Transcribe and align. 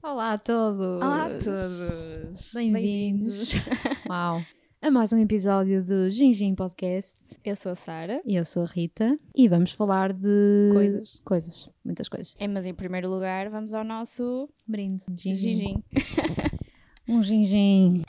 Olá 0.00 0.34
a 0.34 0.38
todos! 0.38 1.02
Olá 1.02 1.26
a 1.26 1.38
todos! 1.38 2.52
Bem-vindos! 2.54 3.54
Uau! 4.08 4.40
A 4.80 4.90
mais 4.92 5.12
um 5.12 5.18
episódio 5.18 5.84
do 5.84 6.08
Gingim 6.08 6.54
Podcast. 6.54 7.18
Eu 7.44 7.56
sou 7.56 7.72
a 7.72 7.74
Sara. 7.74 8.22
E 8.24 8.36
eu 8.36 8.44
sou 8.44 8.62
a 8.62 8.66
Rita. 8.66 9.18
E 9.34 9.48
vamos 9.48 9.72
falar 9.72 10.12
de. 10.12 10.70
Coisas. 10.72 11.20
Coisas. 11.24 11.70
Muitas 11.84 12.08
coisas. 12.08 12.36
É, 12.38 12.46
mas 12.46 12.64
em 12.64 12.72
primeiro 12.72 13.10
lugar, 13.10 13.50
vamos 13.50 13.74
ao 13.74 13.82
nosso 13.82 14.48
brinde. 14.64 15.02
Gingim. 15.16 15.82
um 17.08 17.20
gingim. 17.20 18.04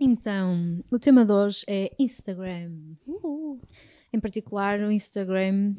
Então, 0.00 0.82
o 0.90 0.98
tema 0.98 1.24
de 1.24 1.32
hoje 1.32 1.64
é 1.68 1.94
Instagram. 1.96 2.72
Uhul. 3.06 3.60
Em 4.12 4.18
particular, 4.18 4.80
o 4.80 4.90
Instagram. 4.90 5.76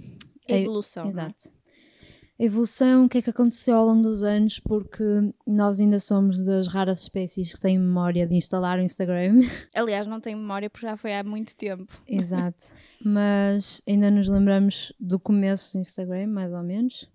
Evolução. 0.47 1.05
É, 1.05 1.09
exato. 1.09 1.58
A 2.39 2.43
evolução, 2.43 3.05
o 3.05 3.09
que 3.09 3.17
é 3.17 3.21
que 3.21 3.29
aconteceu 3.29 3.75
ao 3.75 3.85
longo 3.85 4.01
dos 4.01 4.23
anos, 4.23 4.59
porque 4.59 5.03
nós 5.45 5.79
ainda 5.79 5.99
somos 5.99 6.45
das 6.45 6.67
raras 6.67 7.01
espécies 7.01 7.53
que 7.53 7.59
têm 7.59 7.77
memória 7.77 8.25
de 8.25 8.33
instalar 8.33 8.79
o 8.79 8.81
Instagram. 8.81 9.41
Aliás, 9.75 10.07
não 10.07 10.21
tenho 10.21 10.37
memória 10.37 10.69
porque 10.69 10.85
já 10.85 10.95
foi 10.95 11.13
há 11.13 11.21
muito 11.21 11.55
tempo. 11.57 11.91
Exato. 12.07 12.67
Mas 13.03 13.81
ainda 13.85 14.09
nos 14.09 14.29
lembramos 14.29 14.93
do 14.97 15.19
começo 15.19 15.77
do 15.77 15.81
Instagram, 15.81 16.27
mais 16.27 16.53
ou 16.53 16.63
menos. 16.63 17.09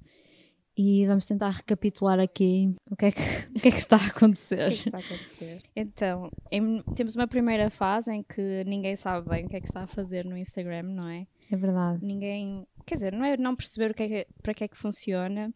E 0.77 1.07
vamos 1.07 1.25
tentar 1.25 1.51
recapitular 1.51 2.19
aqui 2.19 2.75
o 2.91 2.97
que 2.97 3.07
é 3.07 3.13
que, 3.13 3.21
o 3.57 3.61
que, 3.61 3.69
é 3.69 3.71
que 3.71 3.79
está 3.79 3.97
a 3.97 4.07
acontecer. 4.07 4.67
O 4.67 4.69
que 4.69 4.75
é 4.75 4.77
que 4.77 4.89
está 4.89 4.99
a 4.99 5.01
acontecer? 5.01 5.63
Então, 5.75 6.31
em, 6.51 6.83
temos 6.97 7.15
uma 7.15 7.29
primeira 7.29 7.71
fase 7.71 8.13
em 8.13 8.23
que 8.23 8.65
ninguém 8.67 8.97
sabe 8.97 9.29
bem 9.29 9.47
o 9.47 9.49
que 9.49 9.57
é 9.57 9.61
que 9.61 9.67
está 9.67 9.85
a 9.85 9.87
fazer 9.87 10.25
no 10.25 10.37
Instagram, 10.37 10.83
não 10.83 11.09
é? 11.09 11.27
É 11.51 11.57
verdade. 11.57 12.05
Ninguém. 12.05 12.67
Quer 12.87 12.95
dizer, 12.97 13.13
não 13.13 13.25
é 13.25 13.37
não 13.37 13.57
perceber 13.57 13.91
o 13.91 13.95
que 13.95 14.03
é 14.03 14.09
que, 14.09 14.27
para 14.43 14.55
que 14.55 14.65
é 14.65 14.69
que 14.69 14.77
funciona, 14.77 15.53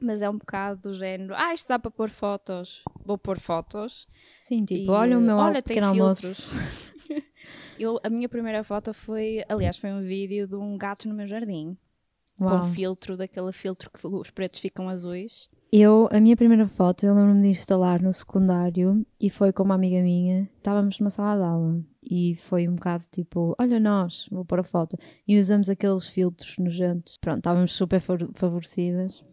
mas 0.00 0.22
é 0.22 0.28
um 0.28 0.36
bocado 0.36 0.80
do 0.80 0.94
género. 0.94 1.34
Ah, 1.36 1.54
isto 1.54 1.68
dá 1.68 1.78
para 1.78 1.90
pôr 1.90 2.10
fotos. 2.10 2.82
Vou 3.04 3.16
pôr 3.18 3.38
fotos. 3.38 4.08
Sim, 4.36 4.64
tipo, 4.64 4.90
e, 4.90 4.94
olha 4.94 5.18
o 5.18 5.20
meu 5.20 5.36
olha, 5.36 5.62
pequeno 5.62 5.86
almoço. 5.88 6.48
Eu, 7.78 7.98
a 8.02 8.10
minha 8.10 8.28
primeira 8.28 8.62
foto 8.62 8.92
foi, 8.92 9.44
aliás, 9.48 9.76
foi 9.76 9.90
um 9.90 10.02
vídeo 10.02 10.46
de 10.46 10.54
um 10.54 10.76
gato 10.76 11.08
no 11.08 11.14
meu 11.14 11.26
jardim. 11.26 11.76
Uau. 12.40 12.60
Com 12.60 12.62
filtro, 12.68 13.16
daquele 13.16 13.52
filtro 13.52 13.90
que 13.90 14.06
os 14.06 14.30
pretos 14.30 14.60
ficam 14.60 14.88
azuis. 14.88 15.48
Eu, 15.74 16.06
a 16.12 16.20
minha 16.20 16.36
primeira 16.36 16.68
foto, 16.68 17.06
eu 17.06 17.14
lembro-me 17.14 17.40
de 17.40 17.48
instalar 17.48 18.02
no 18.02 18.12
secundário 18.12 19.06
e 19.18 19.30
foi 19.30 19.54
com 19.54 19.62
uma 19.62 19.74
amiga 19.74 20.02
minha. 20.02 20.46
Estávamos 20.58 21.00
numa 21.00 21.08
sala 21.08 21.38
de 21.38 21.44
aula 21.44 21.82
e 22.02 22.36
foi 22.36 22.68
um 22.68 22.74
bocado 22.74 23.04
tipo: 23.10 23.56
olha, 23.58 23.80
nós, 23.80 24.28
vou 24.30 24.44
pôr 24.44 24.60
a 24.60 24.62
foto. 24.62 24.98
E 25.26 25.40
usamos 25.40 25.70
aqueles 25.70 26.06
filtros 26.06 26.58
nojentos. 26.58 27.16
Pronto, 27.16 27.38
estávamos 27.38 27.72
super 27.72 28.02
favorecidas. 28.34 29.24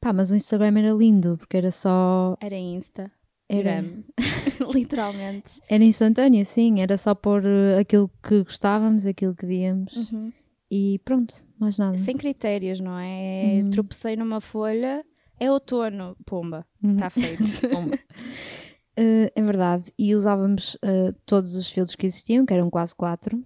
Pá, 0.00 0.14
mas 0.14 0.30
o 0.30 0.34
Instagram 0.34 0.78
era 0.78 0.92
lindo 0.94 1.36
porque 1.36 1.58
era 1.58 1.70
só. 1.70 2.38
Era 2.40 2.56
Insta. 2.56 3.12
Era. 3.46 3.84
Literalmente. 4.74 5.60
Era 5.68 5.84
instantâneo, 5.84 6.42
sim. 6.46 6.80
Era 6.80 6.96
só 6.96 7.14
pôr 7.14 7.44
eh, 7.44 7.80
aquilo 7.80 8.10
que 8.26 8.42
gostávamos, 8.42 9.06
aquilo 9.06 9.34
que 9.34 9.44
víamos. 9.44 9.94
Uhum. 9.94 10.32
E 10.70 10.98
pronto, 11.04 11.34
mais 11.60 11.76
nada. 11.76 11.98
Sem 11.98 12.16
critérios, 12.16 12.80
não 12.80 12.98
é? 12.98 13.60
Uhum. 13.62 13.68
Tropecei 13.68 14.16
numa 14.16 14.40
folha, 14.40 15.04
é 15.42 15.50
outono, 15.50 16.16
pomba, 16.24 16.64
está 16.82 17.06
uhum. 17.06 17.10
feito. 17.10 17.42
pomba. 17.68 17.96
Uh, 17.96 19.26
é 19.34 19.42
verdade, 19.42 19.92
e 19.98 20.14
usávamos 20.14 20.76
uh, 20.76 21.12
todos 21.26 21.56
os 21.56 21.68
filtros 21.68 21.96
que 21.96 22.06
existiam, 22.06 22.46
que 22.46 22.54
eram 22.54 22.70
quase 22.70 22.94
quatro, 22.94 23.42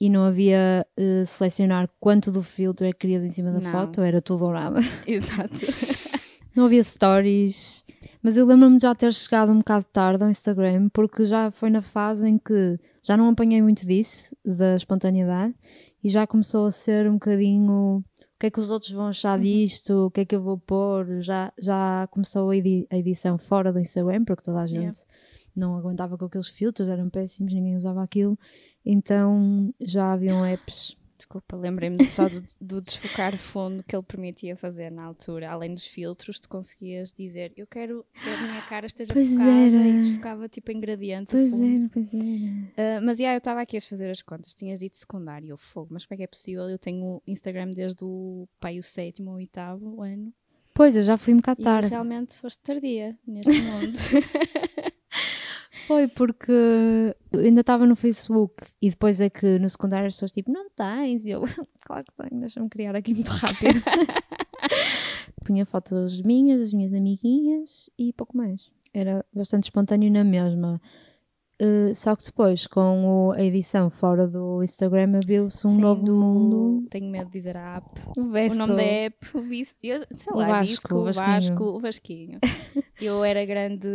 e 0.00 0.08
não 0.08 0.24
havia 0.24 0.86
uh, 0.98 1.26
selecionar 1.26 1.90
quanto 2.00 2.32
do 2.32 2.42
filtro 2.42 2.86
é 2.86 2.92
que 2.92 3.00
querias 3.00 3.24
em 3.24 3.28
cima 3.28 3.50
da 3.52 3.60
não. 3.60 3.70
foto, 3.70 4.00
era 4.00 4.22
tudo 4.22 4.40
dourado. 4.40 4.78
Exato. 5.06 5.66
não 6.56 6.64
havia 6.64 6.82
stories, 6.82 7.84
mas 8.22 8.38
eu 8.38 8.46
lembro-me 8.46 8.76
de 8.76 8.82
já 8.82 8.94
ter 8.94 9.12
chegado 9.12 9.52
um 9.52 9.58
bocado 9.58 9.84
tarde 9.92 10.24
ao 10.24 10.30
Instagram, 10.30 10.88
porque 10.94 11.26
já 11.26 11.50
foi 11.50 11.68
na 11.68 11.82
fase 11.82 12.26
em 12.26 12.38
que 12.38 12.78
já 13.02 13.18
não 13.18 13.28
apanhei 13.28 13.60
muito 13.60 13.86
disso, 13.86 14.34
da 14.42 14.76
espontaneidade, 14.76 15.54
e 16.02 16.08
já 16.08 16.26
começou 16.26 16.64
a 16.64 16.70
ser 16.70 17.06
um 17.06 17.14
bocadinho 17.14 18.02
o 18.38 18.40
que 18.40 18.46
é 18.46 18.50
que 18.52 18.60
os 18.60 18.70
outros 18.70 18.92
vão 18.92 19.08
achar 19.08 19.36
uhum. 19.36 19.42
disto, 19.42 20.06
o 20.06 20.10
que 20.12 20.20
é 20.20 20.24
que 20.24 20.36
eu 20.36 20.40
vou 20.40 20.56
pôr. 20.56 21.20
Já, 21.20 21.52
já 21.58 22.06
começou 22.08 22.50
a, 22.50 22.56
edi 22.56 22.86
a 22.88 22.96
edição 22.96 23.36
fora 23.36 23.72
do 23.72 23.80
Instagram, 23.80 24.24
porque 24.24 24.44
toda 24.44 24.60
a 24.60 24.66
gente 24.66 24.80
yeah. 24.80 24.96
não 25.56 25.76
aguentava 25.76 26.16
com 26.16 26.26
aqueles 26.26 26.46
filtros, 26.46 26.88
eram 26.88 27.10
péssimos, 27.10 27.52
ninguém 27.52 27.74
usava 27.74 28.00
aquilo. 28.00 28.38
Então 28.86 29.74
já 29.80 30.12
haviam 30.12 30.46
apps 30.46 30.96
Desculpa, 31.28 31.56
lembrei-me 31.58 32.02
só 32.10 32.26
do, 32.26 32.42
do, 32.58 32.80
desfocar 32.80 33.36
fundo 33.36 33.84
que 33.86 33.94
ele 33.94 34.02
permitia 34.02 34.56
fazer 34.56 34.90
na 34.90 35.04
altura. 35.04 35.50
Além 35.50 35.74
dos 35.74 35.86
filtros, 35.86 36.40
tu 36.40 36.48
conseguias 36.48 37.12
dizer 37.12 37.52
eu 37.54 37.66
quero 37.66 38.02
que 38.14 38.30
a 38.30 38.46
minha 38.46 38.62
cara 38.62 38.86
esteja 38.86 39.12
pois 39.12 39.28
focada 39.28 39.50
era. 39.50 39.76
e 39.76 39.92
desfocava 40.00 40.48
tipo 40.48 40.72
em 40.72 40.80
gradiente. 40.80 41.30
Pois 41.30 41.52
era, 41.52 41.90
pois 41.92 42.14
era. 42.14 42.24
Uh, 42.24 43.04
mas 43.04 43.18
yeah, 43.18 43.36
eu 43.36 43.38
estava 43.38 43.60
aqui 43.60 43.76
a 43.76 43.80
fazer 43.82 44.08
as 44.10 44.22
contas, 44.22 44.54
tinhas 44.54 44.78
dito 44.78 44.96
secundário, 44.96 45.50
eu 45.50 45.58
fogo, 45.58 45.88
mas 45.90 46.06
como 46.06 46.14
é 46.14 46.16
que 46.16 46.24
é 46.24 46.26
possível? 46.26 46.66
Eu 46.66 46.78
tenho 46.78 47.20
Instagram 47.26 47.72
desde 47.72 48.02
o 48.02 48.48
pai 48.58 48.78
o 48.78 48.82
sétimo 48.82 49.28
ou 49.32 49.36
oitavo 49.36 50.02
ano. 50.02 50.32
Pois, 50.72 50.96
eu 50.96 51.02
já 51.02 51.18
fui 51.18 51.34
um 51.34 51.38
bocado 51.38 51.62
tarde. 51.62 51.88
E 51.88 51.90
realmente 51.90 52.38
foste 52.38 52.60
tardia 52.60 53.14
neste 53.26 53.60
mundo. 53.60 53.98
Foi 55.88 56.06
porque 56.06 56.52
eu 57.32 57.40
ainda 57.40 57.62
estava 57.62 57.86
no 57.86 57.96
Facebook 57.96 58.62
e 58.80 58.90
depois 58.90 59.22
é 59.22 59.30
que 59.30 59.58
no 59.58 59.70
secundário 59.70 60.06
as 60.06 60.12
pessoas 60.12 60.32
tipo, 60.32 60.52
não 60.52 60.68
tens? 60.68 61.24
E 61.24 61.30
eu, 61.30 61.40
claro 61.80 62.04
que 62.04 62.28
tenho, 62.28 62.40
deixa-me 62.40 62.68
criar 62.68 62.94
aqui 62.94 63.14
muito 63.14 63.30
rápido. 63.30 63.80
Punha 65.46 65.64
fotos 65.64 66.20
minhas, 66.20 66.60
das 66.60 66.74
minhas 66.74 66.92
amiguinhas 66.92 67.88
e 67.98 68.12
pouco 68.12 68.36
mais. 68.36 68.70
Era 68.92 69.24
bastante 69.32 69.64
espontâneo 69.64 70.12
na 70.12 70.22
mesma. 70.22 70.78
Uh, 71.60 71.94
só 71.94 72.14
que 72.14 72.22
depois, 72.22 72.66
com 72.66 73.28
o, 73.28 73.32
a 73.32 73.42
edição 73.42 73.88
fora 73.88 74.28
do 74.28 74.62
Instagram, 74.62 75.16
abriu-se 75.16 75.66
um 75.66 75.78
novo 75.78 76.04
do... 76.04 76.14
mundo. 76.14 76.86
Tenho 76.90 77.10
medo 77.10 77.28
de 77.28 77.32
dizer 77.32 77.56
a 77.56 77.76
app. 77.78 78.00
O, 78.14 78.28
Vesco. 78.30 78.54
o 78.54 78.58
nome 78.58 78.76
da 78.76 78.82
app, 78.82 79.36
o, 79.36 79.40
Vis... 79.42 79.74
eu, 79.82 80.04
sei 80.12 80.32
o 80.34 80.36
lá, 80.36 80.48
Vasco, 80.48 80.66
Visco, 80.66 80.94
o 80.94 81.00
o 81.00 81.04
Vasquinho. 81.04 81.32
Vasco, 81.32 81.64
o 81.64 81.80
Vasquinho. 81.80 82.38
eu 83.00 83.24
era 83.24 83.44
grande, 83.44 83.88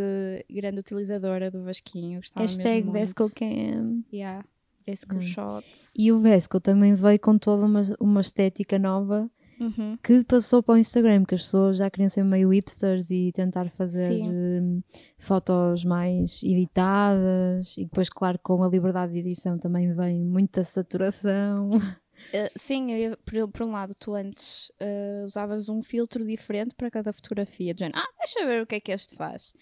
grande 0.50 0.80
utilizadora 0.80 1.50
do 1.50 1.62
Vasquinho. 1.64 2.20
Gostava 2.20 2.42
Hashtag 2.46 2.90
VescoCam. 2.90 4.02
Yeah, 4.12 4.44
Vesco 4.86 5.16
Hum. 5.16 5.20
Shots. 5.20 5.90
E 5.96 6.12
o 6.12 6.18
Vesco 6.18 6.60
também 6.60 6.94
veio 6.94 7.18
com 7.20 7.38
toda 7.38 7.64
uma, 7.66 7.82
uma 8.00 8.20
estética 8.20 8.78
nova 8.78 9.30
Uhum. 9.60 9.96
que 10.02 10.24
passou 10.24 10.64
para 10.64 10.74
o 10.74 10.78
Instagram, 10.78 11.24
que 11.24 11.36
as 11.36 11.42
pessoas 11.42 11.76
já 11.76 11.88
queriam 11.88 12.08
ser 12.08 12.24
meio 12.24 12.48
hipsters 12.52 13.08
e 13.10 13.30
tentar 13.32 13.70
fazer 13.70 14.08
Sim. 14.08 14.28
hum, 14.28 14.82
fotos 15.16 15.84
mais 15.84 16.42
editadas 16.42 17.76
e 17.78 17.84
depois, 17.84 18.08
claro, 18.08 18.36
com 18.42 18.64
a 18.64 18.68
liberdade 18.68 19.12
de 19.12 19.20
edição 19.20 19.54
também 19.56 19.94
vem 19.94 20.20
muita 20.24 20.64
saturação. 20.64 21.70
Uh, 22.32 22.50
sim, 22.56 22.92
eu 22.92 23.16
por, 23.18 23.48
por 23.48 23.66
um 23.66 23.72
lado, 23.72 23.94
tu 23.94 24.14
antes 24.14 24.70
uh, 24.80 25.24
usavas 25.24 25.68
um 25.68 25.82
filtro 25.82 26.24
diferente 26.24 26.74
para 26.74 26.90
cada 26.90 27.12
fotografia. 27.12 27.74
De 27.74 27.80
género, 27.80 27.98
ah, 27.98 28.08
deixa 28.18 28.46
ver 28.46 28.62
o 28.62 28.66
que 28.66 28.76
é 28.76 28.80
que 28.80 28.92
este 28.92 29.14
faz. 29.14 29.52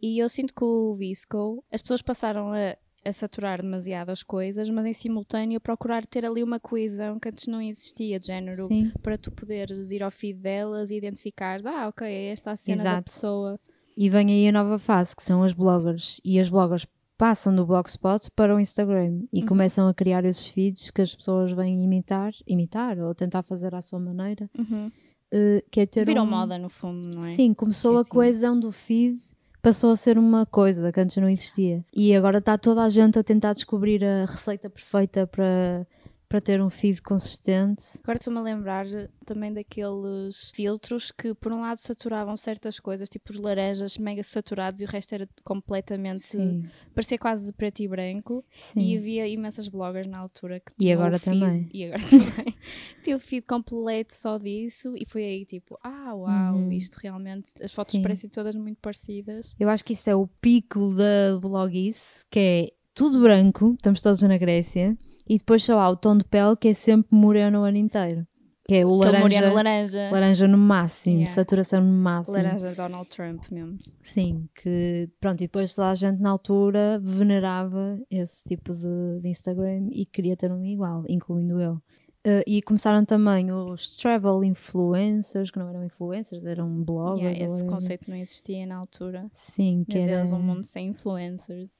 E 0.00 0.18
eu 0.18 0.28
sinto 0.28 0.54
que 0.54 0.64
o 0.64 0.94
Visco, 0.94 1.64
as 1.70 1.82
pessoas 1.82 2.02
passaram 2.02 2.52
a, 2.52 2.76
a 3.04 3.12
saturar 3.12 3.62
demasiado 3.62 4.10
as 4.10 4.22
coisas, 4.22 4.68
mas 4.68 4.86
em 4.86 4.92
simultâneo 4.92 5.60
procurar 5.60 6.06
ter 6.06 6.24
ali 6.24 6.42
uma 6.42 6.58
coesão 6.58 7.18
que 7.20 7.28
antes 7.28 7.46
não 7.46 7.60
existia, 7.60 8.18
de 8.18 8.28
género, 8.28 8.64
Sim. 8.64 8.92
para 9.02 9.18
tu 9.18 9.30
poderes 9.30 9.90
ir 9.90 10.02
ao 10.02 10.10
feed 10.10 10.38
delas 10.38 10.90
e 10.90 10.96
identificar, 10.96 11.60
ah, 11.66 11.88
ok, 11.88 12.06
é 12.06 12.26
esta 12.30 12.52
a 12.52 12.56
cena 12.56 12.76
da 12.76 12.82
Exato. 12.82 13.04
pessoa. 13.04 13.60
E 13.96 14.08
vem 14.08 14.28
aí 14.28 14.48
a 14.48 14.52
nova 14.52 14.78
fase, 14.78 15.14
que 15.14 15.22
são 15.22 15.42
as 15.42 15.52
bloggers. 15.52 16.20
E 16.24 16.40
as 16.40 16.48
bloggers 16.48 16.86
passam 17.22 17.54
do 17.54 17.64
Blogspot 17.64 18.28
para 18.34 18.52
o 18.52 18.58
Instagram 18.58 19.20
e 19.32 19.42
Uhum. 19.42 19.46
começam 19.46 19.86
a 19.86 19.94
criar 19.94 20.24
esses 20.24 20.44
feeds 20.48 20.90
que 20.90 21.00
as 21.00 21.14
pessoas 21.14 21.52
vêm 21.52 21.84
imitar, 21.84 22.32
imitar 22.48 22.98
ou 22.98 23.14
tentar 23.14 23.44
fazer 23.44 23.72
à 23.76 23.80
sua 23.80 24.00
maneira, 24.00 24.50
Uhum. 24.58 24.90
eh, 25.32 25.62
que 25.70 25.78
é 25.82 25.86
ter 25.86 26.04
Virou 26.04 26.24
um... 26.24 26.28
moda, 26.28 26.58
no 26.58 26.68
fundo, 26.68 27.08
não 27.08 27.24
é? 27.24 27.30
Sim, 27.36 27.54
começou 27.54 27.94
É 27.94 27.98
a 27.98 28.00
assim. 28.00 28.10
coesão 28.10 28.58
do 28.58 28.72
feed, 28.72 29.16
passou 29.62 29.92
a 29.92 29.96
ser 29.96 30.18
uma 30.18 30.44
coisa 30.44 30.90
que 30.90 30.98
antes 31.00 31.16
não 31.18 31.28
existia. 31.28 31.84
E 31.94 32.12
agora 32.12 32.38
está 32.38 32.58
toda 32.58 32.82
a 32.82 32.88
gente 32.88 33.16
a 33.16 33.22
tentar 33.22 33.52
descobrir 33.52 34.04
a 34.04 34.24
receita 34.24 34.68
perfeita 34.68 35.24
para, 35.24 35.86
para 36.32 36.40
ter 36.40 36.62
um 36.62 36.70
feed 36.70 37.02
consistente. 37.02 37.84
Agora 38.02 38.16
estou-me 38.16 38.38
a 38.38 38.42
lembrar 38.42 38.86
também 39.26 39.52
daqueles 39.52 40.50
filtros 40.54 41.12
que, 41.12 41.34
por 41.34 41.52
um 41.52 41.60
lado, 41.60 41.76
saturavam 41.76 42.38
certas 42.38 42.80
coisas, 42.80 43.06
tipo 43.10 43.32
os 43.32 43.38
laranjas 43.38 43.98
mega 43.98 44.22
saturados 44.22 44.80
e 44.80 44.84
o 44.86 44.88
resto 44.88 45.12
era 45.14 45.28
completamente. 45.44 46.20
Sim, 46.20 46.64
parecia 46.94 47.18
quase 47.18 47.52
preto 47.52 47.80
e 47.80 47.88
branco. 47.88 48.42
sim. 48.56 48.80
E 48.80 48.96
havia 48.96 49.28
imensas 49.28 49.68
bloggers 49.68 50.06
na 50.06 50.20
altura 50.20 50.58
que 50.58 50.72
E 50.72 50.84
tinham 50.86 51.00
agora 51.00 51.16
o 51.16 51.20
feed, 51.20 51.38
também. 51.38 51.68
E 51.74 51.84
agora 51.84 52.02
também. 52.08 52.54
tinha 53.04 53.16
o 53.16 53.20
feed 53.20 53.44
completo 53.46 54.14
só 54.14 54.38
disso 54.38 54.94
e 54.96 55.04
foi 55.06 55.24
aí 55.24 55.44
tipo, 55.44 55.78
ah, 55.84 56.14
uau, 56.14 56.54
Uhum. 56.56 56.72
isto 56.72 56.96
realmente. 56.96 57.52
As 57.62 57.72
fotos 57.74 57.92
Sim. 57.92 58.00
parecem 58.00 58.30
todas 58.30 58.54
muito 58.56 58.78
parecidas. 58.80 59.54
Eu 59.60 59.68
acho 59.68 59.84
que 59.84 59.92
isso 59.92 60.08
é 60.08 60.16
o 60.16 60.26
pico 60.26 60.94
da 60.94 61.38
bloguice, 61.38 62.24
que 62.30 62.38
é 62.38 62.72
tudo 62.94 63.20
branco, 63.20 63.72
estamos 63.74 64.00
todos 64.00 64.22
na 64.22 64.38
Grécia, 64.38 64.96
e 65.28 65.36
depois 65.36 65.62
só 65.62 65.78
há 65.78 65.88
o 65.88 65.96
tom 65.96 66.16
de 66.16 66.24
pele 66.24 66.56
que 66.56 66.68
é 66.68 66.72
sempre 66.72 67.08
moreno 67.16 67.60
o 67.60 67.64
ano 67.64 67.76
inteiro. 67.78 68.26
Que 68.64 68.76
é 68.76 68.86
o 68.86 69.00
Aquele 69.02 69.18
laranja, 69.18 69.52
laranja. 69.52 70.10
laranja 70.12 70.48
no 70.48 70.56
máximo, 70.56 71.16
Yeah. 71.16 71.32
saturação 71.34 71.82
no 71.82 71.92
máximo. 71.92 72.36
Laranja 72.36 72.72
Donald 72.72 73.08
Trump 73.08 73.42
mesmo. 73.50 73.76
Sim, 74.00 74.48
que 74.54 75.10
pronto, 75.20 75.40
e 75.40 75.46
depois 75.48 75.74
toda 75.74 75.90
a 75.90 75.94
gente 75.96 76.20
na 76.22 76.30
altura 76.30 77.00
venerava 77.02 77.98
esse 78.08 78.44
tipo 78.44 78.72
de, 78.72 79.20
de 79.20 79.28
Instagram 79.28 79.88
e 79.90 80.06
queria 80.06 80.36
ter 80.36 80.52
um 80.52 80.64
igual, 80.64 81.04
incluindo 81.08 81.60
eu. 81.60 81.82
Eh, 82.24 82.44
e 82.46 82.62
começaram 82.62 83.04
também 83.04 83.50
os 83.50 83.96
travel 83.96 84.44
influencers, 84.44 85.50
que 85.50 85.58
não 85.58 85.68
eram 85.68 85.84
influencers, 85.84 86.44
eram 86.46 86.68
bloggers. 86.84 87.36
Yeah, 87.36 87.54
esse 87.56 87.66
conceito 87.66 88.08
não 88.08 88.16
existia 88.16 88.64
na 88.64 88.76
altura. 88.76 89.26
Sim, 89.32 89.84
que 89.88 89.94
Meu 89.98 90.04
era. 90.04 90.16
Deus, 90.18 90.32
um 90.32 90.40
mundo 90.40 90.62
sem 90.62 90.86
influencers. 90.86 91.72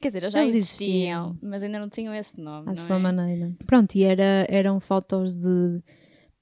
Quer 0.00 0.08
dizer, 0.08 0.30
já 0.30 0.40
Eles 0.40 0.54
existiam, 0.54 1.26
existiam. 1.28 1.38
mas 1.42 1.62
ainda 1.62 1.78
não 1.78 1.88
tinham 1.88 2.14
esse 2.14 2.40
nome. 2.40 2.70
à 2.70 2.74
sua 2.74 2.96
é? 2.96 2.98
maneira. 2.98 3.52
Pronto, 3.66 3.94
e 3.96 4.02
era, 4.04 4.46
eram 4.48 4.80
fotos 4.80 5.34
de 5.34 5.82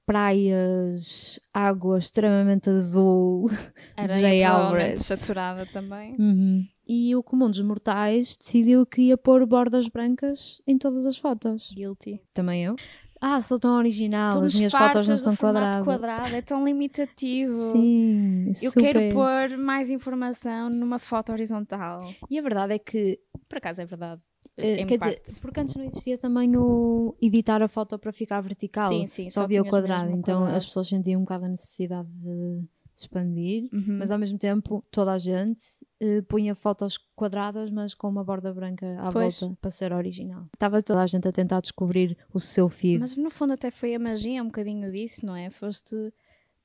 praias, 0.07 1.39
água 1.53 1.99
extremamente 1.99 2.71
azul. 2.71 3.49
Jay 3.99 4.07
provavelmente 4.07 4.45
Alvarez. 4.45 5.01
saturada 5.05 5.67
também. 5.67 6.15
Uhum. 6.19 6.67
E 6.87 7.15
o 7.15 7.23
comum 7.23 7.51
dos 7.51 7.61
mortais 7.61 8.37
decidiu 8.37 8.87
que 8.87 9.03
ia 9.03 9.17
pôr 9.19 9.45
bordas 9.45 9.89
brancas 9.89 10.63
em 10.67 10.79
todas 10.79 11.05
as 11.05 11.19
fotos. 11.19 11.71
Guilty. 11.75 12.21
Também 12.33 12.65
eu. 12.65 12.77
Ah, 13.21 13.41
sou 13.41 13.59
tão 13.59 13.77
original, 13.77 14.41
as 14.43 14.55
minhas 14.55 14.73
fotos 14.73 15.09
não 15.09 15.17
são 15.17 15.35
quadradas. 15.37 15.85
quadrado, 15.85 16.35
é 16.35 16.43
tão 16.43 16.65
limitativo. 16.65 17.73
Sim, 17.73 18.49
Eu 18.63 18.71
super. 18.71 18.93
quero 18.93 19.15
pôr 19.15 19.57
mais 19.59 19.91
informação 19.91 20.71
numa 20.71 20.99
foto 20.99 21.33
horizontal. 21.33 21.99
E 22.31 22.39
a 22.39 22.43
verdade 22.43 22.75
é 22.75 22.79
que, 22.79 23.19
Por 23.49 23.59
acaso 23.59 23.81
é 23.83 23.87
verdade. 23.87 24.23
em 24.57 24.87
quer 24.87 24.99
parte. 24.99 25.21
dizer, 25.23 25.41
porque 25.41 25.61
antes 25.61 25.75
não 25.77 25.85
existia 25.85 26.17
também 26.19 26.57
o 26.57 27.15
editar 27.21 27.63
a 27.63 27.69
foto 27.69 27.99
para 27.99 28.13
ficar 28.13 28.41
vertical. 28.41 28.89
Sim, 28.89 29.07
sim, 29.07 29.29
só 29.31 29.41
só 29.41 29.45
havia 29.45 29.63
o 29.63 29.67
quadrado. 29.67 30.11
Então 30.13 30.41
quadrado. 30.41 30.57
as 30.57 30.65
pessoas 30.65 30.89
sentiam 30.89 31.21
um 31.21 31.25
bocado 31.25 31.45
a 31.47 31.49
necessidade 31.49 32.09
de 32.09 32.29
de 32.61 32.69
expandir. 33.01 33.69
Uhum. 33.73 33.99
Mas 33.99 34.11
ao 34.11 34.19
mesmo 34.19 34.39
tempo, 34.39 34.85
toda 34.91 35.13
a 35.13 35.19
gente 35.19 35.63
eh, 36.01 36.23
punha 36.23 36.55
fotos 36.55 36.99
quadradas, 37.15 37.71
mas 37.71 37.95
com 37.95 38.09
uma 38.09 38.25
borda 38.25 38.53
branca 38.53 38.99
à 39.01 39.11
Pois. 39.13 39.41
volta 39.41 39.57
para 39.61 39.71
ser 39.71 39.93
original. 39.93 40.47
Estava 40.55 40.83
toda 40.83 41.03
a 41.03 41.07
gente 41.07 41.27
a 41.29 41.33
tentar 41.33 41.61
descobrir 41.61 42.17
o 42.33 42.39
seu 42.41 42.69
feed. 42.69 42.99
Mas 43.01 43.17
no 43.17 43.31
fundo 43.31 43.53
até 43.53 43.71
foi 43.71 43.95
a 43.95 43.99
magia 43.99 44.43
um 44.43 44.47
bocadinho 44.47 44.91
disso, 44.93 45.25
não 45.27 45.35
é? 45.37 45.51
Foste 45.51 45.95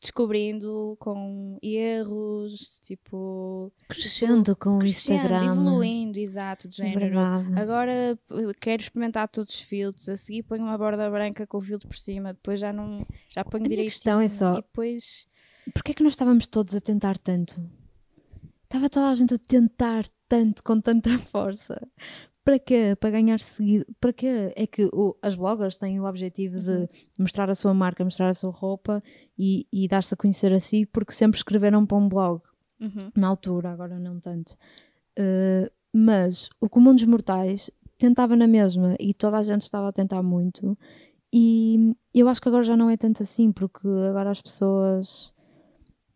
descobrindo 0.01 0.97
com 0.99 1.57
erros, 1.61 2.77
tipo... 2.83 3.71
crescendo 3.87 4.53
com 4.53 4.77
o 4.79 4.83
Instagram. 4.85 5.45
evoluindo, 5.45 6.19
exato, 6.19 6.67
de 6.67 6.81
É 6.81 6.87
género. 6.87 6.99
verdade. 6.99 7.53
Agora 7.59 7.93
eh, 8.31 8.53
quero 8.59 8.81
experimentar 8.81 9.29
todos 9.29 9.53
os 9.53 9.61
filtros, 9.61 10.09
a 10.09 10.17
seguir 10.17 10.43
ponho 10.43 10.63
uma 10.63 10.77
borda 10.77 11.09
branca 11.09 11.47
com 11.47 11.57
o 11.57 11.61
filtro 11.61 11.87
por 11.87 11.97
cima, 11.97 12.33
depois 12.33 12.59
já 12.59 12.73
não 12.73 13.05
já 13.29 13.45
ponho 13.45 13.63
A 13.63 13.67
minha 13.67 13.69
direitinho. 13.77 13.91
questão 13.91 14.19
é 14.19 14.27
só- 14.27 14.53
E 14.53 14.55
depois 14.57 15.25
Porquê 15.73 15.91
é 15.91 15.95
que 15.95 16.03
nós 16.03 16.13
estávamos 16.13 16.47
todos 16.47 16.75
a 16.75 16.81
tentar 16.81 17.17
tanto? 17.17 17.61
Estava 18.63 18.89
toda 18.89 19.09
a 19.09 19.15
gente 19.15 19.35
a 19.35 19.37
tentar 19.37 20.05
tanto, 20.27 20.63
com 20.63 20.79
tanta 20.81 21.09
força. 21.19 21.79
Para 22.43 22.59
quê? 22.59 22.95
Para 22.99 23.11
ganhar 23.11 23.39
seguido. 23.39 23.85
Para 24.01 24.11
quê? 24.11 24.51
É 24.55 24.67
que 24.67 24.85
o- 24.91 25.15
as 25.21 25.35
bloggers 25.35 25.77
têm 25.77 25.99
o 25.99 26.05
objetivo 26.05 26.57
Uhum. 26.57 26.63
de 26.85 26.89
mostrar 27.17 27.49
a 27.49 27.55
sua 27.55 27.73
marca, 27.73 28.03
mostrar 28.03 28.27
a 28.29 28.33
sua 28.33 28.51
roupa 28.51 29.01
e, 29.37 29.65
e 29.71 29.87
dar-se 29.87 30.13
a 30.13 30.17
conhecer 30.17 30.51
a 30.53 30.59
si, 30.59 30.85
porque 30.85 31.13
sempre 31.13 31.37
escreveram 31.37 31.85
para 31.85 31.97
um 31.97 32.09
blog. 32.09 32.41
Uhum. 32.81 33.11
na 33.15 33.27
altura, 33.29 33.71
agora 33.71 33.97
não 33.97 34.19
tanto. 34.19 34.57
Uh, 35.17 35.71
mas 35.93 36.49
o 36.59 36.67
comum 36.67 36.93
dos 36.93 37.05
mortais 37.05 37.71
tentava 37.97 38.35
na 38.35 38.45
mesma 38.47 38.97
e 38.99 39.13
toda 39.13 39.37
a 39.37 39.41
gente 39.41 39.61
estava 39.61 39.87
a 39.87 39.93
tentar 39.93 40.21
muito. 40.21 40.77
E 41.31 41.93
eu 42.13 42.27
acho 42.27 42.41
que 42.41 42.49
agora 42.49 42.63
já 42.63 42.75
não 42.75 42.89
é 42.89 42.97
tanto 42.97 43.23
assim, 43.23 43.53
porque 43.53 43.87
agora 44.09 44.31
as 44.31 44.41
pessoas. 44.41 45.33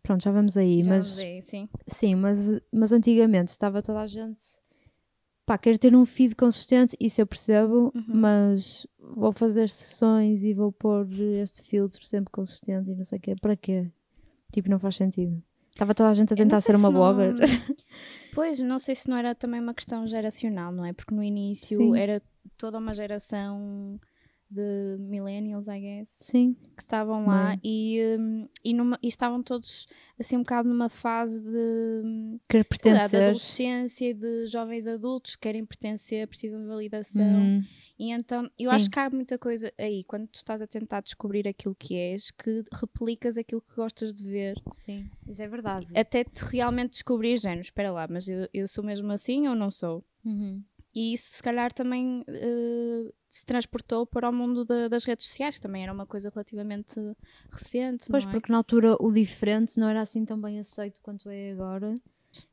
Pronto, 0.08 0.22
já 0.24 0.30
vamos 0.32 0.56
aí, 0.56 0.82
Já 0.82 0.88
mas 0.90 1.06
sim. 1.44 1.68
sim, 1.86 2.14
mas, 2.14 2.48
mas 2.72 2.92
antigamente 2.94 3.50
estava 3.50 3.82
toda 3.82 4.00
a 4.00 4.06
gente. 4.06 4.42
Pá, 5.44 5.58
quero 5.58 5.76
ter 5.78 5.94
um 5.94 6.02
feed 6.06 6.34
consistente, 6.34 6.96
isso 6.98 7.20
eu 7.20 7.26
percebo, 7.26 7.92
Uhum. 7.94 8.04
mas 8.08 8.86
vou 8.98 9.32
fazer 9.32 9.68
sessões 9.68 10.44
e 10.44 10.54
vou 10.54 10.72
pôr 10.72 11.06
este 11.42 11.60
filtro 11.62 12.02
sempre 12.06 12.32
consistente 12.32 12.90
e 12.90 12.94
não 12.94 13.04
sei 13.04 13.18
o 13.18 13.20
quê. 13.20 13.34
Para 13.38 13.54
quê? 13.54 13.90
Tipo, 14.50 14.70
não 14.70 14.78
faz 14.78 14.96
sentido. 14.96 15.42
Estava 15.72 15.94
toda 15.94 16.08
a 16.08 16.14
gente 16.14 16.32
a 16.32 16.36
tentar 16.36 16.62
ser 16.62 16.74
uma 16.74 16.88
se 16.88 16.94
não- 16.94 17.00
blogger. 17.14 17.34
Pois, 18.32 18.58
não 18.60 18.78
sei 18.78 18.94
se 18.94 19.10
não 19.10 19.16
era 19.18 19.34
também 19.34 19.60
uma 19.60 19.74
questão 19.74 20.06
geracional, 20.06 20.72
não 20.72 20.86
é? 20.86 20.94
Porque 20.94 21.14
no 21.14 21.22
início 21.22 21.76
Sim. 21.78 21.98
era 21.98 22.22
toda 22.56 22.78
uma 22.78 22.94
geração 22.94 24.00
de 24.50 24.96
millennials, 24.98 25.68
I 25.68 25.78
guess, 25.80 26.08
Sim. 26.20 26.54
que 26.74 26.80
estavam 26.82 27.26
lá 27.26 27.50
Bem. 27.50 27.60
e, 27.62 28.00
hum, 28.18 28.48
e, 28.64 28.72
numa- 28.72 28.98
e 29.02 29.08
estavam 29.08 29.42
todos 29.42 29.86
assim 30.18 30.36
um 30.36 30.40
bocado 30.40 30.68
numa 30.68 30.88
fase 30.88 31.42
de, 31.42 32.02
hum, 32.04 32.38
Querer 32.48 32.66
sei 32.80 32.92
lá, 32.92 32.96
de 32.96 33.02
pertencer. 33.02 33.22
adolescência, 33.22 34.14
de 34.14 34.46
jovens 34.46 34.86
adultos 34.86 35.36
que 35.36 35.42
querem 35.42 35.64
pertencer, 35.66 36.26
precisam 36.26 36.60
de 36.62 36.66
validação. 36.66 37.22
Uhum. 37.22 37.62
E 37.98 38.10
então, 38.12 38.44
eu 38.58 38.70
Sim. 38.70 38.74
acho 38.76 38.90
que 38.90 38.98
há 38.98 39.10
muita 39.10 39.36
coisa 39.38 39.72
aí, 39.76 40.02
quando 40.04 40.26
tu 40.28 40.36
estás 40.36 40.62
a 40.62 40.66
tentar 40.66 41.00
descobrir 41.02 41.46
aquilo 41.46 41.74
que 41.74 41.94
és, 41.96 42.30
que 42.30 42.62
replicas 42.72 43.36
aquilo 43.36 43.60
que 43.60 43.74
gostas 43.76 44.14
de 44.14 44.24
ver, 44.24 44.56
Sim, 44.72 45.10
isso 45.26 45.42
é 45.42 45.48
verdade. 45.48 45.88
até 45.94 46.24
te 46.24 46.42
realmente 46.44 46.90
descobrir, 46.92 47.36
género, 47.38 47.60
espera 47.60 47.90
lá, 47.92 48.06
mas 48.08 48.28
eu, 48.28 48.48
eu 48.54 48.66
sou 48.68 48.82
mesmo 48.84 49.10
assim 49.12 49.46
ou 49.48 49.54
não 49.54 49.70
sou? 49.70 50.02
Uhum. 50.24 50.62
E 50.94 51.12
isso 51.12 51.36
se 51.36 51.42
calhar 51.42 51.72
também 51.72 52.24
eh, 52.26 53.12
se 53.28 53.44
transportou 53.44 54.06
para 54.06 54.28
o 54.28 54.32
mundo 54.32 54.64
da- 54.64 54.88
das 54.88 55.04
redes 55.04 55.26
sociais, 55.26 55.56
que 55.56 55.60
também 55.62 55.82
era 55.82 55.92
uma 55.92 56.06
coisa 56.06 56.30
relativamente 56.30 56.98
recente, 57.52 58.06
Pois, 58.10 58.24
é? 58.24 58.30
porque 58.30 58.50
na 58.50 58.58
altura 58.58 58.96
o 59.00 59.12
diferente 59.12 59.78
não 59.78 59.88
era 59.88 60.00
assim 60.00 60.24
tão 60.24 60.40
bem 60.40 60.58
aceito 60.58 61.00
quanto 61.02 61.28
é 61.28 61.52
agora. 61.52 61.94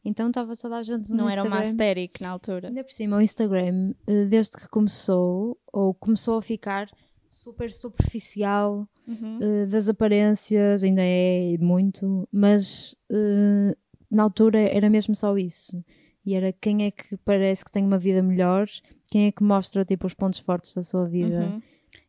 Então 0.03 0.27
estava 0.29 0.55
toda 0.55 0.77
a 0.77 0.83
gente 0.83 1.11
no 1.11 1.17
não 1.17 1.29
era 1.29 1.43
uma 1.43 1.61
Instagram. 1.61 1.89
aesthetic 1.91 2.21
na 2.21 2.29
altura. 2.29 2.67
Ainda 2.69 2.83
por 2.83 2.91
cima, 2.93 3.17
o 3.17 3.21
Instagram, 3.21 3.93
eh, 4.07 4.25
desde 4.25 4.57
que 4.57 4.67
começou, 4.69 5.57
ou 5.71 5.93
começou 5.93 6.37
a 6.37 6.41
ficar 6.41 6.89
super 7.29 7.71
superficial 7.71 8.87
Uhum. 9.07 9.39
eh, 9.41 9.65
das 9.67 9.87
aparências, 9.89 10.83
ainda 10.83 11.01
é 11.03 11.57
muito, 11.59 12.27
mas 12.31 12.95
eh, 13.11 13.75
na 14.09 14.23
altura 14.23 14.59
era 14.61 14.89
mesmo 14.89 15.15
só 15.15 15.37
isso. 15.37 15.83
E 16.25 16.33
era 16.35 16.51
quem 16.53 16.83
é 16.85 16.91
que 16.91 17.15
parece 17.17 17.63
que 17.63 17.71
tem 17.71 17.83
uma 17.85 17.97
vida 17.97 18.21
melhor, 18.23 18.67
quem 19.09 19.27
é 19.27 19.31
que 19.31 19.43
mostra 19.43 19.85
tipo, 19.85 20.07
os 20.07 20.13
pontos 20.13 20.39
fortes 20.39 20.73
da 20.73 20.83
sua 20.83 21.05
vida. 21.05 21.45
Uhum. 21.45 21.61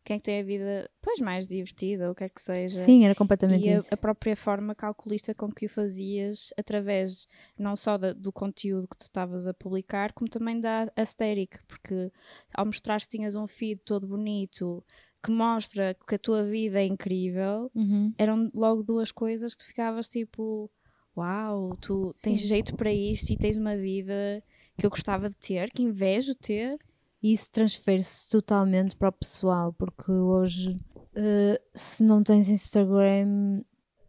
Quem 0.04 0.16
é 0.16 0.18
que 0.18 0.24
tem 0.24 0.40
a 0.40 0.44
vida, 0.44 0.90
pois, 1.02 1.18
mais 1.20 1.48
divertida, 1.48 2.10
o 2.10 2.14
que 2.14 2.24
é 2.24 2.28
que 2.28 2.40
seja. 2.40 2.76
Sim, 2.78 3.04
era 3.04 3.14
completamente 3.14 3.66
e 3.66 3.70
a, 3.72 3.76
isso. 3.76 3.92
a 3.92 3.96
própria 3.96 4.36
forma 4.36 4.74
calculista 4.74 5.34
com 5.34 5.50
que 5.50 5.66
o 5.66 5.68
fazias, 5.68 6.52
através 6.56 7.26
não 7.58 7.75
só 7.75 7.99
da- 7.99 8.12
do 8.12 8.32
conteúdo 8.32 8.87
que 8.88 8.96
tu 8.96 9.02
estavas 9.02 9.46
a 9.49 9.54
publicar, 9.54 10.12
como 10.12 10.30
também 10.30 10.61
da 10.61 10.90
aesthetic, 10.96 11.58
porque 11.66 12.11
ao 12.54 12.66
mostrar 12.66 13.00
que 13.00 13.08
tinhas 13.08 13.35
um 13.35 13.46
feed 13.49 13.80
todo 13.85 14.06
bonito 14.06 14.85
que 15.25 15.32
mostra 15.32 15.96
que 16.08 16.14
a 16.14 16.18
tua 16.18 16.44
vida 16.44 16.80
é 16.80 16.87
incrível, 16.87 17.68
Uhum. 17.75 18.14
eram 18.16 18.49
logo 18.54 18.85
duas 18.85 19.11
coisas 19.11 19.54
que 19.54 19.64
tu 19.64 19.66
ficavas 19.66 20.08
tipo: 20.08 20.70
Uau, 21.16 21.76
tu 21.80 22.12
tens 22.23 22.40
Sim. 22.40 22.46
jeito 22.46 22.76
para 22.76 22.92
isto 22.92 23.30
e 23.32 23.37
tens 23.37 23.56
uma 23.56 23.76
vida 23.76 24.42
que 24.78 24.85
eu 24.85 24.90
gostava 24.90 25.28
de 25.30 25.37
ter, 25.37 25.70
que 25.70 25.82
invejo 25.82 26.35
ter. 26.35 26.78
E 27.23 27.32
isso 27.32 27.50
transfere-se 27.50 28.28
totalmente 28.28 28.94
para 28.94 29.08
o 29.08 29.12
pessoal, 29.12 29.73
porque 29.73 30.11
hoje, 30.12 30.76
eh, 31.14 31.61
se 31.75 32.04
não 32.04 32.23
tens 32.23 32.49
Instagram. 32.49 33.62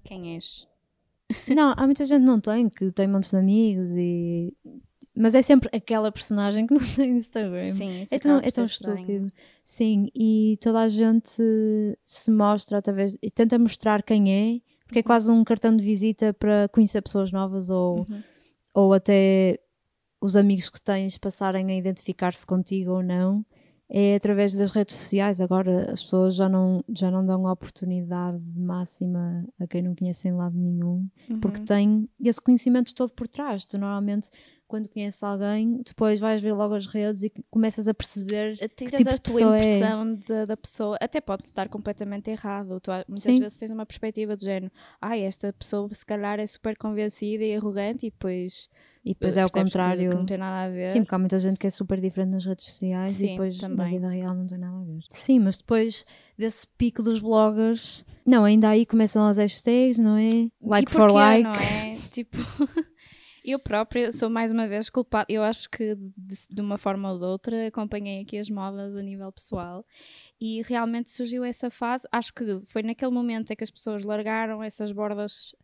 Quem 0.04 0.36
és? 0.36 0.68
Não, 1.48 1.74
há 1.76 1.86
muita 1.86 2.06
gente 2.06 2.22
que 2.22 2.26
não 2.26 2.40
tem, 2.40 2.70
que 2.70 2.90
tem 2.92 3.08
montes 3.08 3.32
de 3.32 3.38
amigos 3.38 3.92
e. 3.96 4.54
Mas 5.14 5.34
é 5.36 5.42
sempre 5.42 5.68
aquela 5.76 6.10
personagem 6.12 6.66
que 6.68 6.74
não 6.76 6.80
tem 6.96 7.18
Instagram. 7.18 7.74
Sim, 7.74 8.02
isso 8.04 8.14
É 8.16 8.20
tão, 8.20 8.38
é 8.38 8.52
tão 8.52 8.64
estranho. 8.64 9.00
estúpido. 9.00 9.34
Sim, 9.66 10.10
e 10.16 10.58
toda 10.62 10.80
a 10.82 10.88
gente 10.88 11.32
se 12.04 12.32
mostra 12.32 12.78
através. 12.78 13.18
e 13.22 13.30
tenta 13.32 13.58
mostrar 13.60 14.04
quem 14.04 14.32
é, 14.58 14.62
porque 14.88 15.00
é 15.00 15.04
quase 15.04 15.32
um 15.32 15.44
cartão 15.44 15.76
de 15.76 15.84
visita 15.84 16.34
para 16.34 16.68
conhecer 16.70 17.02
pessoas 17.02 17.32
novas 17.32 17.70
ou, 17.70 18.00
Uhum. 18.10 18.24
ou 18.74 18.94
até 18.94 19.60
os 20.20 20.36
amigos 20.36 20.70
que 20.70 20.82
tens 20.82 21.18
passarem 21.18 21.70
a 21.72 21.76
identificar-se 21.76 22.46
contigo 22.48 22.92
ou 22.92 23.04
não. 23.04 23.46
É 23.90 24.16
através 24.16 24.54
das 24.54 24.72
redes 24.72 24.96
sociais. 24.98 25.40
Agora 25.40 25.92
as 25.92 26.04
pessoas 26.04 26.36
já 26.36 26.50
não, 26.50 26.84
já 26.94 27.10
não 27.10 27.26
dão 27.26 27.46
oportunidade 27.46 28.38
máxima 28.56 29.46
a 29.60 29.66
quem 29.66 29.82
não 29.82 29.96
conhecem 29.96 30.34
lado 30.34 30.58
nenhum, 30.58 31.08
porque 31.42 31.60
Uhum. 31.60 31.66
têm 31.66 32.10
esse 32.24 32.42
conhecimento 32.42 32.94
todo 32.94 33.14
por 33.14 33.28
trás. 33.28 33.64
Tu 33.66 33.78
normalmente 33.78 34.30
quando 34.68 34.90
conheces 34.90 35.24
alguém, 35.24 35.82
depois 35.86 36.20
vais 36.20 36.42
ver 36.42 36.52
logo 36.54 36.74
as 36.74 36.86
redes 36.88 37.24
e 37.24 37.32
começas 37.50 37.88
a 37.88 37.94
perceber 37.94 38.58
Tiras 38.76 38.98
tipo 38.98 39.10
a 39.10 39.18
tua 39.18 39.58
é. 39.58 39.78
impressão 39.78 40.16
da, 40.28 40.44
da 40.44 40.58
pessoa. 40.58 40.98
Até 41.00 41.22
pode 41.22 41.44
estar 41.44 41.70
completamente 41.70 42.30
errado. 42.30 42.80
Tu, 42.82 42.92
muitas 43.08 43.24
Sim. 43.24 43.40
vezes 43.40 43.58
tens 43.58 43.72
uma 43.72 43.86
perspectiva 43.86 44.36
do 44.36 44.44
género, 44.44 44.72
ai, 45.02 45.22
esta 45.22 45.54
pessoa 45.54 45.88
se 45.94 46.06
calhar 46.06 46.38
é 46.40 46.46
super 46.46 46.76
convencida 46.78 47.46
e 47.46 47.56
arrogante 47.56 48.08
e 48.08 48.10
depois 48.12 48.70
e 49.12 49.14
depois 49.14 49.38
é 49.38 49.42
ao 49.42 49.50
que- 49.50 49.60
contrário. 49.62 50.10
Que, 50.10 50.16
não 50.16 50.26
tem 50.26 50.38
nada 50.38 50.68
a 50.68 50.70
ver. 50.70 50.88
Sim, 50.88 51.02
porque 51.04 51.16
há 51.16 51.20
muita 51.20 51.40
gente 51.40 51.60
que 51.60 51.68
é 51.68 51.70
super 51.70 52.00
diferente 52.02 52.32
nas 52.34 52.46
redes 52.46 52.66
sociais 52.66 53.12
Sim, 53.12 53.26
e 53.26 53.30
depois 53.32 53.62
na 53.62 53.70
também. 53.70 53.92
vida 53.92 54.10
real 54.10 54.34
não 54.36 54.46
tem 54.46 54.58
nada 54.58 54.78
a 54.78 54.84
ver. 54.84 55.00
Sim, 55.10 55.40
mas 55.40 55.58
depois 55.60 56.06
desse 56.38 56.68
pico 56.78 57.02
dos 57.02 57.20
bloggers, 57.20 58.06
não, 58.26 58.44
ainda 58.44 58.70
aí 58.70 58.86
começam 58.86 59.26
as 59.26 59.38
hashtags, 59.38 59.98
não 60.00 60.18
é? 60.18 60.28
Like 60.62 60.92
e 60.92 60.94
for 60.94 61.02
porquê, 61.08 61.14
like. 61.14 61.44
não 61.44 61.54
é? 61.56 61.92
tipo, 62.12 62.38
eu 63.46 63.58
própria 63.60 64.12
sou 64.12 64.30
mais 64.30 64.52
uma 64.52 64.68
vez 64.68 64.90
culpada. 64.90 65.26
Eu 65.30 65.42
acho 65.44 65.70
que 65.70 65.96
de, 65.96 66.36
de 66.50 66.62
uma 66.62 66.78
forma 66.78 67.12
ou 67.12 67.18
de 67.18 67.26
outra 67.26 67.68
acompanhei 67.68 68.22
aqui 68.22 68.38
as 68.38 68.50
modas 68.50 68.96
a 68.96 69.02
nível 69.02 69.32
pessoal 69.32 69.86
e 70.42 70.62
realmente 70.64 71.10
surgiu 71.12 71.44
essa 71.46 71.70
fase. 71.70 72.06
Acho 72.12 72.34
que 72.34 72.62
foi 72.66 72.84
naquele 72.84 73.12
momento 73.12 73.52
em 73.52 73.56
que 73.56 73.64
as 73.64 73.72
pessoas 73.72 74.04
largaram 74.04 74.62
essas 74.62 74.92
bordas 74.92 75.56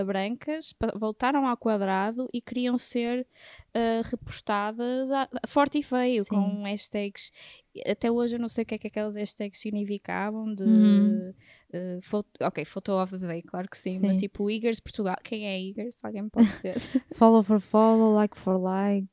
ah, 0.00 0.04
brancas, 0.04 0.74
voltaram 0.94 1.46
ao 1.46 1.56
quadrado 1.56 2.28
e 2.32 2.40
queriam 2.40 2.78
ser 2.78 3.26
ah, 3.74 4.00
repostadas 4.04 5.10
a, 5.10 5.28
forte 5.46 5.78
e 5.78 5.82
feio, 5.82 6.22
Sim. 6.22 6.28
com 6.30 6.62
hashtags. 6.62 7.30
Até 7.86 8.10
hoje 8.10 8.36
eu 8.36 8.40
não 8.40 8.48
sei 8.48 8.62
o 8.62 8.66
que 8.66 8.74
é 8.76 8.78
que 8.78 8.86
aquelas 8.86 9.16
hashtags 9.16 9.60
significavam 9.60 10.54
de 10.54 10.64
Uhum. 10.64 11.34
Uh, 11.74 12.00
photo, 12.00 12.28
ok, 12.40 12.64
photo 12.64 12.92
of 12.92 13.18
the 13.18 13.26
day, 13.26 13.42
claro 13.42 13.68
que 13.68 13.76
sim, 13.76 13.98
mas 14.00 14.14
Sim. 14.14 14.28
tipo 14.28 14.48
Igers 14.48 14.78
Portugal, 14.78 15.16
quem 15.24 15.44
é 15.48 15.60
Igers? 15.60 15.96
Alguém 16.04 16.22
me 16.22 16.30
pode 16.30 16.46
dizer? 16.46 16.76
Follow 17.14 17.42
for 17.42 17.58
follow, 17.58 18.14
like 18.14 18.38
for 18.38 18.56
like, 18.56 19.10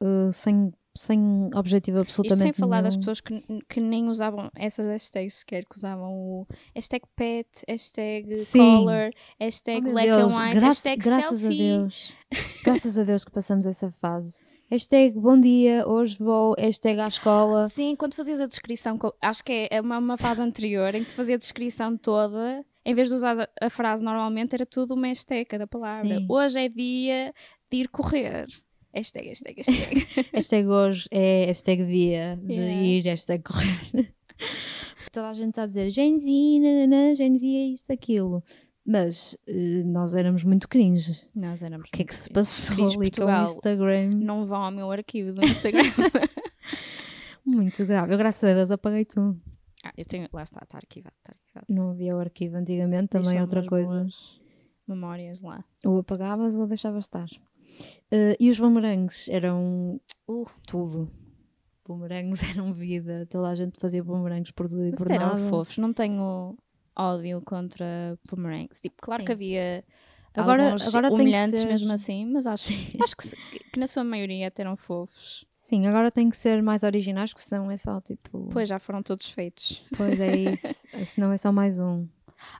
uh, 0.00 0.32
sem, 0.32 0.72
sem 0.96 1.50
objetivo 1.54 1.98
Isto 1.98 2.02
absolutamente 2.22 2.42
sem 2.42 2.52
falar 2.52 2.82
das 2.82 2.94
nenhum. 2.94 3.00
pessoas 3.00 3.20
que, 3.20 3.42
que 3.68 3.80
nem 3.80 4.08
usavam 4.08 4.50
essas 4.54 4.86
hashtags 4.86 5.34
sequer, 5.34 5.64
que 5.64 5.76
usavam 5.76 6.12
o 6.12 6.46
hashtag 6.74 7.04
pet, 7.16 7.48
hashtag 7.68 8.36
Sim. 8.36 8.58
color, 8.58 9.10
Oh, 9.12 9.44
hashtag 9.44 9.80
meu 9.82 9.92
black 9.92 10.08
Deus, 10.08 10.32
and 10.32 10.36
white, 10.44 10.54
graça- 10.54 10.66
hashtag 10.88 11.02
graças 11.02 11.40
selfie. 11.40 11.62
a 11.72 11.76
Deus. 11.78 12.12
Graças 12.64 12.98
a 12.98 13.04
Deus 13.04 13.24
que 13.24 13.30
passamos 13.30 13.66
essa 13.66 13.90
fase. 13.90 14.42
Hashtag 14.70 15.18
bom 15.18 15.38
dia, 15.38 15.86
hoje 15.86 16.16
vou, 16.18 16.54
hashtag 16.58 16.98
à 17.00 17.06
escola. 17.06 17.68
Sim, 17.68 17.94
quando 17.96 18.14
fazias 18.14 18.40
a 18.40 18.46
descrição, 18.46 18.98
acho 19.20 19.44
que 19.44 19.52
é- 19.52 19.68
é 19.76 19.80
uma, 19.80 19.98
uma 19.98 20.16
fase 20.16 20.40
anterior 20.40 20.94
em 20.94 21.02
que 21.04 21.10
tu 21.10 21.14
fazia 21.14 21.34
a 21.34 21.38
descrição 21.38 21.96
toda, 21.96 22.64
em 22.84 22.94
vez 22.94 23.08
de 23.08 23.14
usar 23.14 23.48
a, 23.60 23.70
frase 23.70 24.02
normalmente, 24.02 24.54
era 24.54 24.64
tudo 24.66 24.94
uma 24.94 25.06
hashtag 25.06 25.44
cada 25.44 25.66
palavra. 25.66 26.18
Sim. 26.18 26.26
Hoje 26.28 26.58
é 26.58 26.68
dia 26.68 27.32
de 27.70 27.76
ir 27.78 27.88
correr. 27.88 28.46
Hashtag, 28.94 29.28
hashtag, 29.28 29.56
hashtag. 29.56 30.06
Hashtag 30.32 30.68
hoje 30.68 31.08
é 31.10 31.46
hashtag 31.46 31.84
dia 31.86 32.38
de 32.42 32.52
Yeah. 32.52 32.82
ir, 32.86 33.02
hashtag 33.04 33.42
correr. 33.42 34.14
Toda 35.12 35.28
a 35.28 35.34
gente 35.34 35.50
está 35.50 35.62
a 35.62 35.66
dizer 35.66 35.90
Gen 35.90 36.18
Z, 36.18 36.28
nananã, 36.60 37.14
Gen 37.14 37.36
Z 37.36 37.46
é 37.46 37.66
isto, 37.68 37.90
aquilo. 37.92 38.42
Mas 38.86 39.36
eh, 39.48 39.82
nós 39.84 40.14
éramos 40.14 40.44
muito 40.44 40.68
cringe. 40.68 41.26
Nós 41.34 41.62
éramos 41.62 41.88
O 41.88 41.92
que 41.92 42.02
é 42.02 42.04
que 42.04 42.14
se 42.14 42.28
passou 42.30 42.76
Cringe 42.76 42.96
ali 42.98 43.10
com 43.10 43.22
o 43.22 43.26
Portugal. 43.26 43.52
Instagram? 43.52 44.10
não 44.10 44.46
vão 44.46 44.62
ao 44.62 44.70
meu 44.70 44.90
arquivo 44.90 45.32
do 45.32 45.42
Instagram. 45.44 45.82
Muito 47.44 47.84
grave. 47.84 48.12
Eu, 48.14 48.18
graças 48.18 48.42
a 48.48 48.54
Deus, 48.54 48.70
apaguei 48.70 49.04
tudo. 49.04 49.38
ah, 49.84 49.92
eu 49.98 50.04
tenho, 50.06 50.26
lá 50.32 50.42
está, 50.42 50.60
está 50.62 50.78
arquivado, 50.78 51.14
está 51.18 51.32
arquivado. 51.34 51.66
Não 51.68 51.90
havia 51.90 52.16
o 52.16 52.20
arquivo 52.20 52.56
antigamente, 52.56 53.08
também 53.08 53.28
Deixou 53.30 53.42
outra 53.42 53.66
coisa. 53.66 54.06
Memórias 54.88 55.40
lá. 55.42 55.62
Ou 55.84 55.98
apagavas 55.98 56.54
ou 56.56 56.66
deixavas 56.66 57.04
estar. 57.04 57.26
Eh, 58.10 58.36
e 58.38 58.50
os 58.50 58.58
bumerangues 58.58 59.28
eram 59.28 60.00
uh, 60.28 60.46
tudo. 60.66 61.10
Bumerangues 61.86 62.40
eram 62.56 62.72
vida. 62.72 63.26
Toda 63.30 63.48
a 63.48 63.54
gente 63.54 63.78
fazia 63.80 64.02
bumerangues 64.02 64.50
por 64.50 64.70
Mas 64.70 64.94
por 64.96 65.10
eram 65.10 65.28
nada. 65.34 65.48
fofos, 65.48 65.78
não 65.78 65.92
tenho 65.92 66.56
ódio 66.96 67.40
contra 67.42 68.18
boomerangs. 68.28 68.80
Tipo, 68.80 68.96
claro 69.02 69.22
Sim. 69.22 69.26
que 69.26 69.32
havia 69.32 69.84
Agora- 70.34 70.66
alguns 70.66 70.88
agora 70.88 71.08
que 71.14 71.20
humilhantes 71.20 71.60
ser- 71.60 71.66
mesmo 71.68 71.92
assim, 71.92 72.26
mas 72.26 72.46
acho, 72.46 72.68
acho 73.02 73.16
que, 73.16 73.58
que 73.72 73.78
na 73.78 73.86
sua 73.86 74.02
maioria 74.04 74.48
até 74.48 74.62
eram 74.62 74.76
fofos. 74.76 75.44
Sim, 75.52 75.86
agora 75.86 76.10
tem 76.10 76.28
que 76.28 76.36
ser 76.36 76.62
mais 76.62 76.82
originais, 76.82 77.30
porque 77.32 77.42
senão 77.42 77.70
é 77.70 77.76
só 77.76 78.00
tipo. 78.00 78.48
Pois 78.52 78.68
já 78.68 78.78
foram 78.78 79.02
todos 79.02 79.30
feitos. 79.30 79.82
Pois 79.96 80.20
é 80.20 80.36
isso. 80.36 80.86
senão 81.06 81.32
é 81.32 81.36
só 81.36 81.50
mais 81.52 81.78
um. 81.78 82.06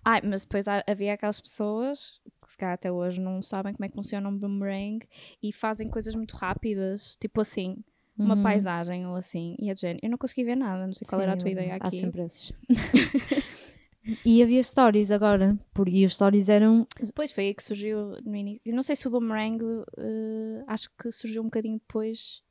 Ai, 0.04 0.20
mas 0.24 0.42
depois 0.42 0.66
havia 0.86 1.12
aquelas 1.12 1.38
pessoas 1.40 2.20
que 2.44 2.52
se 2.52 2.58
calhar 2.58 2.74
até 2.74 2.90
hoje 2.92 3.20
não 3.20 3.40
sabem 3.42 3.72
como 3.74 3.84
é 3.84 3.88
que 3.88 3.94
funciona 3.94 4.28
um 4.28 4.36
boomerang 4.36 5.00
e 5.42 5.52
fazem 5.52 5.88
coisas 5.88 6.14
muito 6.14 6.36
rápidas, 6.36 7.16
tipo 7.20 7.40
assim, 7.40 7.76
uma 8.16 8.36
Uhum. 8.36 8.42
paisagem 8.42 9.06
ou 9.06 9.16
assim, 9.16 9.56
e 9.58 9.70
a 9.70 9.74
Jen, 9.74 9.98
eu 10.02 10.08
não 10.10 10.16
consegui 10.18 10.44
ver 10.44 10.56
nada, 10.56 10.86
não 10.86 10.94
sei 10.94 11.06
qual 11.08 11.20
Sim, 11.20 11.24
era 11.24 11.32
a 11.32 11.36
tua 11.36 11.50
ideia 11.50 11.74
Há 11.74 11.86
aqui. 11.86 11.98
sempre 11.98 12.22
esses. 12.22 12.52
e 14.24 14.42
havia 14.42 14.62
stories 14.62 15.10
agora. 15.10 15.58
Por, 15.72 15.88
e 15.88 16.04
os 16.04 16.14
stories 16.14 16.48
eram. 16.48 16.86
Depois 17.00 17.32
foi 17.32 17.46
aí 17.46 17.54
que 17.54 17.62
surgiu 17.62 18.16
no 18.24 18.36
início. 18.36 18.60
Eu 18.64 18.74
não 18.74 18.82
sei 18.82 18.94
se 18.96 19.08
o 19.08 19.10
boomerang 19.10 19.58
eh, 19.98 20.64
acho 20.66 20.90
que 20.96 21.10
surgiu 21.10 21.42
um 21.42 21.46
bocadinho 21.46 21.78
depois 21.78 22.42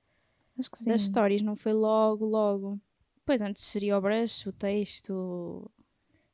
das 0.86 1.04
stories, 1.04 1.42
não 1.42 1.56
foi 1.56 1.74
logo, 1.74 2.26
logo. 2.26 2.80
Depois 3.18 3.42
antes 3.42 3.64
seria 3.64 3.98
o 3.98 4.02
brush, 4.02 4.48
o 4.48 4.52
texto. 4.52 5.72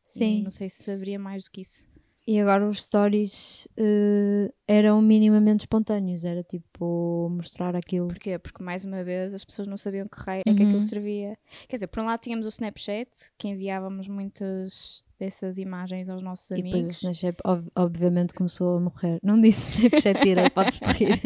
Sim. 0.03 0.41
Não 0.43 0.49
sei 0.51 0.69
se 0.69 0.89
haveria 0.91 1.19
mais 1.19 1.43
do 1.43 1.51
que 1.51 1.61
isso. 1.61 1.87
E 2.31 2.39
agora 2.39 2.67
os 2.67 2.83
stories 2.83 3.67
eh, 3.75 4.53
eram 4.67 5.01
minimamente 5.01 5.62
espontâneos. 5.62 6.24
Era 6.24 6.43
tipo 6.43 7.27
mostrar 7.31 7.75
aquilo. 7.75 8.07
Porquê? 8.09 8.38
Porque 8.38 8.62
mais 8.63 8.86
uma 8.86 9.03
vez 9.03 9.33
as 9.33 9.43
pessoas 9.43 9.67
não 9.67 9.77
sabiam 9.77 10.07
que 10.07 10.19
raio 10.21 10.43
é 10.45 10.53
que 10.53 10.62
Uhum. 10.62 10.67
aquilo 10.69 10.81
servia. 10.83 11.36
Quer 11.67 11.77
dizer, 11.77 11.88
por 11.88 12.03
um 12.03 12.05
lado 12.05 12.19
tínhamos 12.19 12.45
o 12.45 12.50
Snapchat, 12.50 13.09
que 13.36 13.48
enviávamos 13.48 14.07
muitas 14.07 15.03
dessas 15.19 15.57
imagens 15.57 16.07
aos 16.07 16.21
nossos 16.21 16.51
E 16.51 16.62
amigos. 16.62 16.69
depois 16.71 16.88
o 16.88 16.91
Snapchat, 16.91 17.38
ob- 17.43 17.71
obviamente, 17.75 18.36
começou 18.36 18.77
a 18.77 18.79
morrer. 18.79 19.19
Não 19.24 19.41
disse 19.41 19.71
Snapchat 19.77 20.21
direito, 20.21 20.53
podes 20.53 20.79
rir. 20.81 21.19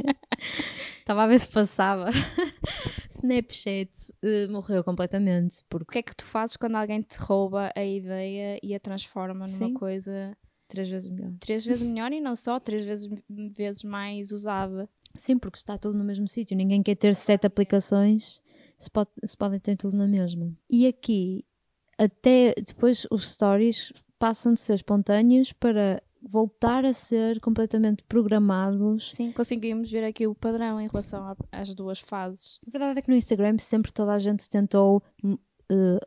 Estava 1.00 1.24
a 1.24 1.28
ver 1.28 1.40
se 1.42 1.50
passava. 1.50 2.12
Snapchat 3.12 3.92
eh, 4.24 4.48
morreu 4.48 4.84
completamente. 4.86 5.60
O 5.60 5.66
Porque 5.70 5.92
que 5.94 6.00
é 6.00 6.02
que 6.04 6.16
tu 6.16 6.24
fazes 6.26 6.56
quando 6.56 6.76
alguém 6.76 7.02
te 7.02 7.18
rouba 7.20 7.72
a 7.76 7.84
ideia 7.84 8.58
e 8.64 8.74
a 8.74 8.80
transforma 8.80 9.40
numa 9.40 9.46
Sim. 9.68 9.74
coisa 9.74 10.36
três 10.68 10.90
vezes 10.90 11.10
melhor. 11.10 11.32
três 11.40 11.66
vezes 11.66 11.88
melhor 11.88 12.12
e 12.12 12.20
não 12.22 12.36
só, 12.36 12.60
três 12.60 12.84
vezes, 12.84 13.10
vezes 13.30 13.84
mais 13.84 14.32
usada? 14.32 14.90
Sim, 15.16 15.38
porque 15.38 15.58
está 15.58 15.78
tudo 15.78 15.98
no 15.98 16.04
mesmo 16.04 16.28
sítio. 16.28 16.58
Ninguém 16.58 16.82
quer 16.82 16.96
ter 16.96 17.16
sete 17.16 17.46
aplicações. 17.46 18.42
Se, 18.78 18.90
pode, 18.90 19.10
se 19.24 19.38
podem 19.38 19.60
ter 19.60 19.78
tudo 19.78 19.96
na 19.96 20.08
mesma. 20.08 20.52
E 20.70 20.88
aqui, 20.88 21.46
até 21.98 22.54
depois 22.56 23.08
os 23.10 23.30
stories 23.32 23.94
passam 24.18 24.54
de 24.54 24.60
ser 24.60 24.74
espontâneos 24.74 25.54
para 25.54 26.02
voltar 26.22 26.86
a 26.86 26.94
ser 26.94 27.40
completamente 27.40 28.04
programados. 28.04 29.14
Sim, 29.14 29.32
conseguimos 29.32 29.92
ver 29.92 30.04
aqui 30.04 30.26
o 30.26 30.34
padrão 30.34 30.80
em 30.80 30.88
relação 30.88 31.36
às 31.52 31.76
duas 31.76 32.00
fases. 32.00 32.60
A 32.68 32.72
verdade 32.72 33.00
é 33.00 33.02
que 33.02 33.10
no 33.10 33.16
Instagram 33.16 33.58
sempre 33.60 33.92
toda 33.92 34.14
a 34.14 34.20
gente 34.20 34.50
tentou 34.50 35.04
eh, 35.70 36.00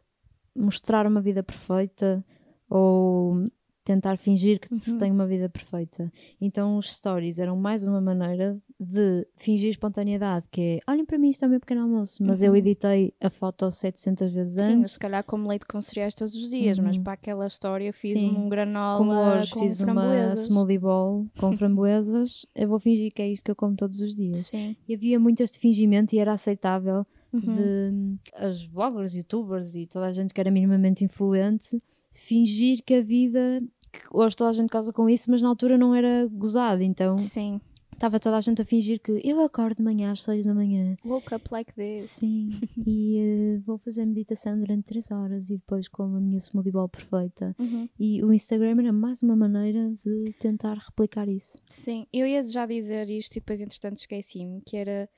mostrar 0.54 1.06
uma 1.06 1.20
vida 1.20 1.42
perfeita 1.42 2.24
ou 2.68 3.46
tentar 3.86 4.18
fingir 4.18 4.58
que 4.58 4.74
se 4.74 4.90
Uhum. 4.90 4.98
tem 4.98 5.12
uma 5.12 5.26
vida 5.26 5.48
perfeita. 5.48 6.12
Então 6.40 6.76
os 6.76 6.92
stories 6.94 7.38
eram 7.38 7.56
mais 7.56 7.86
uma 7.86 8.00
maneira 8.00 8.58
de 8.78 9.26
fingir 9.36 9.70
espontaneidade, 9.70 10.44
que 10.50 10.60
é 10.60 10.90
olhem 10.90 11.04
para 11.06 11.16
mim, 11.16 11.30
isto 11.30 11.44
é 11.44 11.46
o 11.46 11.50
meu 11.50 11.60
pequeno 11.60 11.82
almoço, 11.82 12.22
mas 12.24 12.42
eu 12.42 12.50
Uhum. 12.50 12.56
editei 12.58 13.14
a 13.22 13.30
foto 13.30 13.70
700 13.70 14.32
vezes 14.32 14.54
Sim, 14.54 14.72
eu 14.72 14.78
antes. 14.78 14.90
se 14.92 14.98
calhar 14.98 15.22
como 15.24 15.48
leite 15.48 15.64
com 15.66 15.80
cereais 15.80 16.14
todos 16.14 16.34
os 16.34 16.50
dias, 16.50 16.78
mas 16.80 16.96
Uhum. 16.96 17.04
para 17.04 17.12
aquela 17.14 17.46
história 17.46 17.92
fiz 17.92 18.18
Sim. 18.18 18.36
um 18.36 18.48
granola 18.48 18.98
Como 18.98 19.12
hoje 19.12 19.50
com 19.52 19.60
fiz 19.60 19.80
uma 19.80 20.34
smoothie 20.34 20.78
bowl 20.78 21.26
com 21.38 21.52
framboesas, 21.56 22.44
eu 22.54 22.68
vou 22.68 22.78
fingir 22.80 23.12
que 23.14 23.22
é 23.22 23.30
isto 23.30 23.44
que 23.44 23.50
eu 23.52 23.56
como 23.56 23.76
todos 23.76 24.00
os 24.00 24.14
dias. 24.14 24.38
Sim. 24.48 24.76
E 24.88 24.94
havia 24.94 25.18
muito 25.20 25.42
este 25.42 25.58
fingimento 25.60 26.14
e 26.14 26.18
era 26.18 26.32
aceitável 26.32 27.06
Uhum. 27.32 27.40
de 27.52 28.18
as 28.34 28.64
bloggers, 28.66 29.14
youtubers 29.14 29.74
e 29.74 29.86
toda 29.86 30.06
a 30.06 30.12
gente 30.12 30.32
que 30.32 30.40
era 30.40 30.50
minimamente 30.50 31.04
influente 31.04 31.82
fingir 32.12 32.82
que 32.82 32.94
a 32.94 33.02
vida 33.02 33.62
que 33.98 34.06
hoje 34.10 34.36
toda 34.36 34.50
a 34.50 34.52
gente 34.52 34.68
casa 34.70 34.92
com 34.92 35.08
isso, 35.08 35.30
mas 35.30 35.42
na 35.42 35.48
altura 35.48 35.76
não 35.78 35.94
era 35.94 36.26
gozado, 36.30 36.82
então 36.82 37.16
Sim. 37.18 37.60
estava 37.92 38.20
toda 38.20 38.36
a 38.36 38.40
gente 38.40 38.60
a 38.60 38.64
fingir 38.64 39.00
que 39.00 39.20
eu 39.24 39.40
acordo 39.40 39.76
de 39.78 39.82
manhã 39.82 40.12
às 40.12 40.22
6 40.22 40.44
da 40.44 40.54
manhã 40.54 40.94
Woke 41.04 41.34
up 41.34 41.48
like 41.50 41.72
this. 41.74 42.10
sim, 42.10 42.50
e 42.86 43.18
eh, 43.18 43.58
vou 43.64 43.78
fazer 43.78 44.04
meditação 44.04 44.58
durante 44.58 44.84
3 44.84 45.10
horas 45.10 45.48
e 45.50 45.56
depois 45.56 45.88
como 45.88 46.16
a 46.16 46.20
minha 46.20 46.38
smoothie 46.38 46.72
bowl 46.72 46.88
perfeita 46.88 47.54
Uhum. 47.58 47.88
e 47.98 48.22
o 48.22 48.32
Instagram 48.32 48.76
era 48.82 48.92
mais 48.92 49.22
uma 49.22 49.34
maneira 49.36 49.92
de 50.04 50.32
tentar 50.38 50.74
replicar 50.74 51.28
isso 51.28 51.58
Sim, 51.68 52.06
eu 52.12 52.26
ia 52.26 52.42
já 52.42 52.66
dizer 52.66 53.08
isto 53.10 53.32
e 53.36 53.40
depois 53.40 53.60
entretanto 53.60 53.98
esqueci-me, 53.98 54.60
que 54.60 54.76
era, 54.76 55.08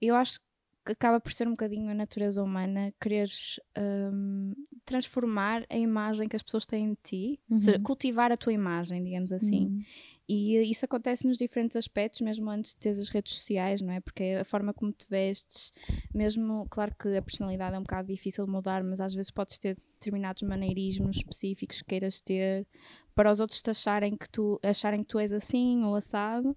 eu 0.00 0.14
acho 0.14 0.38
que 0.38 0.46
acaba 0.84 1.20
por 1.20 1.32
ser 1.32 1.46
um 1.46 1.52
bocadinho 1.52 1.90
a 1.90 1.94
natureza 1.94 2.42
humana 2.42 2.92
quereres 3.00 3.60
hum, 3.78 4.52
transformar 4.84 5.64
a 5.70 5.76
imagem 5.76 6.28
que 6.28 6.36
as 6.36 6.42
pessoas 6.42 6.66
têm 6.66 6.90
de 6.90 6.98
ti, 7.02 7.40
ou 7.50 7.60
seja, 7.60 7.78
Uhum. 7.78 7.84
cultivar 7.84 8.32
a 8.32 8.36
tua 8.36 8.52
imagem, 8.52 9.02
digamos 9.04 9.32
assim. 9.32 9.66
Hum. 9.66 9.82
E 10.28 10.56
isso 10.70 10.84
acontece 10.84 11.26
nos 11.26 11.36
diferentes 11.36 11.76
aspectos, 11.76 12.20
mesmo 12.20 12.48
antes 12.48 12.70
de 12.70 12.78
ter 12.78 12.90
as 12.90 13.08
redes 13.08 13.34
sociais, 13.34 13.82
não 13.82 13.92
é? 13.92 14.00
Porque 14.00 14.36
a 14.40 14.44
forma 14.44 14.72
como 14.72 14.90
te 14.92 15.06
vestes, 15.08 15.72
mesmo, 16.14 16.66
claro 16.70 16.94
que 16.98 17.16
a 17.16 17.20
personalidade 17.22 17.74
é 17.76 17.78
um 17.78 17.82
bocado 17.82 18.08
difícil 18.08 18.44
de 18.46 18.50
mudar, 18.50 18.82
mas 18.82 19.00
às 19.00 19.12
vezes 19.14 19.30
podes 19.30 19.58
ter 19.58 19.74
determinados 19.74 20.42
maneirismos 20.42 21.16
específicos 21.16 21.82
que 21.82 21.88
queiras 21.88 22.20
ter 22.20 22.66
para 23.14 23.30
os 23.30 23.40
outros 23.40 23.60
te 23.60 23.70
acharem 23.70 24.16
que 24.16 24.28
tu, 24.30 24.58
acharem 24.62 25.00
que 25.02 25.08
tu 25.08 25.18
és 25.18 25.32
assim 25.32 25.84
ou 25.84 25.94
assado. 25.96 26.56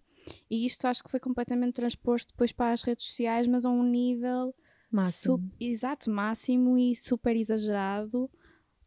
E 0.49 0.65
isto 0.65 0.85
acho 0.87 1.03
que 1.03 1.09
foi 1.11 1.19
completamente 1.19 1.73
transposto 1.75 2.33
depois 2.33 2.51
para 2.51 2.71
as 2.71 2.81
redes 2.83 3.05
sociais, 3.05 3.47
mas 3.47 3.65
a 3.65 3.69
um 3.69 3.83
nível 3.83 4.53
Máximo. 4.91 5.51
exato, 5.59 6.09
máximo 6.09 6.77
e 6.77 6.95
super 6.95 7.35
exagerado, 7.35 8.29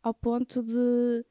ao 0.02 0.14
ponto 0.14 0.62
de 0.62 1.24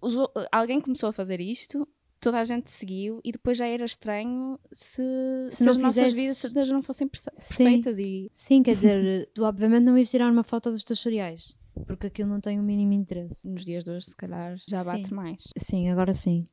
os 0.00 0.16
o- 0.16 0.30
alguém 0.52 0.80
começou 0.80 1.08
a 1.08 1.12
fazer 1.12 1.40
isto, 1.40 1.88
toda 2.20 2.38
a 2.38 2.44
gente 2.44 2.70
seguiu 2.70 3.20
e 3.24 3.32
depois 3.32 3.56
já 3.58 3.66
era 3.66 3.84
estranho 3.84 4.58
se, 4.70 5.02
se, 5.48 5.64
não 5.64 5.70
as 5.72 5.76
nossas 5.78 6.10
fizesses- 6.12 6.42
vidas 6.50 6.68
não 6.68 6.82
fossem 6.82 7.08
perce- 7.08 7.30
Sim. 7.34 7.64
perfeitas 7.64 7.98
e 7.98 8.28
Sim, 8.30 8.62
quer 8.62 8.74
dizer, 8.76 9.28
tu 9.34 9.42
obviamente 9.44 9.84
não 9.84 9.98
ias 9.98 10.10
tirar 10.10 10.30
uma 10.30 10.44
foto 10.44 10.70
dos 10.70 10.84
teus 10.84 11.00
cereais, 11.00 11.56
porque 11.86 12.06
aquilo 12.06 12.28
não 12.28 12.40
tem 12.40 12.60
o 12.60 12.62
mínimo 12.62 12.92
interesse. 12.92 13.48
nos 13.48 13.64
dias 13.64 13.82
de 13.82 13.90
hoje 13.90 14.06
se 14.10 14.16
calhar 14.16 14.56
já 14.68 14.84
Sim. 14.84 14.90
bate 14.90 15.14
mais. 15.14 15.42
Sim, 15.56 15.88
agora 15.88 16.12
sim. 16.12 16.44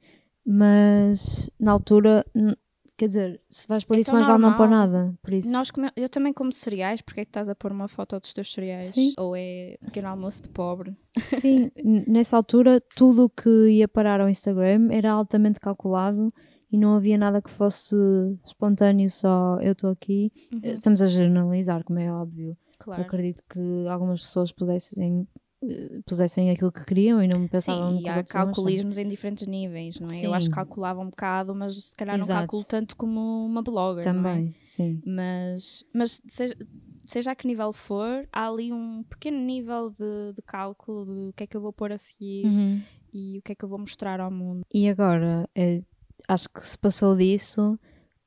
Mas 0.46 1.50
na 1.60 1.72
altura, 1.72 2.26
quer 3.00 3.08
dizer, 3.08 3.42
se 3.50 3.68
vais 3.68 3.84
por 3.84 3.96
É 3.96 4.00
isso, 4.02 4.12
tão 4.12 4.16
mais 4.20 4.28
vale 4.28 4.42
não 4.42 4.56
pôr 4.56 4.70
nada. 4.70 5.18
Por 5.22 5.34
isso, 5.34 5.52
Nós 5.52 5.72
come- 5.72 5.90
eu 5.96 6.10
também 6.10 6.32
como 6.34 6.52
cereais, 6.54 7.02
porque 7.02 7.22
é 7.22 7.26
que 7.26 7.30
estás 7.30 7.48
a 7.50 7.56
pôr 7.56 7.72
uma 7.72 7.88
foto 7.88 8.20
dos 8.20 8.34
teus 8.34 8.52
cereais? 8.52 8.86
Sim. 8.88 9.14
Ou 9.18 9.36
é 9.36 9.78
pequeno 9.86 10.10
almoço 10.10 10.44
de 10.44 10.50
pobre? 10.50 10.96
sim, 11.26 11.72
nessa 12.08 12.36
altura, 12.38 12.82
tudo 12.96 13.26
o 13.26 13.30
que 13.30 13.50
ia 13.70 13.88
parar 13.88 14.22
ao 14.22 14.30
Instagram 14.30 14.90
era 14.92 15.12
altamente 15.12 15.60
calculado 15.60 16.34
e 16.72 16.78
não 16.78 16.96
havia 16.96 17.18
nada 17.18 17.42
que 17.42 17.50
fosse 17.50 17.96
espontâneo, 18.46 19.10
só 19.10 19.58
eu 19.62 19.72
estou 19.72 19.90
aqui. 19.90 20.32
Estamos 20.62 21.02
a 21.02 21.08
generalizar, 21.08 21.84
como 21.84 21.98
é 22.00 22.12
óbvio. 22.12 22.50
Eu 22.52 22.58
Claro. 22.86 23.02
acredito 23.02 23.42
que 23.50 23.60
algumas 23.90 24.22
pessoas 24.22 24.52
pudessem, 24.52 25.28
pusessem 26.06 26.50
aquilo 26.52 26.72
que 26.72 26.86
queriam 26.86 27.22
e 27.22 27.28
não 27.28 27.48
pensavam 27.48 27.92
Sim, 27.92 28.02
e 28.02 28.10
há 28.10 28.24
calculismos 28.24 28.98
em 28.98 29.08
diferentes 29.08 29.48
níveis, 29.48 30.00
não 30.00 30.10
é? 30.10 30.22
Eu 30.26 30.34
acho 30.34 30.46
que 30.46 30.52
Sim. 30.52 30.56
calculava 30.56 31.02
um 31.02 31.10
bocado, 31.10 31.54
mas 31.54 31.76
se 31.84 31.96
calhar 31.96 32.18
não 32.18 32.26
Exato. 32.26 32.42
calculo 32.48 32.64
tanto 32.66 32.96
como 32.96 33.20
uma 33.46 33.62
blogger, 33.62 34.06
não 34.14 34.20
é? 34.22 34.24
Também, 34.24 34.56
sim. 34.66 35.02
Mas, 35.06 35.84
mas 35.94 36.22
seja, 36.28 36.56
seja 37.06 37.32
a 37.32 37.36
que 37.36 37.48
nível 37.48 37.74
for, 37.74 38.28
há 38.32 38.48
ali 38.48 38.72
um 38.72 39.04
pequeno 39.04 39.38
nível 39.40 39.90
de, 39.90 40.34
de 40.34 40.42
cálculo 40.44 41.06
de 41.06 41.30
o 41.30 41.34
que 41.34 41.44
é 41.44 41.48
que 41.48 41.58
eu 41.58 41.62
vou 41.62 41.74
pôr 41.74 41.92
a 41.92 41.98
seguir 41.98 42.46
Uhum. 42.46 42.82
e 43.14 43.40
o 43.40 43.42
que 43.42 43.52
é 43.52 43.56
que 43.56 43.66
eu 43.66 43.70
vou 43.70 43.80
mostrar 43.80 44.20
ao 44.22 44.32
mundo. 44.32 44.62
E 44.74 44.88
agora, 44.88 45.50
eh, 45.56 45.82
acho 46.28 46.48
que 46.50 46.66
se 46.66 46.78
passou 46.78 47.16
disso, 47.16 47.78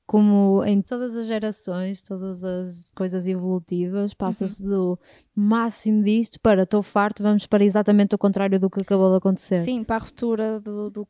como 0.06 0.62
em 0.64 0.82
todas 0.82 1.16
as 1.16 1.26
gerações, 1.26 2.02
todas 2.02 2.44
as 2.44 2.90
coisas 2.94 3.26
evolutivas, 3.26 4.12
passa-se 4.12 4.66
do 4.68 4.98
máximo 5.34 6.02
disto 6.02 6.38
para 6.40 6.64
estou 6.64 6.82
farto, 6.82 7.22
vamos 7.22 7.46
para 7.46 7.64
exatamente 7.64 8.14
o 8.14 8.18
contrário 8.18 8.60
do 8.60 8.68
que 8.68 8.80
acabou 8.80 9.10
de 9.10 9.16
acontecer. 9.18 9.62
Sim, 9.62 9.84
para 9.84 9.96
a 9.96 9.98
ruptura 10.00 10.60
do, 10.60 10.90
do, 10.90 11.08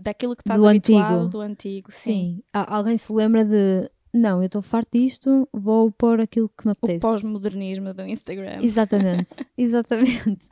daquilo 0.00 0.36
que 0.36 0.42
estás 0.42 0.60
do 0.60 0.66
habituado, 0.68 1.14
antigo. 1.14 1.28
do 1.30 1.40
antigo. 1.40 1.88
Sim. 1.90 2.36
Sim. 2.36 2.42
Alguém 2.52 2.96
se 2.96 3.12
lembra 3.12 3.44
de 3.44 3.90
não, 4.14 4.40
eu 4.40 4.46
estou 4.46 4.62
farto 4.62 4.88
disto, 4.96 5.46
vou 5.52 5.90
pôr 5.90 6.20
aquilo 6.22 6.48
que 6.48 6.64
me 6.66 6.70
O 6.70 6.72
apetece. 6.72 7.00
pós-modernismo 7.00 7.92
do 7.92 8.02
Instagram. 8.02 8.58
Exatamente, 8.62 9.34
exatamente. 9.58 10.48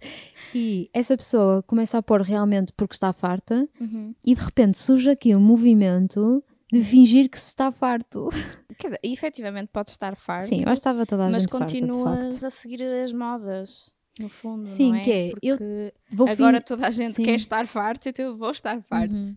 E 0.55 0.91
essa 0.93 1.17
pessoa 1.17 1.62
começa 1.62 1.97
a 1.97 2.03
pôr 2.03 2.21
realmente 2.21 2.73
porque 2.76 2.95
está 2.95 3.12
farta 3.12 3.67
Uhum. 3.81 4.14
e 4.25 4.35
de 4.35 4.43
repente 4.45 4.76
surge 4.76 5.09
aqui 5.11 5.35
um 5.35 5.41
movimento 5.41 6.43
de 6.78 6.85
fingir 6.85 7.28
que 7.28 7.38
se 7.38 7.49
está 7.49 7.71
farto. 7.71 8.28
Quer 8.78 8.88
dizer, 8.88 9.00
efetivamente 9.02 9.69
podes 9.73 9.93
estar 9.93 10.16
farto, 10.16 10.49
Sim, 10.49 10.62
eu 10.66 10.73
estava 10.73 11.07
toda 11.07 11.26
a 11.26 11.31
mas 11.31 11.43
gente 11.43 11.50
farta, 11.52 11.66
continuas 11.66 12.43
a 12.45 12.50
seguir 12.50 12.83
as 12.83 13.12
modas, 13.12 13.93
no 14.19 14.28
fundo, 14.28 14.64
Sim, 14.64 14.90
não 14.90 14.95
é? 14.97 15.00
que 15.02 15.11
é, 15.11 15.28
eu 15.43 15.57
Porque 15.57 15.95
Vou 16.11 16.28
agora 16.28 16.59
fin- 16.59 16.64
toda 16.64 16.87
a 16.87 16.90
gente 16.90 17.14
Sim. 17.14 17.23
quer 17.25 17.35
estar 17.37 17.66
farto, 17.66 18.09
então 18.09 18.25
eu 18.26 18.37
vou 18.37 18.50
estar 18.50 18.81
farto. 18.83 19.12
Uhum. 19.14 19.37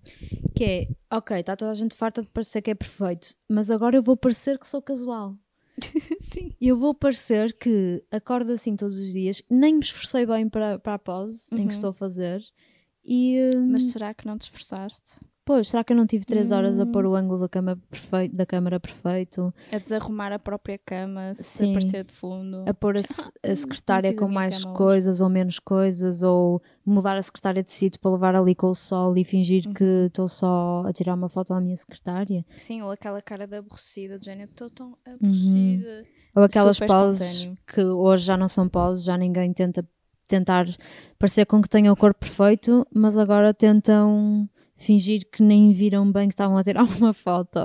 Que 0.55 0.63
é, 0.63 0.87
ok, 1.15 1.39
está 1.39 1.55
toda 1.55 1.71
a 1.71 1.75
gente 1.75 1.95
farta 1.95 2.21
de 2.21 2.29
parecer 2.29 2.61
que 2.61 2.71
é 2.71 2.75
perfeito, 2.75 3.35
mas 3.47 3.69
agora 3.71 3.95
eu 3.95 4.01
vou 4.01 4.17
parecer 4.17 4.57
que 4.57 4.65
sou 4.67 4.81
casual. 4.81 5.35
Sim. 6.19 6.51
Eu 6.59 6.75
vou 6.75 6.93
parecer 6.95 7.53
que 7.57 8.03
acordo 8.11 8.51
assim 8.51 8.75
todos 8.75 8.97
os 8.97 9.11
dias, 9.11 9.43
nem 9.49 9.75
me 9.75 9.81
esforcei 9.81 10.25
bem 10.25 10.49
para, 10.49 10.79
para 10.79 10.95
a 10.95 10.99
pose 10.99 11.53
em 11.53 11.59
Uhum. 11.59 11.67
que 11.67 11.73
estou 11.75 11.91
a 11.91 11.93
fazer. 11.93 12.41
E, 13.05 13.39
hum, 13.55 13.67
Mas 13.71 13.83
será 13.91 14.13
que 14.13 14.25
não 14.25 14.37
te 14.37 14.41
esforçaste? 14.45 15.19
Pois, 15.47 15.69
será 15.69 15.83
que 15.83 15.93
eu 15.93 15.97
não 15.97 16.05
tive 16.05 16.25
três 16.25 16.51
horas 16.51 16.79
a 16.79 16.83
Hum. 16.83 16.91
pôr 16.91 17.05
o 17.05 17.15
ângulo 17.15 17.39
da, 17.39 17.47
cama 17.49 17.79
perfeito, 17.89 18.35
da 18.35 18.45
câmara 18.45 18.79
perfeito? 18.79 19.53
A 19.71 19.79
desarrumar 19.79 20.31
a 20.33 20.37
própria 20.37 20.77
cama, 20.77 21.33
se 21.33 21.43
Sim. 21.43 21.69
aparecer 21.71 22.03
de 22.03 22.11
fundo. 22.13 22.65
A 22.67 22.73
pôr 22.73 22.97
a, 22.97 23.01
se- 23.03 23.31
a 23.43 23.55
secretária 23.55 24.13
com 24.13 24.27
mais 24.27 24.65
hoje. 24.65 24.75
coisas 24.75 25.21
ou 25.21 25.29
menos 25.29 25.57
coisas, 25.57 26.21
ou 26.21 26.61
mudar 26.85 27.17
a 27.17 27.21
secretária 27.21 27.63
de 27.63 27.71
sítio 27.71 27.99
para 27.99 28.11
levar 28.11 28.35
ali 28.35 28.53
com 28.53 28.67
o 28.67 28.75
sol 28.75 29.17
e 29.17 29.23
fingir 29.23 29.65
Uhum. 29.65 29.73
que 29.73 29.83
estou 30.07 30.27
só 30.27 30.83
a 30.85 30.91
tirar 30.91 31.13
uma 31.15 31.29
foto 31.29 31.53
à 31.53 31.61
minha 31.61 31.75
secretária. 31.77 32.45
Sim, 32.57 32.81
ou 32.81 32.91
aquela 32.91 33.21
cara 33.21 33.47
de 33.47 33.55
aborrecida, 33.55 34.19
de 34.19 34.25
género, 34.25 34.51
estou 34.51 34.69
tão 34.69 34.87
Uhum. 35.07 35.15
aborrecida. 35.15 36.05
Ou 36.35 36.43
aquelas 36.43 36.75
Super 36.75 36.87
poses 36.87 37.21
espontâneo. 37.21 37.57
que 37.73 37.81
hoje 37.83 38.25
já 38.25 38.35
não 38.37 38.47
são 38.49 38.67
poses, 38.69 39.03
já 39.03 39.17
ninguém 39.17 39.51
tenta 39.53 39.83
tentar 40.27 40.65
parecer 41.17 41.45
com 41.45 41.61
que 41.61 41.69
tenham 41.69 41.93
o 41.93 41.97
corpo 41.97 42.19
perfeito, 42.19 42.85
mas 42.93 43.17
agora 43.17 43.53
tentam 43.53 44.47
fingir 44.77 45.27
que 45.31 45.43
nem 45.43 45.73
viram 45.73 46.09
bem 46.11 46.27
que 46.29 46.33
estavam 46.33 46.55
a 46.57 46.63
tirar 46.63 46.83
uma 46.97 47.13
foto. 47.13 47.59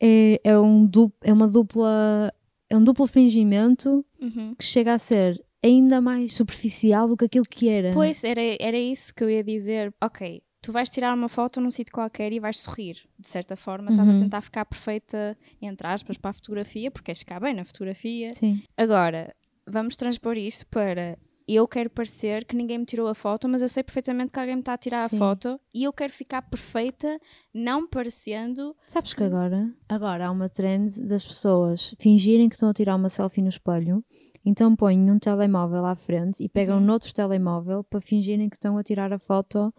É, 0.00 0.40
é, 0.44 0.58
um 0.58 0.84
du- 0.86 1.12
é 1.22 1.32
uma 1.32 1.48
dupla. 1.48 2.32
É 2.68 2.76
um 2.76 2.82
duplo 2.82 3.06
fingimento 3.06 4.04
Uhum. 4.20 4.54
que 4.54 4.64
chega 4.64 4.94
a 4.94 4.98
ser 4.98 5.42
ainda 5.62 6.00
mais 6.00 6.34
superficial 6.34 7.06
do 7.06 7.16
que 7.16 7.24
aquilo 7.26 7.44
que 7.44 7.68
era. 7.68 7.92
Pois, 7.92 8.24
era, 8.24 8.40
era 8.60 8.78
isso 8.78 9.14
que 9.14 9.22
eu 9.22 9.30
ia 9.30 9.44
dizer. 9.44 9.94
Ok, 10.02 10.42
tu 10.60 10.72
vais 10.72 10.88
tirar 10.90 11.14
uma 11.14 11.28
foto 11.28 11.60
num 11.60 11.70
sítio 11.70 11.92
qualquer 11.92 12.32
e 12.32 12.40
vais 12.40 12.56
sorrir. 12.58 12.96
De 13.18 13.28
certa 13.28 13.56
forma, 13.56 13.90
estás 13.90 14.08
a 14.08 14.12
Uhum. 14.12 14.18
tentar 14.18 14.40
ficar 14.40 14.64
perfeita, 14.64 15.36
entre 15.60 15.86
aspas, 15.86 16.16
para 16.16 16.30
a 16.30 16.34
fotografia, 16.34 16.90
porque 16.90 17.06
queres 17.06 17.18
ficar 17.20 17.38
bem 17.40 17.54
na 17.54 17.64
fotografia. 17.64 18.32
Sim. 18.32 18.62
Agora, 18.76 19.34
vamos 19.68 19.94
transpor 19.96 20.36
isto 20.38 20.66
para 20.68 21.16
eu 21.54 21.66
quero 21.68 21.90
parecer 21.90 22.44
que 22.44 22.54
ninguém 22.56 22.78
me 22.78 22.84
tirou 22.84 23.08
a 23.08 23.14
foto, 23.14 23.48
mas 23.48 23.62
eu 23.62 23.68
sei 23.68 23.82
perfeitamente 23.82 24.32
que 24.32 24.38
alguém 24.38 24.54
me 24.56 24.60
está 24.62 24.74
a 24.74 24.78
tirar 24.78 25.08
Sim. 25.08 25.16
a 25.16 25.18
foto 25.18 25.60
e 25.74 25.84
eu 25.84 25.92
quero 25.92 26.12
ficar 26.12 26.42
perfeita, 26.42 27.20
não 27.52 27.86
parecendo. 27.88 28.76
Sabes 28.86 29.12
que 29.14 29.22
agora, 29.24 29.70
agora 29.88 30.26
há 30.26 30.30
uma 30.30 30.48
trend 30.48 31.00
das 31.06 31.24
pessoas 31.26 31.94
fingirem 31.98 32.48
que 32.48 32.54
estão 32.54 32.68
a 32.68 32.74
tirar 32.74 32.96
uma 32.96 33.08
selfie 33.08 33.42
no 33.42 33.48
espelho, 33.48 34.04
então 34.44 34.74
põem 34.76 35.10
um 35.10 35.18
telemóvel 35.18 35.84
à 35.86 35.94
frente 35.94 36.42
e 36.42 36.48
pegam 36.48 36.78
Uhum. 36.78 36.84
noutro 36.84 37.12
telemóvel 37.12 37.84
para 37.84 38.00
fingirem 38.00 38.48
que 38.48 38.56
estão 38.56 38.76
a 38.78 38.82
tirar 38.82 39.12
a 39.12 39.18
foto 39.18 39.72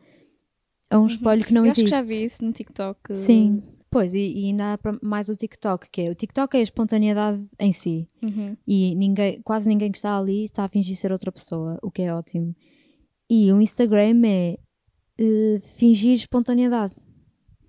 a 0.89 0.99
um 0.99 1.05
espelho 1.07 1.43
que 1.45 1.53
não 1.53 1.61
Uhum. 1.61 1.67
eu 1.67 1.71
acho 1.71 1.81
existe. 1.81 1.91
que 1.93 1.97
já 1.99 2.03
vi 2.05 2.23
isso 2.23 2.45
no 2.45 2.51
TikTok. 2.51 3.11
Sim. 3.13 3.63
Pois, 3.93 4.15
e, 4.15 4.19
e 4.19 4.45
ainda 4.47 4.73
há 4.73 4.79
mais 5.03 5.29
o 5.29 5.35
TikTok, 5.35 5.87
que 5.91 6.01
é 6.01 6.09
o 6.09 6.15
TikTok 6.15 6.57
é 6.57 6.59
a 6.61 6.63
espontaneidade 6.63 7.45
em 7.59 7.71
si. 7.71 8.09
Uhum. 8.23 8.57
E 8.67 8.95
ninguém, 8.95 9.39
quase 9.43 9.69
ninguém 9.69 9.91
que 9.91 9.97
está 9.99 10.17
ali 10.17 10.45
está 10.45 10.63
a 10.63 10.67
fingir 10.67 10.97
ser 10.97 11.11
outra 11.11 11.31
pessoa, 11.31 11.77
o 11.79 11.91
que 11.91 12.01
é 12.01 12.11
ótimo. 12.11 12.55
E 13.29 13.53
o 13.53 13.61
Instagram 13.61 14.25
é 14.25 14.57
eh, 15.19 15.57
fingir 15.59 16.15
espontaneidade. 16.15 16.95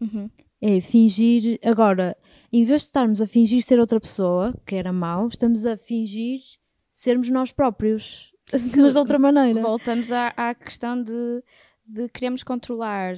Uhum. 0.00 0.30
É 0.62 0.80
fingir. 0.80 1.58
Agora, 1.62 2.16
em 2.50 2.64
vez 2.64 2.80
de 2.80 2.86
estarmos 2.86 3.20
a 3.20 3.26
fingir 3.26 3.62
ser 3.62 3.78
outra 3.78 4.00
pessoa, 4.00 4.54
que 4.66 4.76
era 4.76 4.94
mau, 4.94 5.28
estamos 5.28 5.66
a 5.66 5.76
fingir 5.76 6.40
sermos 6.90 7.28
nós 7.28 7.52
próprios. 7.52 8.32
Mas 8.74 8.94
de 8.94 8.98
outra 8.98 9.18
maneira. 9.18 9.60
Voltamos 9.60 10.10
à, 10.10 10.28
à 10.28 10.54
questão 10.54 11.02
de, 11.02 11.42
de 11.86 12.08
queremos 12.08 12.42
controlar 12.42 13.14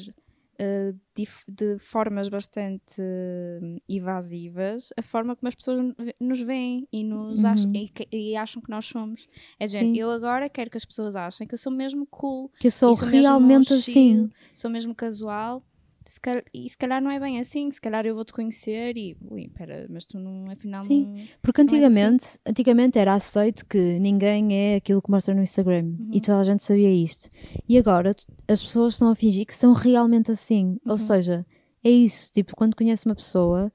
de 1.49 1.79
formas 1.79 2.29
bastante 2.29 3.01
eh, 3.01 3.79
evasivas 3.89 4.91
a 4.97 5.03
forma 5.03 5.35
como 5.37 5.49
as 5.49 5.55
pessoas 5.55 5.95
nos 6.21 6.41
veem 6.41 6.87
e, 6.93 7.03
nos 7.05 7.45
Uhum. 7.45 7.51
acham, 7.51 7.71
e, 7.75 7.89
que- 7.89 8.09
e 8.13 8.37
acham 8.37 8.63
que 8.63 8.71
nós 8.71 8.87
somos. 8.87 9.27
É 9.59 9.65
dizer, 9.67 9.85
eu 9.97 10.11
agora 10.11 10.49
quero 10.49 10.71
que 10.71 10.77
as 10.77 10.85
pessoas 10.85 11.17
achem 11.17 11.47
que 11.47 11.55
eu 11.55 11.59
sou 11.59 11.73
mesmo 11.73 12.07
cool, 12.07 12.51
Que 12.59 12.69
eu 12.69 12.71
sou 12.71 12.95
sou 12.95 13.09
realmente 13.09 13.69
chill, 13.69 13.79
assim. 13.79 14.31
sou 14.55 14.71
mesmo 14.71 14.95
casual. 14.95 15.63
Se 16.09 16.21
e 16.55 16.71
se 16.71 16.79
calhar 16.79 17.03
não 17.03 17.11
é 17.11 17.19
bem 17.19 17.41
assim, 17.41 17.69
se 17.71 17.81
calhar 17.81 18.07
eu 18.07 18.15
vou-te 18.15 18.33
conhecer 18.33 18.97
e, 18.97 19.17
ui, 19.29 19.49
pera, 19.49 19.87
mas 19.91 20.07
tu 20.07 20.19
não, 20.19 20.49
afinal 20.51 20.81
Sim. 20.81 21.07
não... 21.07 21.25
Porque 21.43 21.63
Não 21.63 21.67
és 21.67 21.73
antigamente, 21.85 22.39
antigamente 22.47 22.99
era 22.99 23.15
aceito 23.15 23.67
que 23.67 23.99
ninguém 23.99 24.55
é 24.55 24.77
aquilo 24.77 25.03
que 25.03 25.11
mostra 25.11 25.35
no 25.35 25.43
Instagram 25.43 25.85
Uhum. 25.99 26.11
e 26.13 26.21
toda 26.21 26.39
a 26.41 26.45
gente 26.45 26.63
sabia 26.63 26.91
isto. 26.93 27.29
E 27.69 27.77
agora 27.77 28.15
as 28.47 28.63
pessoas 28.63 28.95
estão 28.95 29.11
a 29.11 29.15
fingir 29.15 29.45
que 29.45 29.55
são 29.55 29.73
realmente 29.73 30.31
assim. 30.31 30.79
Uhum. 30.85 30.93
Ou 30.93 30.99
seja, 30.99 31.45
é 31.83 31.91
isso. 31.91 32.31
Tipo, 32.33 32.55
quando 32.57 32.77
conheces 32.77 33.05
uma 33.05 33.15
pessoa, 33.15 33.73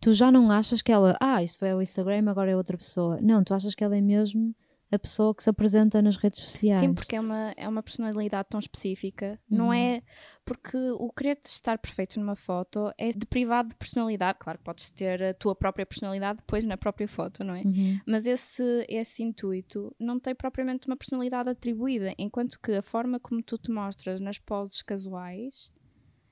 tu 0.00 0.12
já 0.12 0.30
não 0.30 0.50
achas 0.50 0.82
que 0.82 0.92
ela, 0.92 1.16
ah, 1.20 1.42
isto 1.42 1.58
foi 1.58 1.72
o 1.72 1.80
Instagram, 1.82 2.28
agora 2.30 2.50
é 2.50 2.56
outra 2.56 2.76
pessoa. 2.76 3.18
Não, 3.22 3.42
tu 3.42 3.54
achas 3.54 3.74
que 3.74 3.82
ela 3.82 3.96
é 3.96 4.00
mesmo 4.00 4.54
a 4.92 4.98
pessoa 4.98 5.34
que 5.34 5.42
se 5.42 5.48
apresenta 5.50 6.02
nas 6.02 6.16
redes 6.16 6.40
sociais. 6.40 6.80
Sim, 6.80 6.92
porque 6.94 7.14
é 7.14 7.20
uma, 7.20 7.54
é 7.56 7.68
uma 7.68 7.82
personalidade 7.82 8.48
tão 8.48 8.58
específica. 8.58 9.38
Não 9.48 9.66
Uhum. 9.66 9.72
é. 9.72 10.02
Porque 10.44 10.76
o 10.76 11.12
querer 11.12 11.38
estar 11.44 11.78
perfeito 11.78 12.18
numa 12.18 12.34
foto 12.34 12.92
é 12.98 13.10
deprivado 13.10 13.68
de 13.68 13.76
personalidade. 13.76 14.38
Claro 14.40 14.58
que 14.58 14.64
podes 14.64 14.90
ter 14.90 15.22
a 15.22 15.32
tua 15.34 15.54
própria 15.54 15.86
personalidade 15.86 16.38
depois 16.38 16.64
na 16.64 16.76
própria 16.76 17.06
foto, 17.06 17.44
não 17.44 17.54
é? 17.54 17.62
Uhum. 17.62 18.00
Mas 18.04 18.26
esse, 18.26 18.84
esse 18.88 19.22
intuito 19.22 19.94
não 19.98 20.18
tem 20.18 20.34
propriamente 20.34 20.88
uma 20.88 20.96
personalidade 20.96 21.48
atribuída, 21.50 22.12
enquanto 22.18 22.58
que 22.60 22.72
a 22.72 22.82
forma 22.82 23.20
como 23.20 23.42
tu 23.42 23.56
te 23.56 23.70
mostras 23.70 24.20
nas 24.20 24.38
poses 24.38 24.82
casuais 24.82 25.70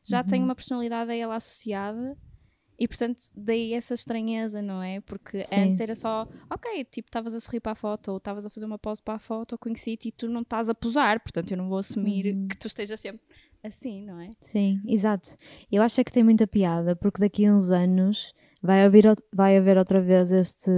já 0.02 0.24
tem 0.24 0.40
Uhum. 0.40 0.46
uma 0.46 0.54
personalidade 0.54 1.10
a 1.10 1.14
ela 1.14 1.36
associada 1.36 2.16
e, 2.78 2.86
portanto, 2.86 3.18
daí 3.36 3.72
essa 3.74 3.92
estranheza, 3.94 4.62
não 4.62 4.82
é? 4.82 5.00
Porque 5.00 5.38
Sim. 5.38 5.56
antes 5.56 5.80
era 5.80 5.94
só, 5.94 6.26
ok, 6.48 6.84
tipo, 6.84 7.08
estavas 7.08 7.34
a 7.34 7.40
sorrir 7.40 7.60
para 7.60 7.72
a 7.72 7.74
foto 7.74 8.12
ou 8.12 8.16
estavas 8.18 8.46
a 8.46 8.50
fazer 8.50 8.66
uma 8.66 8.78
pose 8.78 9.02
para 9.02 9.14
a 9.14 9.18
foto, 9.18 9.54
eu 9.54 9.58
conheci-te 9.58 10.08
e 10.08 10.12
tu 10.12 10.28
não 10.28 10.42
estás 10.42 10.68
a 10.68 10.74
posar, 10.74 11.20
portanto, 11.20 11.50
eu 11.50 11.56
não 11.56 11.68
vou 11.68 11.78
assumir 11.78 12.34
Uhum. 12.34 12.46
que 12.48 12.56
tu 12.56 12.66
estejas 12.68 13.00
sempre 13.00 13.20
assim, 13.64 14.04
não 14.04 14.20
é? 14.20 14.30
Sim, 14.40 14.80
exato. 14.86 15.36
Eu 15.70 15.82
acho 15.82 16.00
é 16.00 16.04
que 16.04 16.12
tem 16.12 16.22
muita 16.22 16.46
piada, 16.46 16.94
porque 16.94 17.20
daqui 17.20 17.44
a 17.46 17.52
uns 17.54 17.70
anos 17.70 18.32
vai 18.62 18.84
haver, 18.84 19.04
vai 19.32 19.56
haver 19.56 19.76
outra 19.76 20.00
vez 20.00 20.30
este. 20.32 20.70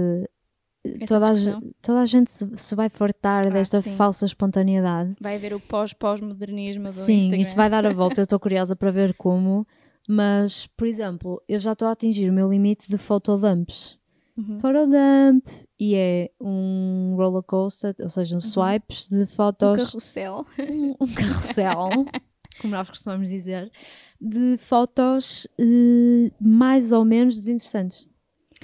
Esta 0.83 1.05
Toda 1.05 1.29
a, 1.29 1.33
discussão. 1.35 1.71
toda 1.79 2.01
a 2.01 2.05
gente 2.07 2.31
se, 2.31 2.49
se 2.57 2.73
vai 2.73 2.89
fartar 2.89 3.45
Ah, 3.45 3.49
desta 3.51 3.81
sim. 3.83 3.95
falsa 3.95 4.25
espontaneidade. 4.25 5.15
Vai 5.21 5.35
haver 5.35 5.53
o 5.53 5.59
pós-pós-modernismo 5.59 6.85
do 6.85 6.89
Sim, 6.91 7.17
Instagram. 7.17 7.41
isto 7.41 7.55
vai 7.55 7.69
dar 7.69 7.85
a 7.85 7.93
volta, 7.93 8.19
eu 8.19 8.23
estou 8.23 8.39
curiosa 8.39 8.75
para 8.75 8.89
ver 8.89 9.13
como. 9.13 9.67
Mas, 10.13 10.67
por 10.67 10.85
exemplo, 10.87 11.41
eu 11.47 11.57
já 11.57 11.71
estou 11.71 11.87
a 11.87 11.91
atingir 11.91 12.29
o 12.29 12.33
meu 12.33 12.49
limite 12.51 12.89
de 12.89 12.97
photodumps. 12.97 13.97
Uhum. 14.37 14.59
Photodump 14.59 15.45
e 15.79 15.95
é 15.95 16.29
um 16.39 17.13
roller 17.15 17.41
coaster, 17.43 17.95
ou 17.97 18.09
seja, 18.09 18.35
um 18.35 18.39
swipes 18.41 19.07
de 19.09 19.21
Um 19.23 19.25
fotos. 19.25 19.77
carrossel. 19.85 20.45
um, 20.69 20.95
um 20.99 21.07
carrossel, 21.15 21.89
como 22.61 22.73
nós 22.73 22.89
costumamos 22.89 23.29
dizer, 23.29 23.71
de 24.19 24.57
fotos 24.57 25.47
eh, 25.57 26.29
mais 26.41 26.91
ou 26.91 27.05
menos 27.05 27.35
desinteressantes. 27.35 28.05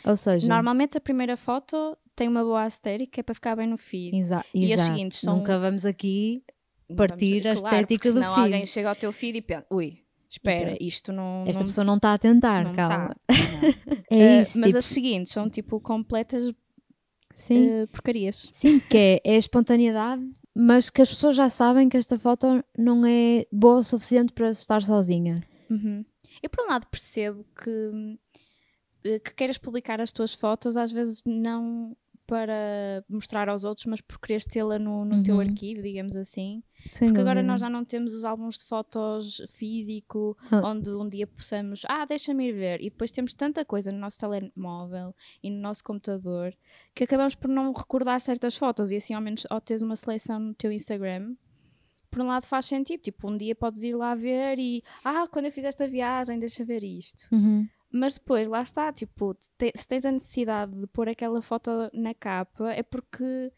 Ou 0.04 0.18
seja, 0.18 0.48
Normalmente 0.50 0.98
a 0.98 1.02
primeira 1.02 1.38
foto 1.38 1.98
tem 2.14 2.28
uma 2.28 2.44
boa 2.44 2.64
aesthetic 2.64 3.10
que 3.12 3.20
é 3.22 3.24
para 3.24 3.36
ficar 3.36 3.56
bem 3.56 3.68
no 3.68 3.78
feed. 3.78 4.18
exa 4.18 4.44
E 4.54 4.66
as 4.66 4.72
exato. 4.82 4.92
seguintes 4.92 5.20
são- 5.22 5.38
Nunca 5.38 5.58
vamos 5.60 5.86
aqui. 5.86 6.44
Partir 6.96 7.40
a 7.48 7.52
vamos- 7.52 7.62
claro, 7.62 7.76
estética 7.78 8.12
do 8.12 8.20
senão 8.20 8.36
feed. 8.36 8.44
alguém 8.46 8.66
chega 8.66 8.90
ao 8.90 8.96
teu 8.96 9.12
feed 9.14 9.38
e 9.38 9.42
pensa, 9.42 9.66
ui, 9.72 10.00
espera, 10.30 10.76
isto 10.82 11.12
não... 11.12 11.44
Esta 11.48 11.60
não, 11.64 11.68
pessoa 11.68 11.86
não 11.86 11.96
está 11.96 12.14
a 12.14 12.18
tentar, 12.18 12.64
não 12.64 12.74
calma. 12.76 13.16
tá. 13.28 13.34
É 14.10 14.18
Eh, 14.18 14.42
isso, 14.42 14.58
mas 14.60 14.68
tipo, 14.68 14.78
as 14.78 14.86
seguintes 14.86 15.34
são 15.34 15.50
tipo 15.50 15.80
completas 15.82 16.52
sim, 17.34 17.68
eh, 17.70 17.88
porcarias. 17.88 18.50
sim, 18.52 18.80
que 18.80 18.98
é, 18.98 19.22
é 19.24 19.36
a 19.36 19.38
espontaneidade, 19.38 20.24
mas 20.56 20.90
que 20.90 21.02
as 21.02 21.10
pessoas 21.10 21.36
já 21.36 21.50
sabem 21.50 21.88
que 21.90 21.98
esta 21.98 22.18
foto 22.18 22.64
não 22.78 23.06
é 23.06 23.46
boa 23.52 23.78
o 23.78 23.84
suficiente 23.84 24.34
para 24.34 24.52
estar 24.52 24.82
sozinha. 24.82 25.44
Uhum. 25.70 26.04
Eu 26.42 26.50
por 26.50 26.64
um 26.66 26.68
lado 26.70 26.88
percebo 26.88 27.46
que, 27.64 28.18
eh, 29.04 29.20
que 29.20 29.34
queiras 29.34 29.58
publicar 29.58 30.00
as 30.02 30.12
tuas 30.12 30.34
fotos, 30.34 30.78
às 30.78 30.92
vezes 30.92 31.22
não 31.26 31.96
para 32.28 33.04
mostrar 33.10 33.48
aos 33.50 33.64
outros, 33.64 33.86
mas 33.88 34.02
por 34.02 34.20
quereres 34.20 34.46
tê-la 34.46 34.78
no, 34.78 35.06
no 35.06 35.24
teu 35.24 35.36
Uhum. 35.36 35.42
arquivo, 35.42 35.82
digamos 35.82 36.16
assim. 36.16 36.62
Sem 36.92 37.08
Porque 37.08 37.22
agora 37.22 37.42
nós 37.42 37.62
já 37.62 37.70
não 37.70 37.84
temos 37.86 38.14
os 38.14 38.24
álbuns 38.26 38.60
de 38.60 38.66
fotos 38.66 39.42
físico, 39.50 40.38
Ah. 40.52 40.62
onde 40.70 40.90
um 40.92 41.08
dia 41.10 41.26
possamos, 41.26 41.82
ah, 41.88 42.06
deixa-me 42.06 42.48
ir 42.50 42.54
ver. 42.54 42.82
E 42.82 42.90
depois 42.90 43.10
temos 43.12 43.34
tanta 43.34 43.64
coisa 43.66 43.92
no 43.92 43.98
nosso 43.98 44.20
telemóvel 44.20 45.16
e 45.42 45.50
no 45.50 45.60
nosso 45.62 45.84
computador 45.84 46.54
que 46.94 47.04
acabamos 47.06 47.34
por 47.34 47.48
não 47.48 47.72
recordar 47.74 48.20
certas 48.22 48.56
fotos. 48.58 48.92
E 48.92 48.98
assim, 48.98 49.14
ao 49.14 49.22
menos, 49.22 49.48
ao 49.50 49.60
teres 49.62 49.82
uma 49.82 49.96
seleção 49.96 50.40
no 50.40 50.54
teu 50.54 50.72
Instagram, 50.72 51.36
por 52.12 52.22
um 52.22 52.28
lado 52.28 52.46
faz 52.46 52.66
sentido. 52.66 53.02
Tipo, 53.02 53.30
um 53.32 53.38
dia 53.38 53.56
podes 53.56 53.84
ir 53.84 53.96
lá 53.96 54.14
ver 54.16 54.60
e, 54.60 54.84
ah, 55.04 55.26
quando 55.32 55.46
eu 55.46 55.52
fiz 55.52 55.64
esta 55.64 55.88
viagem, 55.88 56.40
deixa 56.40 56.64
ver 56.66 56.84
isto. 56.84 57.28
Uhum. 57.32 57.68
Mas 57.92 58.16
depois, 58.16 58.48
lá 58.48 58.62
está, 58.62 58.92
tipo, 58.92 59.34
te- 59.58 59.72
se 59.76 59.88
tens 59.88 60.06
a 60.06 60.12
necessidade 60.12 60.74
de 60.74 60.88
pôr 60.88 61.08
aquela 61.10 61.42
foto 61.42 61.70
na 61.94 62.14
capa, 62.14 62.72
é 62.72 62.84
porque. 62.84 63.52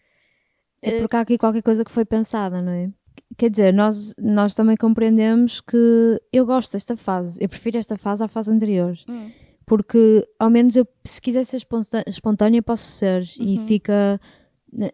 É 0.81 0.99
porque 0.99 1.15
há 1.15 1.21
aqui 1.21 1.37
qualquer 1.37 1.61
coisa 1.63 1.83
que 1.83 1.91
foi 1.91 2.05
pensada, 2.05 2.61
não 2.61 2.71
é? 2.71 2.89
Quer 3.37 3.49
dizer, 3.49 3.73
nós, 3.73 4.13
nós 4.17 4.55
também 4.55 4.77
compreendemos 4.77 5.59
que 5.59 6.21
eu 6.31 6.45
gosto 6.45 6.71
desta 6.73 6.95
fase, 6.95 7.43
eu 7.43 7.49
prefiro 7.49 7.77
esta 7.77 7.97
fase 7.97 8.23
à 8.23 8.27
fase 8.27 8.51
anterior, 8.51 8.95
Hum, 9.09 9.29
porque 9.65 10.25
ao 10.39 10.49
menos 10.49 10.75
eu, 10.75 10.87
se 11.03 11.21
quiser 11.21 11.43
ser 11.43 11.59
espontânea, 12.07 12.61
posso 12.63 12.83
ser 12.91 13.23
e 13.39 13.57
Uhum. 13.57 13.67
fica, 13.67 14.19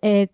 é, 0.02 0.30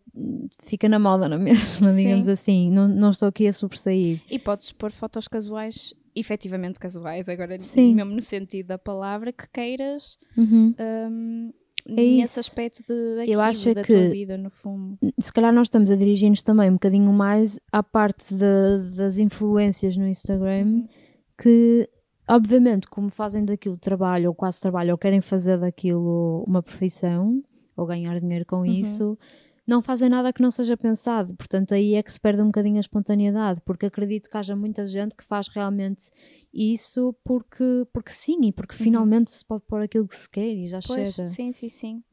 fica 0.62 0.88
na 0.90 1.00
moda, 1.00 1.28
não 1.28 1.38
é 1.38 1.40
mesmo? 1.40 1.90
Sim. 1.92 1.96
Digamos 1.98 2.28
assim, 2.28 2.70
não, 2.70 2.88
não 2.88 3.10
estou 3.10 3.28
aqui 3.30 3.48
a 3.48 3.54
sobressair. 3.54 4.22
E 4.30 4.38
podes 4.40 4.72
pôr 4.72 4.92
fotos 4.92 5.28
casuais, 5.28 5.94
efetivamente 6.16 6.80
casuais, 6.80 7.28
agora 7.30 7.58
Sim. 7.60 7.96
mesmo 7.96 8.14
no 8.14 8.22
sentido 8.22 8.68
da 8.68 8.78
palavra, 8.78 9.32
que 9.32 9.48
queiras 9.52 10.18
Uhum. 10.38 10.74
hum, 11.10 11.52
É 11.88 11.94
nesse 11.96 12.40
isso. 12.40 12.40
aspecto 12.42 12.84
de, 12.88 13.16
daquilo, 13.18 13.42
acho 13.42 13.70
é 13.70 13.74
da 13.74 13.82
que- 13.84 14.10
vida, 14.10 14.38
no 14.38 14.52
fundo. 14.52 14.98
Se 15.20 15.34
calhar 15.34 15.52
nós 15.54 15.66
estamos 15.66 15.90
a 15.90 15.96
dirigir-nos 15.96 16.44
também 16.44 16.70
um 16.70 16.74
bocadinho 16.74 17.12
mais 17.12 17.60
à 17.72 17.82
parte 17.82 18.36
da- 18.36 18.78
das 18.98 19.18
influências 19.18 19.98
no 19.98 20.08
Instagram. 20.08 20.66
Uhum. 20.66 20.88
que 21.42 21.90
obviamente 22.30 22.88
como 22.88 23.10
fazem 23.10 23.44
daquilo 23.44 23.76
trabalho 23.76 24.30
ou 24.30 24.36
quase 24.36 24.62
trabalho 24.62 24.92
ou 24.92 24.98
querem 24.98 25.22
fazer 25.22 25.58
daquilo 25.58 26.44
uma 26.48 26.62
profissão 26.62 27.42
ou 27.76 27.86
ganhar 27.86 28.20
dinheiro 28.20 28.46
com 28.46 28.66
isso 28.66 29.18
não 29.68 29.82
fazem 29.82 30.10
nada 30.10 30.34
que 30.34 30.42
não 30.42 30.52
seja 30.52 30.76
pensado 30.76 31.36
portanto 31.36 31.74
aí 31.74 31.94
é 31.96 32.04
que 32.04 32.12
se 32.12 32.20
perde 32.20 32.42
um 32.42 32.48
bocadinho 32.48 32.78
a 32.78 32.80
espontaneidade 32.82 33.62
porque 33.66 33.86
acredito 33.86 34.30
que 34.30 34.38
haja 34.38 34.56
muita 34.56 34.86
gente 34.88 35.16
que 35.16 35.24
faz 35.24 35.48
realmente 35.48 36.10
isso 36.54 37.14
porque, 37.24 37.86
porque 37.94 38.12
sim 38.12 38.38
e 38.46 38.52
porque 38.52 38.76
finalmente 38.76 39.32
se 39.32 39.46
pode 39.46 39.64
pôr 39.64 39.82
aquilo 39.82 40.08
que 40.08 40.16
se 40.16 40.30
quer 40.30 40.48
e 40.54 40.68
já 40.68 40.80
Pois, 40.82 41.14
chega 41.14 41.28
sim, 41.28 41.52
sim, 41.52 41.70
sim. 41.70 42.04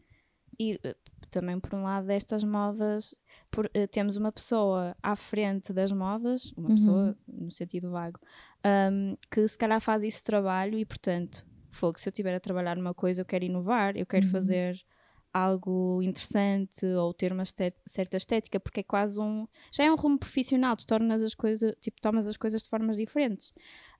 E 0.58 0.78
eh, 0.82 0.96
também, 1.30 1.58
por 1.60 1.74
um 1.74 1.82
lado, 1.84 2.06
destas 2.06 2.42
modas, 2.42 3.14
por- 3.50 3.70
eh, 3.74 3.86
temos 3.86 4.16
uma 4.16 4.32
pessoa 4.32 4.96
à 5.02 5.14
frente 5.14 5.72
das 5.72 5.92
modas, 5.92 6.52
uma 6.56 6.68
Uhum. 6.70 6.74
pessoa 6.74 7.16
no 7.28 7.50
sentido 7.50 7.90
vago, 7.90 8.18
hum, 8.92 9.16
que 9.30 9.46
se 9.46 9.56
calhar 9.56 9.80
faz 9.80 10.02
esse 10.02 10.22
trabalho 10.24 10.76
e, 10.78 10.84
portanto, 10.84 11.46
fogo, 11.70 11.98
se 12.00 12.08
eu 12.08 12.10
estiver 12.10 12.34
a 12.34 12.40
trabalhar 12.40 12.76
numa 12.76 12.92
coisa, 12.94 13.20
eu 13.20 13.24
quero 13.24 13.44
inovar, 13.44 13.96
eu 13.96 14.04
quero 14.06 14.26
Uhum. 14.26 14.32
fazer 14.32 14.76
algo 15.32 16.02
interessante 16.02 16.84
ou 16.86 17.12
ter 17.12 17.32
uma 17.32 17.44
certa 17.44 18.16
estética, 18.16 18.58
porque 18.58 18.80
é 18.80 18.82
quase 18.82 19.20
um. 19.20 19.46
Já 19.72 19.84
é 19.84 19.92
um 19.92 19.96
rumo 19.96 20.18
profissional, 20.18 20.76
tu 20.76 20.86
tornas 20.86 21.22
as 21.22 21.34
coisas, 21.34 21.74
tipo, 21.80 22.00
tomas 22.00 22.26
as 22.26 22.36
coisas 22.36 22.62
de 22.62 22.68
formas 22.68 22.96
diferentes. 22.96 23.52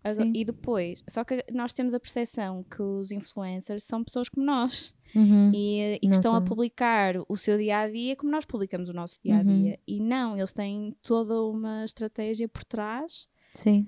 Sim. 0.06 0.32
e 0.34 0.44
depois, 0.44 1.02
só 1.08 1.24
que 1.24 1.44
nós 1.52 1.72
temos 1.72 1.92
a 1.92 1.98
percepção 1.98 2.62
que 2.64 2.80
os 2.80 3.10
influencers 3.10 3.82
são 3.82 4.04
pessoas 4.04 4.28
como 4.28 4.46
nós 4.46 4.94
Uhum. 5.14 5.50
e, 5.54 5.94
e 5.94 5.98
que 6.00 6.06
Não 6.06 6.12
estão 6.12 6.34
a 6.36 6.40
publicar 6.40 7.14
o 7.28 7.36
seu 7.36 7.56
dia 7.56 7.78
a 7.78 7.88
dia 7.90 8.14
como 8.14 8.30
nós 8.30 8.44
publicamos 8.44 8.88
o 8.90 8.92
nosso 8.92 9.18
dia 9.22 9.38
a 9.38 9.42
dia. 9.42 9.70
Uhum. 9.70 9.76
E 9.86 10.00
não, 10.00 10.36
eles 10.36 10.52
têm 10.52 10.94
toda 11.02 11.42
uma 11.42 11.84
estratégia 11.84 12.46
por 12.48 12.62
trás. 12.64 13.26
sim 13.54 13.86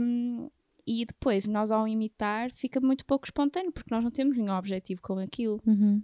hum, 0.00 0.50
e 0.86 1.04
depois, 1.04 1.46
nós 1.46 1.72
ao 1.72 1.88
imitar, 1.88 2.52
fica 2.52 2.80
muito 2.80 3.04
pouco 3.04 3.26
espontâneo, 3.26 3.72
porque 3.72 3.92
nós 3.92 4.04
não 4.04 4.10
temos 4.10 4.38
nenhum 4.38 4.56
objetivo 4.56 5.02
com 5.02 5.18
aquilo. 5.18 5.60
Uhum. 5.66 6.00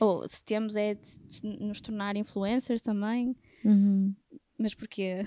Ou 0.00 0.26
se 0.28 0.42
temos 0.44 0.76
é 0.76 0.94
de, 0.94 1.58
nos 1.60 1.80
tornar 1.80 2.16
influencers 2.16 2.80
também. 2.80 3.36
Uhum. 3.64 4.14
Mas 4.58 4.74
porquê? 4.74 5.26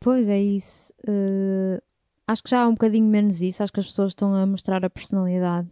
Pois 0.00 0.28
é 0.28 0.40
isso. 0.40 0.92
Eh, 1.06 1.82
acho 2.26 2.42
que 2.42 2.50
já 2.50 2.62
há 2.62 2.68
um 2.68 2.72
bocadinho 2.72 3.06
menos 3.08 3.40
isso. 3.42 3.62
Acho 3.62 3.72
que 3.72 3.80
as 3.80 3.86
pessoas 3.86 4.10
estão 4.12 4.34
a 4.34 4.46
mostrar 4.46 4.84
a 4.84 4.90
personalidade 4.90 5.68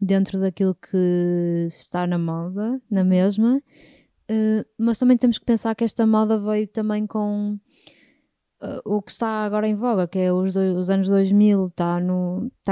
dentro 0.00 0.40
daquilo 0.40 0.74
que 0.74 1.66
está 1.68 2.06
na 2.06 2.18
moda, 2.18 2.80
na 2.90 3.04
mesma. 3.04 3.62
Eh, 4.28 4.64
mas 4.78 4.98
também 4.98 5.16
temos 5.16 5.38
que 5.38 5.44
pensar 5.44 5.74
que 5.74 5.84
esta 5.84 6.06
moda 6.06 6.38
veio 6.38 6.66
também 6.66 7.06
com 7.06 7.58
eh, 8.62 8.80
o 8.84 9.00
que 9.00 9.10
está 9.10 9.44
agora 9.44 9.66
em 9.68 9.74
voga, 9.74 10.06
que 10.08 10.18
é 10.18 10.32
os, 10.32 10.54
do- 10.54 10.76
os 10.76 10.90
anos 10.90 11.08
2000, 11.08 11.66
está, 11.66 11.98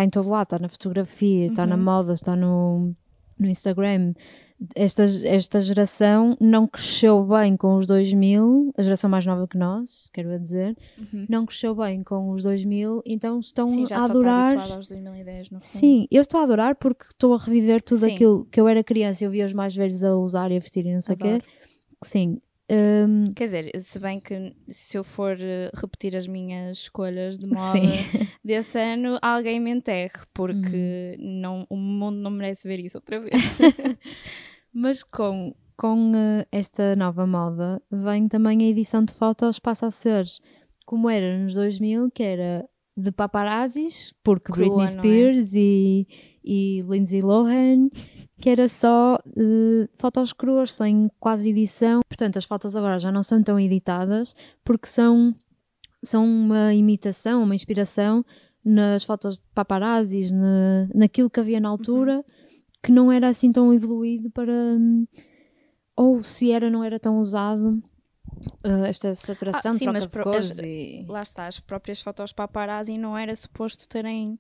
em 0.05 0.11
todo 0.11 0.29
lado, 0.29 0.45
está 0.47 0.59
na 0.59 0.69
fotografia, 0.69 1.47
está 1.47 1.67
na 1.67 1.77
Uhum. 1.77 1.83
moda, 1.83 2.13
está 2.15 2.37
no, 2.37 2.95
no 3.41 3.49
Instagram. 3.49 4.13
Esta, 4.77 5.05
esta 5.05 5.59
geração 5.63 6.37
não 6.39 6.67
cresceu 6.67 7.25
bem 7.25 7.57
com 7.57 7.77
os 7.77 7.87
2000, 7.87 8.75
a 8.77 8.83
geração 8.83 9.09
mais 9.09 9.25
nova 9.25 9.49
que 9.49 9.57
nós, 9.57 10.11
quero 10.13 10.39
dizer, 10.39 10.77
não 11.31 11.47
cresceu 11.47 11.75
bem 11.75 12.03
com 12.05 12.31
os 12.31 12.43
2000, 12.43 13.01
então 13.07 13.39
estão 13.39 13.67
Sim, 13.69 13.87
já 13.87 13.97
a 13.97 14.03
está 14.03 14.05
adorar. 14.05 14.51
habituado 14.51 14.73
aos 14.73 14.89
2010 14.89 15.51
no 15.51 15.61
fundo. 15.61 15.81
Sim, 15.81 16.07
eu 16.11 16.21
estou 16.21 16.41
a 16.41 16.43
adorar 16.43 16.75
porque 16.77 17.05
estou 17.07 17.33
a 17.33 17.39
reviver 17.39 17.81
tudo 17.83 18.05
Sim. 18.05 18.13
aquilo 18.13 18.45
que 18.51 18.61
eu 18.61 18.69
era 18.69 18.85
criança, 18.85 19.25
eu 19.25 19.31
via 19.31 19.47
os 19.47 19.55
mais 19.55 19.75
velhos 19.75 20.05
a 20.05 20.15
usar 20.15 20.51
e 20.53 20.57
a 20.59 20.61
vestir 20.61 20.85
e 20.85 20.93
não 20.93 21.01
sei 21.01 21.15
o 21.15 21.19
quê. 21.19 21.43
Sim. 22.05 22.39
Hum, 22.71 23.25
Quer 23.35 23.45
dizer, 23.47 23.81
se 23.81 23.99
bem 23.99 24.21
que 24.21 24.55
se 24.69 24.97
eu 24.97 25.03
for 25.05 25.37
eh, 25.41 25.71
repetir 25.75 26.17
as 26.17 26.27
minhas 26.27 26.79
escolhas 26.79 27.39
de 27.39 27.47
moda 27.47 27.79
sim. 27.79 28.29
desse 28.45 28.79
ano, 28.79 29.19
alguém 29.21 29.59
me 29.61 29.71
enterre, 29.71 30.13
porque 30.33 31.17
Uhum. 31.19 31.41
não, 31.41 31.67
o 31.69 31.77
mundo 31.77 32.17
não 32.19 32.31
merece 32.31 32.67
ver 32.69 32.79
isso 32.81 32.99
outra 32.99 33.19
vez. 33.21 33.59
Mas 34.73 35.03
com, 35.03 35.55
com 35.77 36.13
uh, 36.13 36.47
esta 36.53 36.95
nova 36.95 37.27
moda 37.27 37.83
vem 37.91 38.29
também 38.29 38.61
a 38.63 38.69
edição 38.69 39.05
de 39.05 39.13
fotos, 39.13 39.59
passa 39.59 39.87
a 39.87 39.91
ser 39.91 40.25
como 40.87 41.09
era 41.11 41.39
nos 41.39 41.55
2000, 41.55 42.11
que 42.11 42.23
era 42.23 42.69
de 43.01 43.11
paparazzis, 43.13 44.13
porque 44.23 44.53
Crua, 44.53 44.69
Britney 44.69 44.77
não 44.77 44.85
é? 44.85 44.87
Spears 44.89 45.55
e, 45.55 46.07
e 46.45 46.83
Lindsay 46.89 47.21
Lohan, 47.23 47.89
que 48.41 48.49
era 48.51 48.69
só 48.69 49.17
uh, 49.27 49.89
fotos 49.97 50.33
cruas, 50.33 50.73
sem 50.75 51.11
quase 51.19 51.51
edição. 51.51 52.01
Portanto, 52.09 52.37
as 52.39 52.45
fotos 52.45 52.77
agora 52.77 52.99
já 52.99 53.11
não 53.11 53.23
são 53.23 53.43
tão 53.43 53.59
editadas, 53.59 54.35
porque 54.65 54.87
são, 54.87 55.35
são 56.03 56.25
uma 56.25 56.75
imitação, 56.75 57.43
uma 57.43 57.55
inspiração 57.55 58.25
nas 58.65 59.05
fotos 59.05 59.37
de 59.39 59.45
paparazzis, 59.55 60.31
na, 60.33 60.89
naquilo 60.95 61.31
que 61.31 61.41
havia 61.41 61.61
na 61.61 61.69
altura, 61.69 62.17
Uhum. 62.17 62.25
que 62.83 62.93
não 62.93 63.11
era 63.13 63.29
assim 63.29 63.51
tão 63.53 63.73
evoluído 63.75 64.31
para. 64.31 64.53
hum, 64.53 65.07
Ou 65.97 66.23
se 66.23 66.51
era, 66.51 66.71
não 66.71 66.83
era 66.83 66.99
tão 66.99 67.19
usado. 67.19 67.83
Uh, 68.65 68.85
esta 68.85 69.15
saturação 69.15 69.73
Ah, 69.73 69.79
sim, 69.79 69.87
mas 69.87 70.07
de 70.07 70.13
cores 70.23 70.51
as- 70.53 70.59
e... 70.59 71.05
Lá 71.09 71.23
está, 71.23 71.47
as 71.47 71.61
próprias 71.61 72.01
fotos 72.01 72.33
paparazzi 72.33 72.97
não 72.99 73.17
era 73.17 73.35
suposto 73.35 73.89
terem 73.89 74.39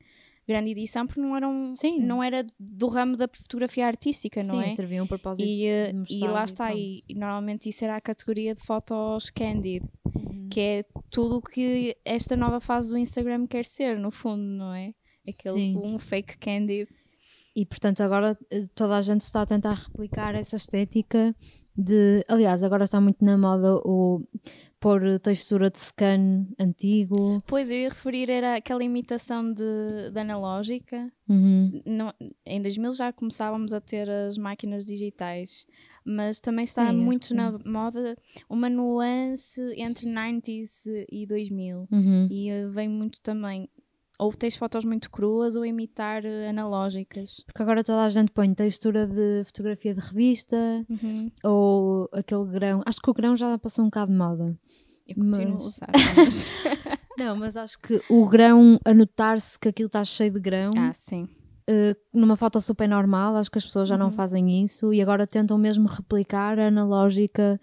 grande 0.48 0.70
edição 0.72 1.06
porque 1.06 1.20
não 1.20 1.36
eram 1.36 1.74
Sim. 1.76 2.00
não 2.00 2.22
era 2.22 2.44
do 2.58 2.88
ramo 2.88 3.16
da 3.16 3.28
fotografia 3.32 3.86
artística, 3.86 4.42
não 4.42 4.56
Sim, 4.60 4.64
é? 4.64 4.68
servia 4.70 5.02
um 5.02 5.06
propósito 5.06 5.46
E, 5.46 5.64
eh, 5.66 5.92
e 6.08 6.26
lá 6.26 6.42
está, 6.44 6.74
e, 6.74 7.04
e 7.08 7.14
normalmente 7.14 7.68
isso 7.68 7.84
era 7.84 7.96
a 7.96 8.00
categoria 8.00 8.54
de 8.54 8.60
fotos 8.62 9.30
candid, 9.30 9.84
Uhum. 10.16 10.48
que 10.50 10.60
é 10.60 10.84
tudo 11.08 11.36
o 11.36 11.42
que 11.42 11.96
esta 12.04 12.36
nova 12.36 12.60
fase 12.60 12.88
do 12.88 12.98
Instagram 12.98 13.46
quer 13.46 13.64
ser, 13.64 13.96
no 13.98 14.10
fundo, 14.10 14.42
não 14.42 14.74
é? 14.74 14.92
Aquele 15.28 15.54
Sim. 15.54 15.76
um 15.76 15.98
fake 16.00 16.36
candid. 16.38 16.88
E 17.54 17.64
portanto 17.66 18.00
agora 18.00 18.36
eh, 18.50 18.66
toda 18.74 18.96
a 18.96 19.02
gente 19.02 19.20
está 19.20 19.42
a 19.42 19.46
tentar 19.46 19.74
replicar 19.74 20.34
essa 20.34 20.56
estética 20.56 21.34
de... 21.76 22.24
Aliás, 22.28 22.62
agora 22.62 22.84
está 22.84 23.00
muito 23.00 23.24
na 23.24 23.36
moda 23.36 23.76
o 23.84 24.22
pôr 24.80 25.20
textura 25.20 25.70
de 25.70 25.78
scan 25.78 26.46
antigo. 26.58 27.42
Pois 27.46 27.70
eu 27.70 27.76
ia 27.76 27.88
referir 27.90 28.30
era 28.30 28.56
aquela 28.56 28.82
imitação 28.82 29.46
de, 29.50 30.10
de 30.10 30.18
analógica. 30.18 31.12
Uhum. 31.28 31.82
Não- 31.86 32.14
em 32.46 32.62
2000 32.62 32.92
já 32.94 33.12
começávamos 33.12 33.74
a 33.74 33.80
ter 33.80 34.08
as 34.10 34.38
máquinas 34.38 34.86
digitais, 34.86 35.66
mas 36.04 36.40
também 36.40 36.64
está 36.64 36.90
Sim, 36.90 36.96
muito 36.96 37.28
que 37.28 37.34
na 37.34 37.58
moda 37.64 38.16
uma 38.48 38.70
nuance 38.70 39.60
entre 39.76 40.08
90s 40.08 40.86
e 41.12 41.26
2000. 41.26 41.86
Uhum. 41.92 42.28
E 42.30 42.48
eh, 42.48 42.68
vem 42.68 42.88
muito 42.88 43.20
também. 43.20 43.68
Ou 44.20 44.30
tens 44.32 44.56
fotos 44.56 44.84
muito 44.84 45.10
cruas 45.10 45.56
ou 45.56 45.64
imitar 45.64 46.24
eh, 46.24 46.48
analógicas. 46.50 47.42
Porque 47.46 47.62
agora 47.62 47.82
toda 47.82 48.02
a 48.04 48.08
gente 48.08 48.30
põe 48.32 48.52
textura 48.54 49.06
de 49.06 49.42
fotografia 49.46 49.94
de 49.94 50.00
revista 50.00 50.56
ou 51.42 52.08
aquele 52.12 52.44
grão. 52.46 52.82
Acho 52.86 53.00
que 53.00 53.10
o 53.10 53.14
grão 53.14 53.34
já 53.36 53.56
passou 53.58 53.84
um 53.84 53.88
bocado 53.88 54.12
de 54.12 54.18
moda. 54.18 54.58
Eu 55.08 55.14
continuo 55.16 55.54
Mas- 55.54 55.62
a 55.62 55.66
usar. 55.66 55.90
mas- 56.16 56.52
Não, 57.18 57.36
mas 57.36 57.56
acho 57.56 57.78
que 57.80 58.00
o 58.08 58.26
grão, 58.28 58.78
a 58.84 58.94
notar-se 58.94 59.58
que 59.58 59.68
aquilo 59.68 59.88
está 59.88 60.02
cheio 60.04 60.32
de 60.32 60.40
grão, 60.40 60.70
ah, 60.76 60.92
sim. 60.92 61.28
eh, 61.68 61.94
numa 62.14 62.36
foto 62.36 62.60
super 62.60 62.88
normal, 62.88 63.36
acho 63.36 63.50
que 63.50 63.58
as 63.58 63.64
pessoas 63.66 63.88
já 63.88 63.98
não 63.98 64.06
Uhum. 64.06 64.10
fazem 64.12 64.62
isso 64.62 64.92
e 64.94 65.02
agora 65.02 65.26
tentam 65.26 65.58
mesmo 65.58 65.86
replicar 65.86 66.58
a 66.58 66.68
analógica 66.68 67.60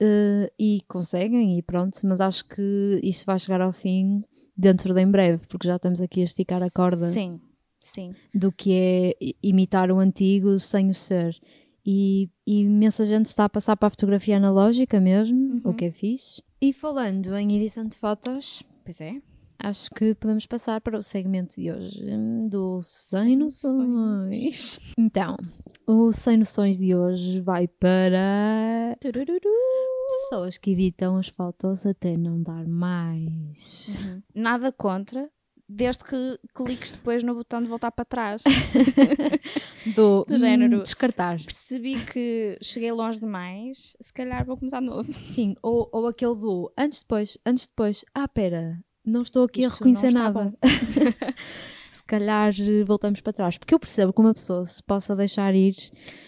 eh, 0.00 0.52
e 0.58 0.82
conseguem 0.88 1.58
e 1.58 1.62
pronto, 1.62 1.98
mas 2.04 2.20
acho 2.20 2.44
que 2.48 3.00
isto 3.02 3.24
vai 3.24 3.38
chegar 3.38 3.60
ao 3.62 3.72
fim 3.72 4.22
dentro 4.58 4.92
de 4.92 5.00
em 5.00 5.10
breve, 5.10 5.46
porque 5.46 5.68
já 5.68 5.76
estamos 5.76 6.00
aqui 6.00 6.20
a 6.20 6.24
esticar 6.24 6.60
a 6.62 6.70
corda 6.70 7.08
Sim, 7.10 7.40
sim. 7.80 8.12
do 8.34 8.50
que 8.50 8.72
é 8.72 9.14
imitar 9.42 9.90
o 9.92 9.98
antigo 10.00 10.58
sem 10.58 10.90
o 10.90 10.94
ser. 10.94 11.34
E, 11.86 12.28
e 12.46 12.60
imensa 12.62 13.06
gente 13.06 13.26
está 13.26 13.44
a 13.44 13.48
passar 13.48 13.76
para 13.76 13.86
a 13.86 13.90
fotografia 13.90 14.36
analógica 14.36 15.00
mesmo, 15.00 15.60
o 15.64 15.68
Uhum. 15.68 15.72
que 15.74 15.84
é 15.86 15.90
fixe. 15.92 16.42
E 16.60 16.72
falando 16.72 17.34
em 17.36 17.56
edição 17.56 17.86
de 17.86 17.96
fotos, 17.96 18.62
Pois 18.84 19.00
é. 19.00 19.14
acho 19.60 19.88
que 19.92 20.14
podemos 20.16 20.44
passar 20.44 20.80
para 20.82 20.98
o 20.98 21.02
segmento 21.02 21.54
de 21.58 21.70
hoje 21.72 22.04
hum, 22.04 22.44
do 22.50 22.80
Sem 22.82 23.36
Noções. 23.36 24.78
Então, 24.98 25.36
o 25.86 26.12
Sem 26.12 26.36
Noções 26.36 26.78
de 26.78 26.94
hoje 26.94 27.40
vai 27.40 27.66
para 27.68 28.96
pessoas 30.08 30.58
que 30.58 30.72
editam 30.72 31.16
as 31.16 31.28
fotos 31.28 31.86
até 31.86 32.16
não 32.16 32.42
dar 32.42 32.66
mais. 32.66 33.98
Uhum. 34.00 34.22
Nada 34.34 34.72
contra, 34.72 35.28
desde 35.68 36.04
que 36.04 36.38
cliques 36.54 36.92
depois 36.92 37.22
no 37.22 37.34
botão 37.34 37.62
de 37.62 37.68
voltar 37.68 37.90
para 37.92 38.04
trás. 38.04 38.42
Do, 39.94 40.24
Do 40.24 40.36
género. 40.36 40.78
hum, 40.78 40.82
descartar. 40.82 41.36
Percebi 41.42 42.02
que 42.04 42.58
cheguei 42.62 42.90
longe 42.92 43.20
demais, 43.20 43.96
se 44.00 44.12
calhar 44.12 44.44
vou 44.44 44.56
começar 44.56 44.80
de 44.80 44.86
novo. 44.86 45.12
Sim, 45.12 45.54
ou, 45.62 45.88
ou 45.92 46.06
aquele 46.06 46.34
do 46.34 46.72
antes 46.76 47.02
depois, 47.02 47.38
antes 47.44 47.66
depois. 47.66 48.04
Ah, 48.14 48.26
pera, 48.28 48.78
não 49.04 49.22
estou 49.22 49.44
aqui 49.44 49.64
a 49.64 49.68
Isto 49.68 49.84
não 49.84 49.90
reconhecer 49.92 50.12
nada. 50.12 50.52
se 52.08 52.16
calhar 52.18 52.54
eh, 52.58 52.84
voltamos 52.84 53.20
para 53.20 53.34
trás. 53.34 53.58
Porque 53.58 53.74
eu 53.74 53.78
percebo 53.78 54.14
que 54.14 54.20
uma 54.20 54.32
pessoa 54.32 54.64
se 54.64 54.82
possa 54.82 55.14
deixar 55.14 55.54
ir. 55.54 55.74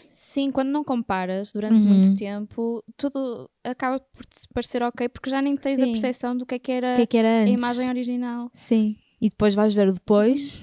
Sim, 0.06 0.50
quando 0.50 0.68
não 0.68 0.84
comparas 0.84 1.52
durante 1.52 1.72
Uhum. 1.80 1.86
muito 1.94 2.14
tempo, 2.14 2.84
tudo 2.98 3.48
acaba 3.64 3.98
por 3.98 4.26
te 4.26 4.46
parecer 4.52 4.82
ok, 4.82 5.08
porque 5.08 5.30
já 5.30 5.40
nem 5.40 5.56
tens 5.56 5.80
a 5.80 5.84
Sim. 5.86 5.92
percepção 5.92 6.36
do 6.36 6.44
que 6.44 6.56
é 6.56 6.58
que 6.58 6.70
era 6.72 6.92
O 6.92 6.96
que 6.96 7.02
é 7.02 7.06
que 7.06 7.16
era 7.16 7.44
a 7.44 7.48
imagem 7.48 7.88
original. 7.88 8.50
Sim. 8.52 8.94
E 9.20 9.30
depois 9.30 9.54
vais 9.54 9.74
ver 9.74 9.88
o 9.88 9.92
depois 9.94 10.62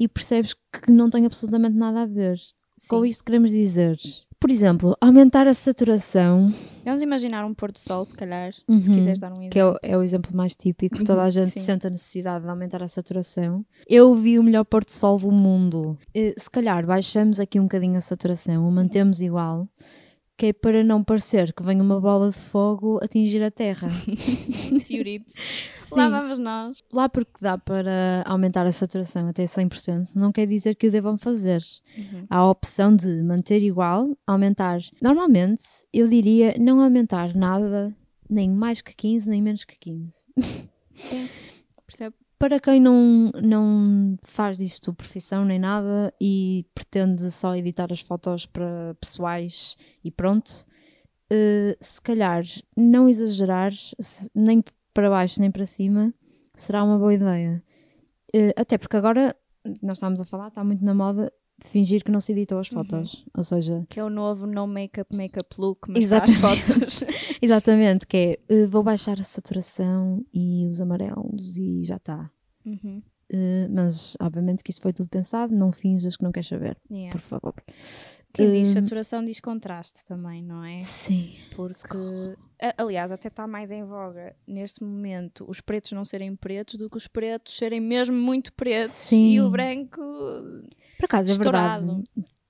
e 0.00 0.08
percebes 0.08 0.52
que 0.54 0.90
não 0.90 1.08
tem 1.08 1.24
absolutamente 1.26 1.76
nada 1.76 2.02
a 2.02 2.06
ver. 2.06 2.36
Com 2.88 3.02
Sim. 3.04 3.08
isto 3.08 3.24
queremos 3.24 3.52
dizer. 3.52 3.96
Por 4.46 4.52
exemplo, 4.52 4.96
aumentar 5.00 5.48
a 5.48 5.54
saturação, 5.54 6.52
Vamos 6.84 7.02
imaginar 7.02 7.44
um 7.44 7.52
pôr 7.52 7.72
do 7.72 7.80
sol, 7.80 8.04
se 8.04 8.14
calhar, 8.14 8.52
se 8.52 8.62
Uhum. 8.68 8.78
quiseres 8.80 9.18
dar 9.18 9.32
um 9.32 9.38
exemplo. 9.42 9.50
que 9.50 9.58
é 9.58 9.66
o, 9.66 9.76
é 9.82 9.98
o 9.98 10.02
exemplo 10.04 10.30
mais 10.36 10.54
típico, 10.54 11.02
toda 11.02 11.20
a 11.20 11.24
Uhum, 11.24 11.30
gente 11.32 11.50
sim. 11.50 11.60
sente 11.62 11.84
a 11.84 11.90
necessidade 11.90 12.44
de 12.44 12.48
aumentar 12.50 12.80
a 12.80 12.86
saturação. 12.86 13.66
Eu 13.88 14.14
vi 14.14 14.38
o 14.38 14.44
melhor 14.44 14.62
pôr 14.64 14.84
do 14.84 14.90
sol 14.92 15.18
do 15.18 15.32
mundo. 15.32 15.98
Eh, 16.14 16.32
Se 16.38 16.48
calhar 16.48 16.86
baixamos 16.86 17.40
aqui 17.40 17.58
um 17.58 17.64
bocadinho 17.64 17.96
a 17.96 18.00
saturação, 18.00 18.64
ou 18.64 18.70
mantemos 18.70 19.20
igual, 19.20 19.66
que 20.36 20.46
é 20.46 20.52
para 20.52 20.84
não 20.84 21.02
parecer 21.02 21.52
que 21.52 21.62
vem 21.62 21.80
uma 21.80 22.00
bola 22.00 22.30
de 22.30 22.36
fogo 22.36 22.98
atingir 23.02 23.42
a 23.42 23.50
terra. 23.50 23.88
Teorite. 24.86 25.32
Sim. 25.76 25.96
Lá 25.96 26.08
vamos 26.08 26.38
nós. 26.38 26.84
Lá 26.92 27.08
porque 27.08 27.38
dá 27.40 27.56
para 27.56 28.22
aumentar 28.26 28.66
a 28.66 28.72
saturação 28.72 29.28
até 29.28 29.44
100%, 29.44 30.16
não 30.16 30.32
quer 30.32 30.46
dizer 30.46 30.74
que 30.74 30.88
o 30.88 30.90
devam 30.90 31.16
fazer. 31.16 31.62
Uhum. 31.96 32.26
Há 32.28 32.36
a 32.38 32.50
opção 32.50 32.94
de 32.94 33.22
manter 33.22 33.62
igual, 33.62 34.16
aumentar. 34.26 34.80
Normalmente, 35.00 35.64
eu 35.92 36.06
diria 36.06 36.56
não 36.58 36.80
aumentar 36.80 37.34
nada, 37.34 37.94
nem 38.28 38.50
mais 38.50 38.82
que 38.82 38.94
15, 38.94 39.30
nem 39.30 39.40
menos 39.40 39.64
que 39.64 39.78
15. 39.78 40.28
Sim. 40.94 41.28
Percebe? 41.86 42.16
Para 42.38 42.60
quem 42.60 42.80
não, 42.80 43.30
não 43.42 44.18
faz 44.22 44.58
disto 44.58 44.92
profissão 44.92 45.44
nem 45.44 45.58
nada 45.58 46.12
e 46.20 46.66
pretende 46.74 47.30
só 47.30 47.56
editar 47.56 47.90
as 47.90 48.00
fotos 48.00 48.44
para 48.44 48.94
pessoais 49.00 49.76
e 50.04 50.10
pronto, 50.10 50.66
eh, 51.30 51.76
se 51.80 52.00
calhar 52.00 52.44
não 52.76 53.08
exagerar, 53.08 53.72
nem 54.34 54.62
para 54.92 55.08
baixo 55.08 55.40
nem 55.40 55.50
para 55.50 55.64
cima, 55.64 56.12
será 56.54 56.84
uma 56.84 56.98
boa 56.98 57.14
ideia. 57.14 57.62
Eh, 58.34 58.52
até 58.56 58.76
porque 58.76 58.96
agora, 58.96 59.34
nós 59.82 59.96
estamos 59.96 60.20
a 60.20 60.24
falar, 60.26 60.48
está 60.48 60.62
muito 60.62 60.84
na 60.84 60.94
moda 60.94 61.32
fingir 61.64 62.04
que 62.04 62.10
não 62.10 62.20
se 62.20 62.32
editou 62.32 62.58
as 62.58 62.68
fotos. 62.68 63.24
Ou 63.36 63.42
seja, 63.44 63.84
Que 63.88 64.00
é 64.00 64.04
o 64.04 64.10
novo 64.10 64.46
no 64.46 64.66
make-up, 64.66 65.14
make-up 65.14 65.60
look, 65.60 65.88
mas 65.90 66.04
Exatamente. 66.04 66.40
faz 66.40 66.60
fotos. 66.68 67.00
exatamente, 67.42 68.06
que 68.06 68.16
é 68.16 68.38
eh, 68.48 68.66
vou 68.66 68.82
baixar 68.82 69.18
a 69.18 69.22
saturação 69.24 70.24
e 70.32 70.66
os 70.66 70.80
amarelos 70.80 71.56
e 71.56 71.82
já 71.84 71.96
está. 71.96 72.30
Uhum. 72.64 73.02
Eh, 73.30 73.68
mas 73.70 74.16
obviamente 74.20 74.62
que 74.62 74.70
isto 74.70 74.82
foi 74.82 74.92
tudo 74.92 75.08
pensado, 75.08 75.54
não 75.54 75.72
finjas 75.72 76.16
que 76.16 76.22
não 76.22 76.30
queres 76.32 76.48
saber, 76.48 76.76
Yeah. 76.90 77.10
por 77.10 77.20
favor. 77.20 77.54
Quem 78.36 78.52
diz 78.52 78.68
Hum. 78.68 78.72
saturação 78.74 79.24
diz 79.24 79.40
contraste 79.40 80.04
também, 80.04 80.42
não 80.42 80.62
é? 80.64 80.80
Sim. 80.80 81.34
Porque, 81.54 81.96
aliás, 82.76 83.10
até 83.10 83.28
está 83.28 83.46
mais 83.46 83.70
em 83.70 83.82
voga 83.84 84.34
neste 84.46 84.84
momento 84.84 85.44
os 85.48 85.60
pretos 85.60 85.92
não 85.92 86.04
serem 86.04 86.36
pretos 86.36 86.74
do 86.76 86.90
que 86.90 86.96
os 86.98 87.06
pretos 87.08 87.56
serem 87.56 87.80
mesmo 87.80 88.14
muito 88.16 88.52
pretos 88.52 88.92
Sim. 88.92 89.30
e 89.30 89.40
o 89.40 89.50
branco. 89.50 90.00
Por 90.98 91.04
acaso, 91.06 91.30
é 91.30 91.32
Estourado. 91.32 91.86
verdade. 91.86 92.04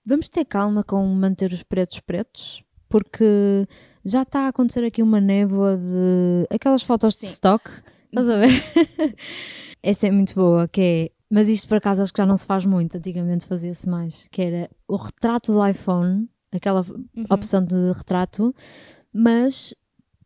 Vamos 0.05 0.29
ter 0.29 0.45
calma 0.45 0.83
com 0.85 1.05
manter 1.07 1.53
os 1.53 1.63
pretos 1.63 2.01
pretos, 2.01 2.63
porque 2.89 3.67
já 4.05 4.23
está 4.23 4.41
a 4.41 4.49
acontecer 4.49 4.85
aqui 4.85 5.03
uma 5.03 5.21
névoa 5.21 5.77
de 5.77 6.47
aquelas 6.55 6.83
fotos 6.83 7.15
de 7.15 7.27
Sim. 7.27 7.33
stock. 7.33 7.71
Estás 8.07 8.29
a 8.29 8.37
ver? 8.39 8.49
Essa 9.83 10.07
é 10.09 10.11
muito 10.11 10.35
boa, 10.35 10.67
que 10.69 10.81
é. 10.81 11.16
Mas 11.31 11.49
isto 11.49 11.67
por 11.69 11.77
acaso 11.79 12.03
acho 12.03 12.13
que 12.13 12.21
já 12.23 12.27
não 12.27 12.37
se 12.37 12.47
faz 12.47 12.65
muito, 12.65 12.97
antigamente 12.97 13.47
fazia-se 13.47 13.89
mais, 13.89 14.29
que 14.31 14.43
era 14.43 14.71
o 14.87 14.97
retrato 14.97 15.53
do 15.53 15.67
iPhone, 15.67 16.29
aquela 16.53 16.85
Uhum. 16.89 17.25
opção 17.31 17.65
de 17.65 17.75
retrato, 17.93 18.55
mas 19.13 19.75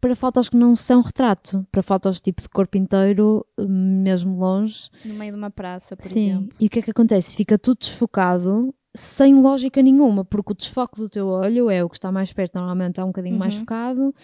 para 0.01 0.15
fotos 0.15 0.49
que 0.49 0.57
não 0.57 0.75
são 0.77 1.01
retrato, 1.03 1.67
para 1.71 1.83
fotos 1.83 2.21
tipo 2.21 2.41
de 2.43 2.49
corpo 2.49 2.77
inteiro, 2.79 3.47
mesmo 3.69 4.39
longe, 4.39 4.89
No 5.05 5.15
meio 5.15 5.33
de 5.33 5.39
uma 5.39 5.51
praça, 5.51 5.97
por 5.97 6.07
Sim, 6.07 6.31
exemplo. 6.31 6.57
e 6.61 6.67
o 6.67 6.71
que 6.71 6.79
é 6.79 6.83
que 6.83 6.91
acontece? 6.91 7.37
Fica 7.37 7.59
tudo 7.59 7.79
desfocado 7.81 8.75
sem 8.95 9.35
lógica 9.41 9.81
nenhuma, 9.83 10.25
porque 10.25 10.53
o 10.53 10.55
desfoque 10.55 10.97
do 10.99 11.09
teu 11.09 11.29
olho 11.29 11.71
é 11.71 11.85
o 11.85 11.89
que 11.89 11.97
está 11.97 12.11
mais 12.11 12.33
perto, 12.33 12.55
normalmente 12.57 12.99
é 13.01 13.05
um 13.05 13.09
bocadinho 13.09 13.39
mais 13.39 13.55
Uhum. 13.55 13.61
focado, 13.61 14.15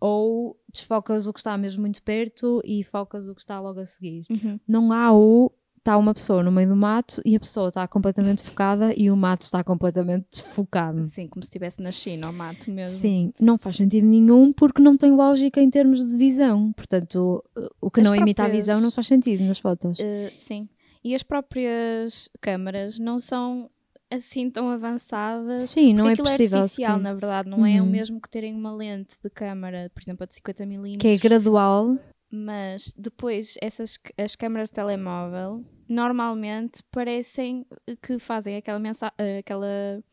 ou 0.00 0.58
desfocas 0.72 1.26
o 1.26 1.32
que 1.32 1.40
está 1.40 1.56
mesmo 1.58 1.80
muito 1.82 2.02
perto 2.02 2.60
e 2.64 2.82
focas 2.84 3.28
o 3.28 3.34
que 3.34 3.40
está 3.40 3.60
logo 3.60 3.80
a 3.80 3.86
seguir. 3.86 4.24
Uhum. 4.30 4.58
Não 4.68 4.92
há 4.92 5.12
o. 5.12 5.52
Está 5.88 5.96
uma 5.96 6.12
pessoa 6.12 6.42
no 6.42 6.52
meio 6.52 6.68
do 6.68 6.76
mato 6.76 7.22
e 7.24 7.34
a 7.34 7.40
pessoa 7.40 7.68
está 7.68 7.88
completamente 7.88 8.42
focada 8.42 8.92
e 8.94 9.10
o 9.10 9.16
mato 9.16 9.40
está 9.40 9.64
completamente 9.64 10.26
desfocado. 10.30 11.06
Sim, 11.06 11.26
como 11.28 11.42
se 11.42 11.48
estivesse 11.48 11.80
na 11.80 11.90
China, 11.90 12.26
ao 12.26 12.32
mato 12.34 12.70
mesmo. 12.70 12.98
Sim, 12.98 13.32
não 13.40 13.56
faz 13.56 13.76
sentido 13.76 14.06
nenhum 14.06 14.52
porque 14.52 14.82
não 14.82 14.98
tem 14.98 15.10
lógica 15.12 15.62
em 15.62 15.70
termos 15.70 16.10
de 16.10 16.14
visão. 16.18 16.72
Portanto, 16.74 17.42
o 17.80 17.90
que 17.90 18.00
As 18.00 18.06
não 18.06 18.14
imita 18.14 18.42
a 18.42 18.44
próprias- 18.44 18.66
visão 18.66 18.82
não 18.82 18.90
faz 18.90 19.06
sentido 19.06 19.42
nas 19.44 19.58
fotos. 19.58 19.98
Uh, 19.98 20.30
sim. 20.34 20.68
E 21.02 21.14
as 21.14 21.22
próprias 21.22 22.28
câmaras 22.38 22.98
não 22.98 23.18
são 23.18 23.70
assim 24.10 24.50
tão 24.50 24.68
avançadas. 24.68 25.62
Sim, 25.70 25.94
não 25.94 26.06
é 26.06 26.12
aquilo 26.12 26.28
possível. 26.28 26.58
é 26.58 26.60
artificial, 26.60 26.96
sequer. 26.98 27.02
na 27.02 27.14
verdade. 27.14 27.48
Não 27.48 27.64
é 27.64 27.80
o 27.80 27.84
Uhum. 27.84 27.90
mesmo 27.90 28.20
que 28.20 28.28
terem 28.28 28.54
uma 28.54 28.74
lente 28.74 29.16
de 29.24 29.30
câmara, 29.30 29.90
por 29.94 30.02
exemplo, 30.02 30.24
a 30.24 30.26
de 30.26 30.34
50mm. 30.34 30.98
Que 30.98 31.08
é 31.08 31.16
gradual. 31.16 31.96
Mas 32.30 32.92
depois, 32.96 33.54
essas, 33.60 33.98
as 34.18 34.36
câmaras 34.36 34.68
de 34.68 34.74
telemóvel 34.74 35.64
normalmente 35.88 36.82
parecem 36.90 37.66
que 38.02 38.18
fazem 38.18 38.56
aquela, 38.56 38.80
eh, 39.16 39.38
aquela 39.38 40.04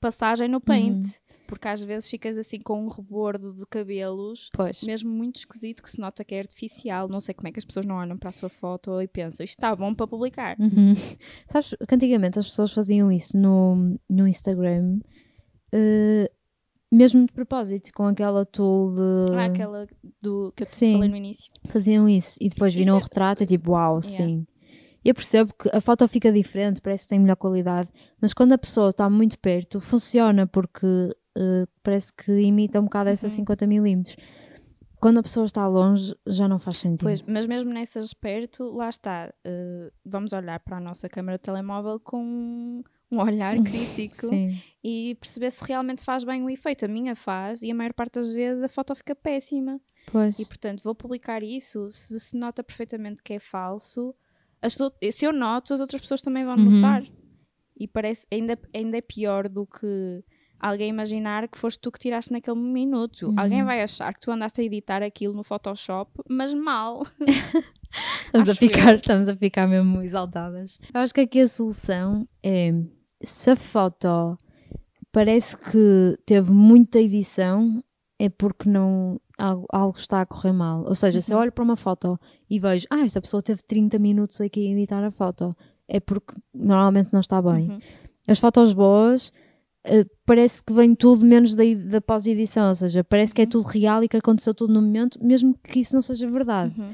passagem 0.00 0.48
no 0.48 0.60
paint. 0.60 1.04
Uhum. 1.04 1.10
Porque 1.46 1.66
às 1.66 1.82
vezes 1.82 2.08
ficas 2.08 2.38
assim 2.38 2.60
com 2.60 2.84
um 2.84 2.88
rebordo 2.88 3.52
de 3.52 3.66
cabelos 3.66 4.50
Pois. 4.52 4.84
mesmo 4.84 5.10
muito 5.10 5.36
esquisito 5.40 5.82
que 5.82 5.90
se 5.90 5.98
nota 5.98 6.24
que 6.24 6.36
é 6.36 6.38
artificial. 6.38 7.08
Não 7.08 7.20
sei 7.20 7.34
como 7.34 7.48
é 7.48 7.52
que 7.52 7.58
as 7.58 7.64
pessoas 7.64 7.84
não 7.84 7.96
olham 7.96 8.16
para 8.16 8.30
a 8.30 8.32
sua 8.32 8.48
foto 8.48 9.00
e 9.02 9.08
pensam 9.08 9.42
isto 9.42 9.58
está 9.58 9.74
bom 9.74 9.92
para 9.92 10.06
publicar. 10.06 10.56
Uhum. 10.60 10.94
Sabes 11.48 11.74
que 11.88 11.94
antigamente 11.94 12.38
as 12.38 12.46
pessoas 12.46 12.72
faziam 12.72 13.10
isso 13.10 13.36
no, 13.36 13.98
no 14.08 14.28
Instagram, 14.28 15.00
eh, 15.72 16.30
mesmo 16.90 17.26
de 17.26 17.32
propósito, 17.32 17.90
com 17.94 18.06
aquela 18.06 18.44
tool 18.44 18.90
de. 18.92 19.34
Ah, 19.34 19.44
aquela 19.46 19.86
do 20.20 20.52
que 20.56 20.62
eu 20.62 20.66
Sim. 20.66 20.92
falei 20.94 21.08
no 21.08 21.16
início. 21.16 21.50
Faziam 21.68 22.08
isso 22.08 22.36
e 22.40 22.48
depois 22.48 22.74
viram 22.74 22.94
é- 22.94 22.98
o 22.98 23.00
retrato 23.02 23.42
e 23.42 23.46
tipo, 23.46 23.72
uau, 23.72 24.00
sim. 24.02 24.46
Eu 25.04 25.14
percebo 25.14 25.54
que 25.54 25.68
a 25.74 25.80
foto 25.80 26.06
fica 26.06 26.30
diferente, 26.30 26.80
parece 26.82 27.04
que 27.04 27.10
tem 27.10 27.18
melhor 27.20 27.36
qualidade, 27.36 27.88
mas 28.20 28.34
quando 28.34 28.52
a 28.52 28.58
pessoa 28.58 28.90
está 28.90 29.08
muito 29.08 29.38
perto, 29.38 29.80
funciona 29.80 30.46
porque 30.46 30.86
eh, 31.38 31.66
parece 31.82 32.12
que 32.12 32.30
imita 32.40 32.78
um 32.80 32.84
bocado 32.84 33.08
essa 33.08 33.26
Uhum. 33.28 33.44
50mm. 33.46 34.14
Quando 35.00 35.16
a 35.18 35.22
pessoa 35.22 35.46
está 35.46 35.66
longe, 35.66 36.14
já 36.26 36.46
não 36.46 36.58
faz 36.58 36.76
sentido. 36.78 37.06
Pois, 37.06 37.22
mas 37.22 37.46
mesmo 37.46 37.72
nessas 37.72 38.12
perto, 38.12 38.64
lá 38.76 38.90
está. 38.90 39.32
eh, 39.42 39.90
vamos 40.04 40.34
olhar 40.34 40.60
para 40.60 40.76
a 40.76 40.80
nossa 40.80 41.08
câmera 41.08 41.38
de 41.38 41.42
telemóvel 41.44 41.98
com 41.98 42.82
um 43.10 43.20
olhar 43.20 43.56
crítico 43.64 44.26
Sim. 44.28 44.60
e 44.82 45.16
perceber 45.20 45.50
se 45.50 45.64
realmente 45.64 46.02
faz 46.04 46.24
bem 46.24 46.42
o 46.44 46.50
efeito. 46.50 46.84
A 46.84 46.88
minha 46.88 47.14
faz 47.16 47.62
e 47.62 47.70
a 47.70 47.74
maior 47.74 47.92
parte 47.92 48.14
das 48.14 48.32
vezes 48.32 48.62
a 48.62 48.68
foto 48.68 48.94
fica 48.94 49.14
péssima. 49.14 49.80
Pois. 50.12 50.38
E 50.38 50.44
portanto, 50.46 50.82
vou 50.82 50.94
publicar 50.94 51.42
isso. 51.42 51.90
Se 51.90 52.18
se 52.20 52.36
nota 52.36 52.62
perfeitamente 52.62 53.22
que 53.22 53.34
é 53.34 53.38
falso, 53.40 54.14
as 54.62 54.76
se 55.12 55.24
eu 55.24 55.32
noto, 55.32 55.74
as 55.74 55.80
outras 55.80 56.00
pessoas 56.00 56.20
também 56.20 56.44
vão 56.44 56.56
Uhum. 56.56 56.70
notar. 56.72 57.02
E 57.78 57.88
parece 57.88 58.26
ainda, 58.30 58.58
ainda 58.74 58.98
é 58.98 59.00
pior 59.00 59.48
do 59.48 59.66
que 59.66 60.22
alguém 60.58 60.90
imaginar 60.90 61.48
que 61.48 61.56
foste 61.56 61.80
tu 61.80 61.90
que 61.90 61.98
tiraste 61.98 62.30
naquele 62.30 62.58
minuto. 62.58 63.28
Uhum. 63.28 63.40
Alguém 63.40 63.64
vai 63.64 63.80
achar 63.82 64.12
que 64.12 64.20
tu 64.20 64.30
andaste 64.30 64.60
a 64.60 64.64
editar 64.64 65.02
aquilo 65.02 65.32
no 65.32 65.42
Photoshop, 65.42 66.10
mas 66.28 66.52
mal. 66.52 67.06
Estamos 68.26 68.48
a, 68.50 68.54
ficar, 68.54 68.90
eu. 68.90 68.96
estamos 68.96 69.28
a 69.28 69.34
ficar 69.36 69.66
mesmo 69.66 70.00
exaltadas. 70.02 70.78
Eu 70.94 71.00
acho 71.00 71.12
que 71.14 71.20
aqui 71.22 71.40
a 71.40 71.48
solução 71.48 72.28
é 72.42 72.72
se 73.22 73.50
a 73.50 73.56
foto 73.56 74.36
parece 75.12 75.56
que 75.56 76.18
teve 76.24 76.52
muita 76.52 77.00
edição, 77.00 77.82
é 78.18 78.28
porque 78.28 78.68
não 78.68 79.20
algo, 79.38 79.66
algo 79.72 79.98
está 79.98 80.20
a 80.20 80.26
correr 80.26 80.52
mal. 80.52 80.84
Ou 80.86 80.94
seja, 80.94 81.20
se 81.20 81.32
eu 81.32 81.36
Uhum. 81.36 81.42
olho 81.42 81.52
para 81.52 81.64
uma 81.64 81.76
foto 81.76 82.18
e 82.48 82.58
vejo, 82.58 82.86
ah, 82.90 83.00
esta 83.00 83.20
pessoa 83.20 83.42
teve 83.42 83.62
30 83.62 83.98
minutos 83.98 84.40
aqui 84.40 84.66
a 84.68 84.70
editar 84.72 85.02
a 85.04 85.10
foto, 85.10 85.56
é 85.88 85.98
porque 85.98 86.34
normalmente 86.54 87.12
não 87.12 87.20
está 87.20 87.40
bem. 87.40 87.70
Uhum. 87.70 87.78
As 88.28 88.38
fotos 88.38 88.72
boas 88.72 89.32
eh, 89.82 90.04
parece 90.26 90.62
que 90.62 90.72
vem 90.74 90.94
tudo 90.94 91.24
menos 91.24 91.56
da, 91.56 91.64
da 91.88 92.00
pós-edição, 92.02 92.68
ou 92.68 92.74
seja, 92.74 93.02
parece 93.02 93.34
que 93.34 93.40
é 93.40 93.44
Uhum. 93.44 93.50
tudo 93.50 93.66
real 93.66 94.04
e 94.04 94.08
que 94.08 94.16
aconteceu 94.18 94.52
tudo 94.54 94.74
no 94.74 94.82
momento, 94.82 95.18
mesmo 95.24 95.54
que 95.64 95.80
isso 95.80 95.94
não 95.94 96.02
seja 96.02 96.28
verdade 96.28 96.78
Uhum. 96.78 96.92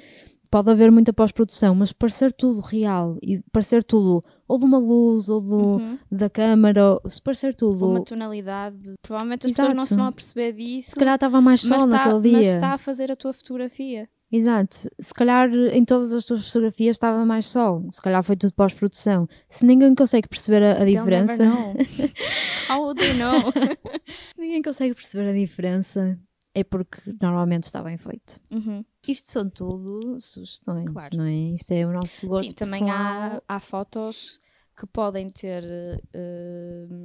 Pode 0.50 0.70
haver 0.70 0.90
muita 0.90 1.12
pós-produção, 1.12 1.74
mas 1.74 1.92
parecer 1.92 2.32
tudo 2.32 2.60
real 2.60 3.16
e 3.22 3.40
parecer 3.52 3.82
tudo 3.84 4.24
ou 4.48 4.58
de 4.58 4.64
uma 4.64 4.78
luz 4.78 5.28
ou 5.28 5.40
do, 5.40 5.56
Uhum. 5.80 5.98
da 6.10 6.30
câmara, 6.30 6.98
se 7.06 7.20
parecer 7.20 7.54
tudo, 7.54 7.88
Uma 7.88 8.04
tonalidade. 8.04 8.94
Provavelmente 9.02 9.46
as 9.46 9.52
pessoas 9.52 9.74
não 9.74 9.82
se 9.84 9.88
Exato. 9.88 10.00
vão 10.00 10.08
aperceber 10.08 10.52
disso. 10.54 10.90
se 10.90 10.96
calhar 10.96 11.14
estava 11.16 11.40
mais 11.40 11.60
sol 11.60 11.86
naquele 11.86 12.20
dia. 12.20 12.32
mas 12.32 12.46
está 12.46 12.72
a 12.74 12.78
fazer 12.78 13.10
a 13.10 13.16
tua 13.16 13.32
fotografia. 13.32 14.08
Exato. 14.30 14.88
Se 15.00 15.14
calhar 15.14 15.48
em 15.54 15.84
todas 15.84 16.12
as 16.12 16.24
tuas 16.24 16.46
fotografias 16.48 16.96
estava 16.96 17.24
mais 17.24 17.46
sol. 17.46 17.86
Se 17.92 18.02
calhar 18.02 18.20
foi 18.24 18.36
tudo 18.36 18.52
pós-produção. 18.54 19.28
Se 19.48 19.64
ninguém 19.64 19.94
consegue 19.94 20.28
perceber 20.28 20.64
a, 20.64 20.72
a 20.72 20.74
They'll 20.78 20.86
diferença, 20.98 21.36
never 21.36 21.48
know. 21.48 21.74
How 22.68 22.82
would 22.82 23.00
they 23.00 23.14
know? 23.14 23.38
se 24.34 24.40
ninguém 24.40 24.62
consegue 24.62 24.94
perceber 24.94 25.28
a 25.30 25.32
diferença, 25.32 26.18
é 26.58 26.64
porque 26.64 27.00
normalmente 27.20 27.64
está 27.64 27.82
bem 27.82 27.98
feito. 27.98 28.40
Uhum. 28.50 28.82
Isto 29.06 29.30
são 29.30 29.48
tudo 29.50 30.18
sugestões, 30.20 30.90
Claro. 30.90 31.16
não 31.16 31.24
é? 31.24 31.34
Isto 31.54 31.72
é 31.72 31.86
o 31.86 31.92
nosso 31.92 32.26
gosto 32.26 32.48
Sim, 32.48 32.54
também 32.54 32.90
há, 32.90 33.42
há 33.46 33.60
fotos 33.60 34.40
que 34.78 34.86
podem 34.86 35.28
ter 35.28 35.62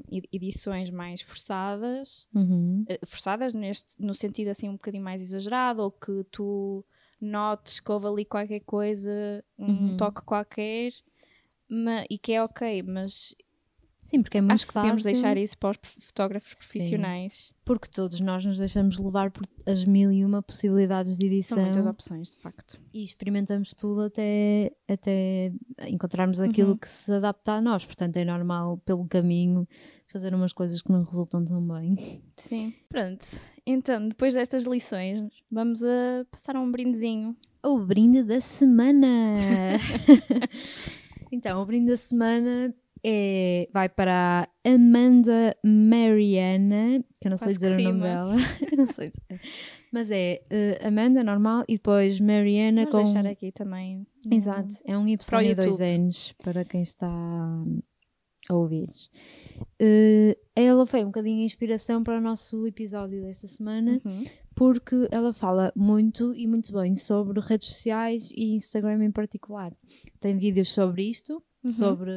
ed- 0.10 0.28
edições 0.32 0.90
mais 0.90 1.22
forçadas, 1.22 2.28
Uhum. 2.34 2.86
eh, 2.88 3.00
forçadas 3.06 3.54
neste, 3.54 4.02
no 4.02 4.14
sentido 4.14 4.50
assim 4.50 4.70
um 4.70 4.74
bocadinho 4.74 5.04
mais 5.04 5.22
exagerado, 5.22 5.82
ou 5.84 5.92
que 5.92 6.24
tu 6.32 6.84
notes 7.20 7.80
que 7.80 7.92
houve 7.92 8.08
ali 8.08 8.26
qualquer 8.26 8.62
coisa, 8.62 9.44
um 9.58 9.68
Uhum. 9.68 9.98
toque 9.98 10.24
qualquer, 10.24 10.92
ma- 11.70 12.06
e 12.10 12.18
que 12.18 12.34
é 12.34 12.44
ok, 12.44 12.84
mas 12.84 13.36
Sim, 14.02 14.24
porque 14.24 14.40
é 14.40 14.42
muito 14.42 14.54
acho 14.54 14.68
que 14.68 14.74
fácil. 14.74 15.04
deixar 15.04 15.38
isso 15.38 15.58
para 15.58 15.72
os 15.72 15.78
fotógrafos 16.06 16.50
Sim. 16.50 16.56
profissionais. 16.58 17.54
Porque 17.64 17.88
todos 17.88 18.20
nós 18.20 18.44
nos 18.44 18.58
deixamos 18.58 18.98
levar 18.98 19.30
por 19.32 19.48
as 19.66 19.86
mil 19.86 20.12
e 20.12 20.26
uma 20.26 20.42
possibilidades 20.42 21.18
de 21.18 21.28
edição 21.28 21.58
São 21.58 21.64
muitas 21.66 21.86
opções, 21.86 22.32
de 22.32 22.38
facto. 22.38 22.82
e 22.94 23.04
experimentamos 23.04 23.74
tudo 23.76 24.02
até, 24.02 24.72
até 24.88 25.54
encontrarmos 25.88 26.42
aquilo 26.42 26.72
Uhum. 26.72 26.78
que 26.78 26.90
se 26.90 27.14
adapta 27.14 27.54
a 27.54 27.62
nós. 27.62 27.86
Portanto, 27.86 28.18
é 28.18 28.26
normal, 28.26 28.78
pelo 28.80 29.08
caminho, 29.08 29.68
fazer 30.08 30.34
umas 30.34 30.52
coisas 30.52 30.82
que 30.82 30.92
não 30.92 31.04
resultam 31.04 31.46
tão 31.46 31.66
bem. 31.66 31.96
Sim. 32.36 32.74
Pronto. 32.90 33.26
Então, 33.66 34.08
depois 34.10 34.34
destas 34.34 34.64
lições, 34.66 35.32
vamos 35.52 35.84
a 35.84 36.26
passar 36.32 36.56
a 36.56 36.60
um 36.60 36.72
brindezinho. 36.72 37.38
O 37.64 37.78
brinde 37.78 38.24
da 38.24 38.42
semana! 38.42 39.08
então, 41.32 41.62
o 41.62 41.66
brinde 41.66 41.88
da 41.88 41.96
semana 41.98 42.74
é, 43.04 43.68
vai 43.74 43.90
para 43.90 44.48
a 44.66 44.70
Amanda 44.70 45.56
Mariana, 45.64 47.04
que 47.20 47.28
eu 47.28 47.30
não 47.32 47.38
sei 47.38 47.48
Quase 47.56 47.56
dizer 47.60 47.76
que 47.78 47.82
o 47.84 47.88
nome 47.90 48.02
dela. 48.02 48.36
não 48.78 48.88
sei 48.88 49.10
dizer. 49.10 49.42
Mas 49.92 50.12
é 50.12 50.42
eh, 50.50 50.80
Amanda, 50.88 51.24
normal, 51.24 51.64
e 51.68 51.74
depois 51.78 52.20
Mariana 52.20 52.84
Vamos 52.86 52.98
com. 52.98 53.04
deixar 53.04 53.26
aqui 53.30 53.52
também. 53.52 54.06
no- 54.28 54.34
Exato, 54.36 54.76
é 54.86 54.98
um 54.98 55.08
Y 55.08 55.42
e 55.52 55.56
dois. 55.56 55.80
N's 55.80 56.34
para 56.44 56.64
quem 56.64 56.82
está 56.82 57.08
a 58.50 58.54
ouvir. 58.56 58.90
Eh, 59.80 60.38
ela 60.56 60.86
foi 60.86 61.02
um 61.02 61.08
bocadinho 61.08 61.42
a 61.42 61.46
inspiração 61.46 62.04
para 62.04 62.18
o 62.18 62.22
nosso 62.22 62.66
episódio 62.68 63.22
desta 63.22 63.48
semana, 63.48 64.00
Uhum. 64.06 64.24
porque 64.56 65.08
ela 65.12 65.34
fala 65.34 65.72
muito 65.76 66.34
e 66.36 66.48
muito 66.48 66.72
bem 66.74 66.96
sobre 66.96 67.40
redes 67.40 67.68
sociais 67.68 68.32
e 68.36 68.54
Instagram 68.56 69.04
em 69.06 69.12
particular. 69.12 69.72
Tem 70.20 70.38
vídeos 70.38 70.72
sobre 70.72 71.04
isto, 71.10 71.34
Uhum. 71.64 71.70
sobre 71.70 72.12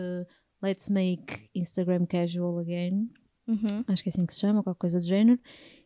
Let's 0.65 0.89
Make 0.89 1.49
Instagram 1.55 2.07
Casual 2.07 2.59
Again, 2.59 3.11
Uhum. 3.47 3.85
acho 3.89 4.03
que 4.03 4.09
é 4.09 4.11
assim 4.11 4.25
que 4.25 4.33
se 4.33 4.41
chama, 4.41 4.63
qualquer 4.63 4.79
coisa 4.79 4.99
do 4.99 5.07
género. 5.07 5.39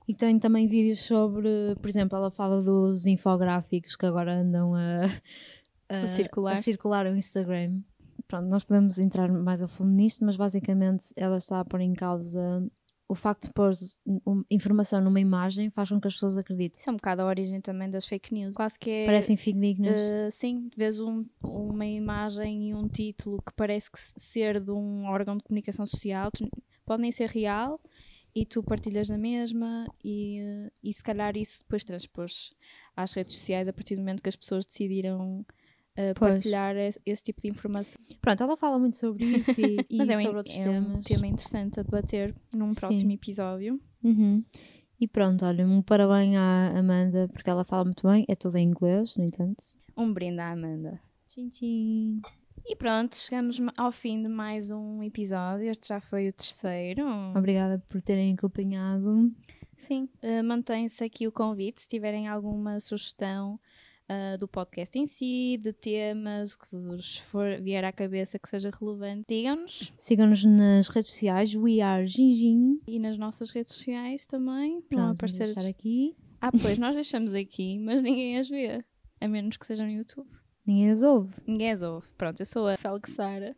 E 0.07 0.15
tem 0.15 0.39
também 0.39 0.69
vídeos 0.69 1.01
sobre, 1.01 1.75
por 1.83 1.89
exemplo, 1.89 2.17
ela 2.17 2.31
fala 2.31 2.63
dos 2.63 3.07
infográficos 3.07 3.97
que 3.97 4.07
agora 4.07 4.33
andam 4.41 4.75
a, 4.75 5.07
A 5.89 6.07
circular. 6.07 6.55
a 6.55 6.57
circular 6.63 7.07
o 7.07 7.17
Instagram. 7.17 7.81
Pronto, 8.29 8.47
nós 8.49 8.65
podemos 8.65 8.99
entrar 8.99 9.31
mais 9.31 9.63
a 9.63 9.69
fundo 9.69 9.91
nisto, 9.91 10.25
mas 10.25 10.37
basicamente 10.37 11.07
ela 11.17 11.39
está 11.39 11.61
a 11.61 11.65
pôr 11.65 11.81
em 11.81 11.95
causa 11.95 12.65
o 13.09 13.15
facto 13.15 13.45
de 13.49 13.53
pôr 13.55 13.73
informação 14.51 15.01
numa 15.01 15.21
imagem 15.21 15.71
faz 15.71 15.89
com 15.89 16.01
que 16.01 16.07
as 16.09 16.15
pessoas 16.15 16.37
acreditem. 16.37 16.79
Isso 16.79 16.89
é 16.91 16.93
um 16.93 16.97
bocado 16.97 17.23
a 17.23 17.27
origem 17.27 17.61
também 17.61 17.91
das 17.91 18.07
fake 18.07 18.33
news. 18.35 18.55
Quase 18.55 18.79
que 18.79 18.91
é. 18.91 19.07
Parecem 19.07 19.37
fidedignas. 19.37 19.99
eh, 20.01 20.31
sim, 20.31 20.71
vês 20.77 20.99
um- 21.01 21.25
uma 21.43 21.87
imagem 21.87 22.71
e 22.71 22.75
um 22.75 22.87
título 22.89 23.39
que 23.43 23.53
parece 23.55 23.91
que 23.91 23.99
se- 23.99 24.13
ser 24.19 24.61
de 24.61 24.71
um 24.71 25.07
órgão 25.07 25.37
de 25.37 25.43
comunicação 25.45 25.87
social, 25.87 26.31
tu- 26.31 26.51
pode 26.85 27.03
nem 27.03 27.11
ser 27.13 27.29
real, 27.31 27.81
e 28.35 28.45
tu 28.45 28.63
partilhas 28.63 29.09
na 29.09 29.19
mesma, 29.19 29.87
e, 30.05 30.39
eh, 30.41 30.71
e 30.85 30.93
se 30.93 31.03
calhar 31.03 31.37
isso 31.37 31.63
depois 31.63 31.83
transpôs 31.85 32.55
às 32.95 33.13
redes 33.13 33.35
sociais 33.35 33.67
a 33.67 33.73
partir 33.73 33.95
do 33.95 34.01
momento 34.01 34.23
que 34.23 34.29
as 34.29 34.37
pessoas 34.37 34.67
decidiram 34.67 35.45
uh, 35.99 36.19
partilhar 36.19 36.77
esse, 36.77 37.01
esse 37.05 37.23
tipo 37.23 37.43
de 37.43 37.49
informação. 37.49 38.01
Pronto, 38.21 38.43
ela 38.43 38.57
fala 38.57 38.79
muito 38.79 38.97
sobre 38.97 39.25
isso 39.37 39.61
e, 39.61 39.85
e 39.91 39.99
Mas 39.99 40.09
é, 40.09 40.17
um, 40.17 40.21
sobre 40.21 40.37
outros 40.39 40.57
é 40.57 40.71
um 40.71 40.85
temas. 40.85 41.05
tema 41.05 41.27
interessante 41.27 41.81
a 41.81 41.83
debater 41.83 42.35
num 42.55 42.69
Sim. 42.69 42.81
próximo 42.81 43.13
episódio. 43.13 43.81
Uhum. 44.03 44.45
E 45.01 45.07
pronto, 45.07 45.45
olha, 45.45 45.67
um 45.67 45.81
parabéns 45.83 46.37
à 46.37 46.79
Amanda, 46.79 47.29
porque 47.29 47.49
ela 47.49 47.65
fala 47.65 47.85
muito 47.85 48.07
bem, 48.09 48.25
é 48.29 48.35
tudo 48.35 48.57
em 48.57 48.69
inglês, 48.69 49.17
no 49.17 49.25
entanto. 49.25 49.63
Um 49.97 50.13
brinde 50.13 50.41
à 50.41 50.53
Amanda. 50.53 51.01
Tchim, 51.27 51.49
tchim. 51.49 52.21
E 52.67 52.77
pronto, 52.77 53.15
chegamos 53.15 53.59
ao 53.77 53.93
fim 53.93 54.23
de 54.23 54.29
mais 54.29 54.71
um 54.71 55.03
episódio. 55.03 55.71
Este 55.71 55.89
já 55.89 56.01
foi 56.01 56.29
o 56.29 56.33
terceiro. 56.33 57.07
Obrigada 57.37 57.83
por 57.89 58.03
terem 58.03 58.35
acompanhado. 58.35 59.33
Sim, 59.77 60.09
uh, 60.23 60.43
mantém-se 60.45 61.03
aqui 61.05 61.27
o 61.27 61.33
convite. 61.33 61.83
Se 61.83 61.89
tiverem 61.89 62.27
alguma 62.27 62.81
sugestão 62.81 63.59
uh, 64.11 64.39
do 64.39 64.49
podcast 64.49 64.99
em 64.99 65.07
si, 65.07 65.59
de 65.63 65.73
temas, 65.73 66.53
o 66.53 66.59
que 66.59 66.77
vos 66.77 67.19
for 67.19 67.61
vier 67.61 67.85
à 67.85 67.93
cabeça 67.93 68.39
que 68.39 68.49
seja 68.49 68.71
relevante, 68.71 69.25
digam-nos. 69.29 69.93
Sigam-nos 69.97 70.45
nas 70.45 70.89
redes 70.89 71.11
sociais, 71.11 71.55
We 71.55 71.81
Are 71.81 72.07
Gingin. 72.07 72.81
E 72.87 72.99
nas 72.99 73.19
nossas 73.19 73.51
redes 73.51 73.73
sociais 73.73 74.27
também. 74.27 74.81
Vão 74.81 74.89
Pronto, 74.89 75.13
aparecer. 75.17 75.47
deixar 75.47 75.69
aqui. 75.69 76.17
Ah, 76.41 76.51
pois, 76.53 76.79
nós 76.79 76.95
deixamos 76.95 77.35
aqui, 77.35 77.79
mas 77.79 78.03
ninguém 78.03 78.39
as 78.39 78.49
vê. 78.49 78.85
A 79.21 79.27
menos 79.27 79.57
que 79.57 79.67
seja 79.67 79.85
no 79.85 79.91
YouTube. 79.91 80.29
Ninguém 80.67 80.91
as 80.91 81.03
ouve. 81.03 81.35
Ninguém 81.47 81.71
as 81.73 81.83
ouve. 81.83 82.07
Pronto, 82.17 82.41
eu 82.41 82.47
sou 82.47 82.69
a 82.69 82.77
Félix 82.77 83.13
Sara. 83.13 83.57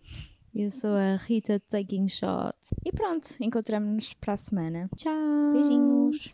Eu 0.55 0.71
sou 0.71 0.91
a 0.95 1.17
Rita 1.17 1.61
Taking 1.61 2.09
Shots. 2.09 2.71
E 2.85 2.91
pronto, 2.93 3.37
encontramos-nos 3.41 4.15
para 4.15 4.33
a 4.35 4.37
semana. 4.37 4.89
Tchau. 4.97 5.53
Beijinhos. 5.53 6.31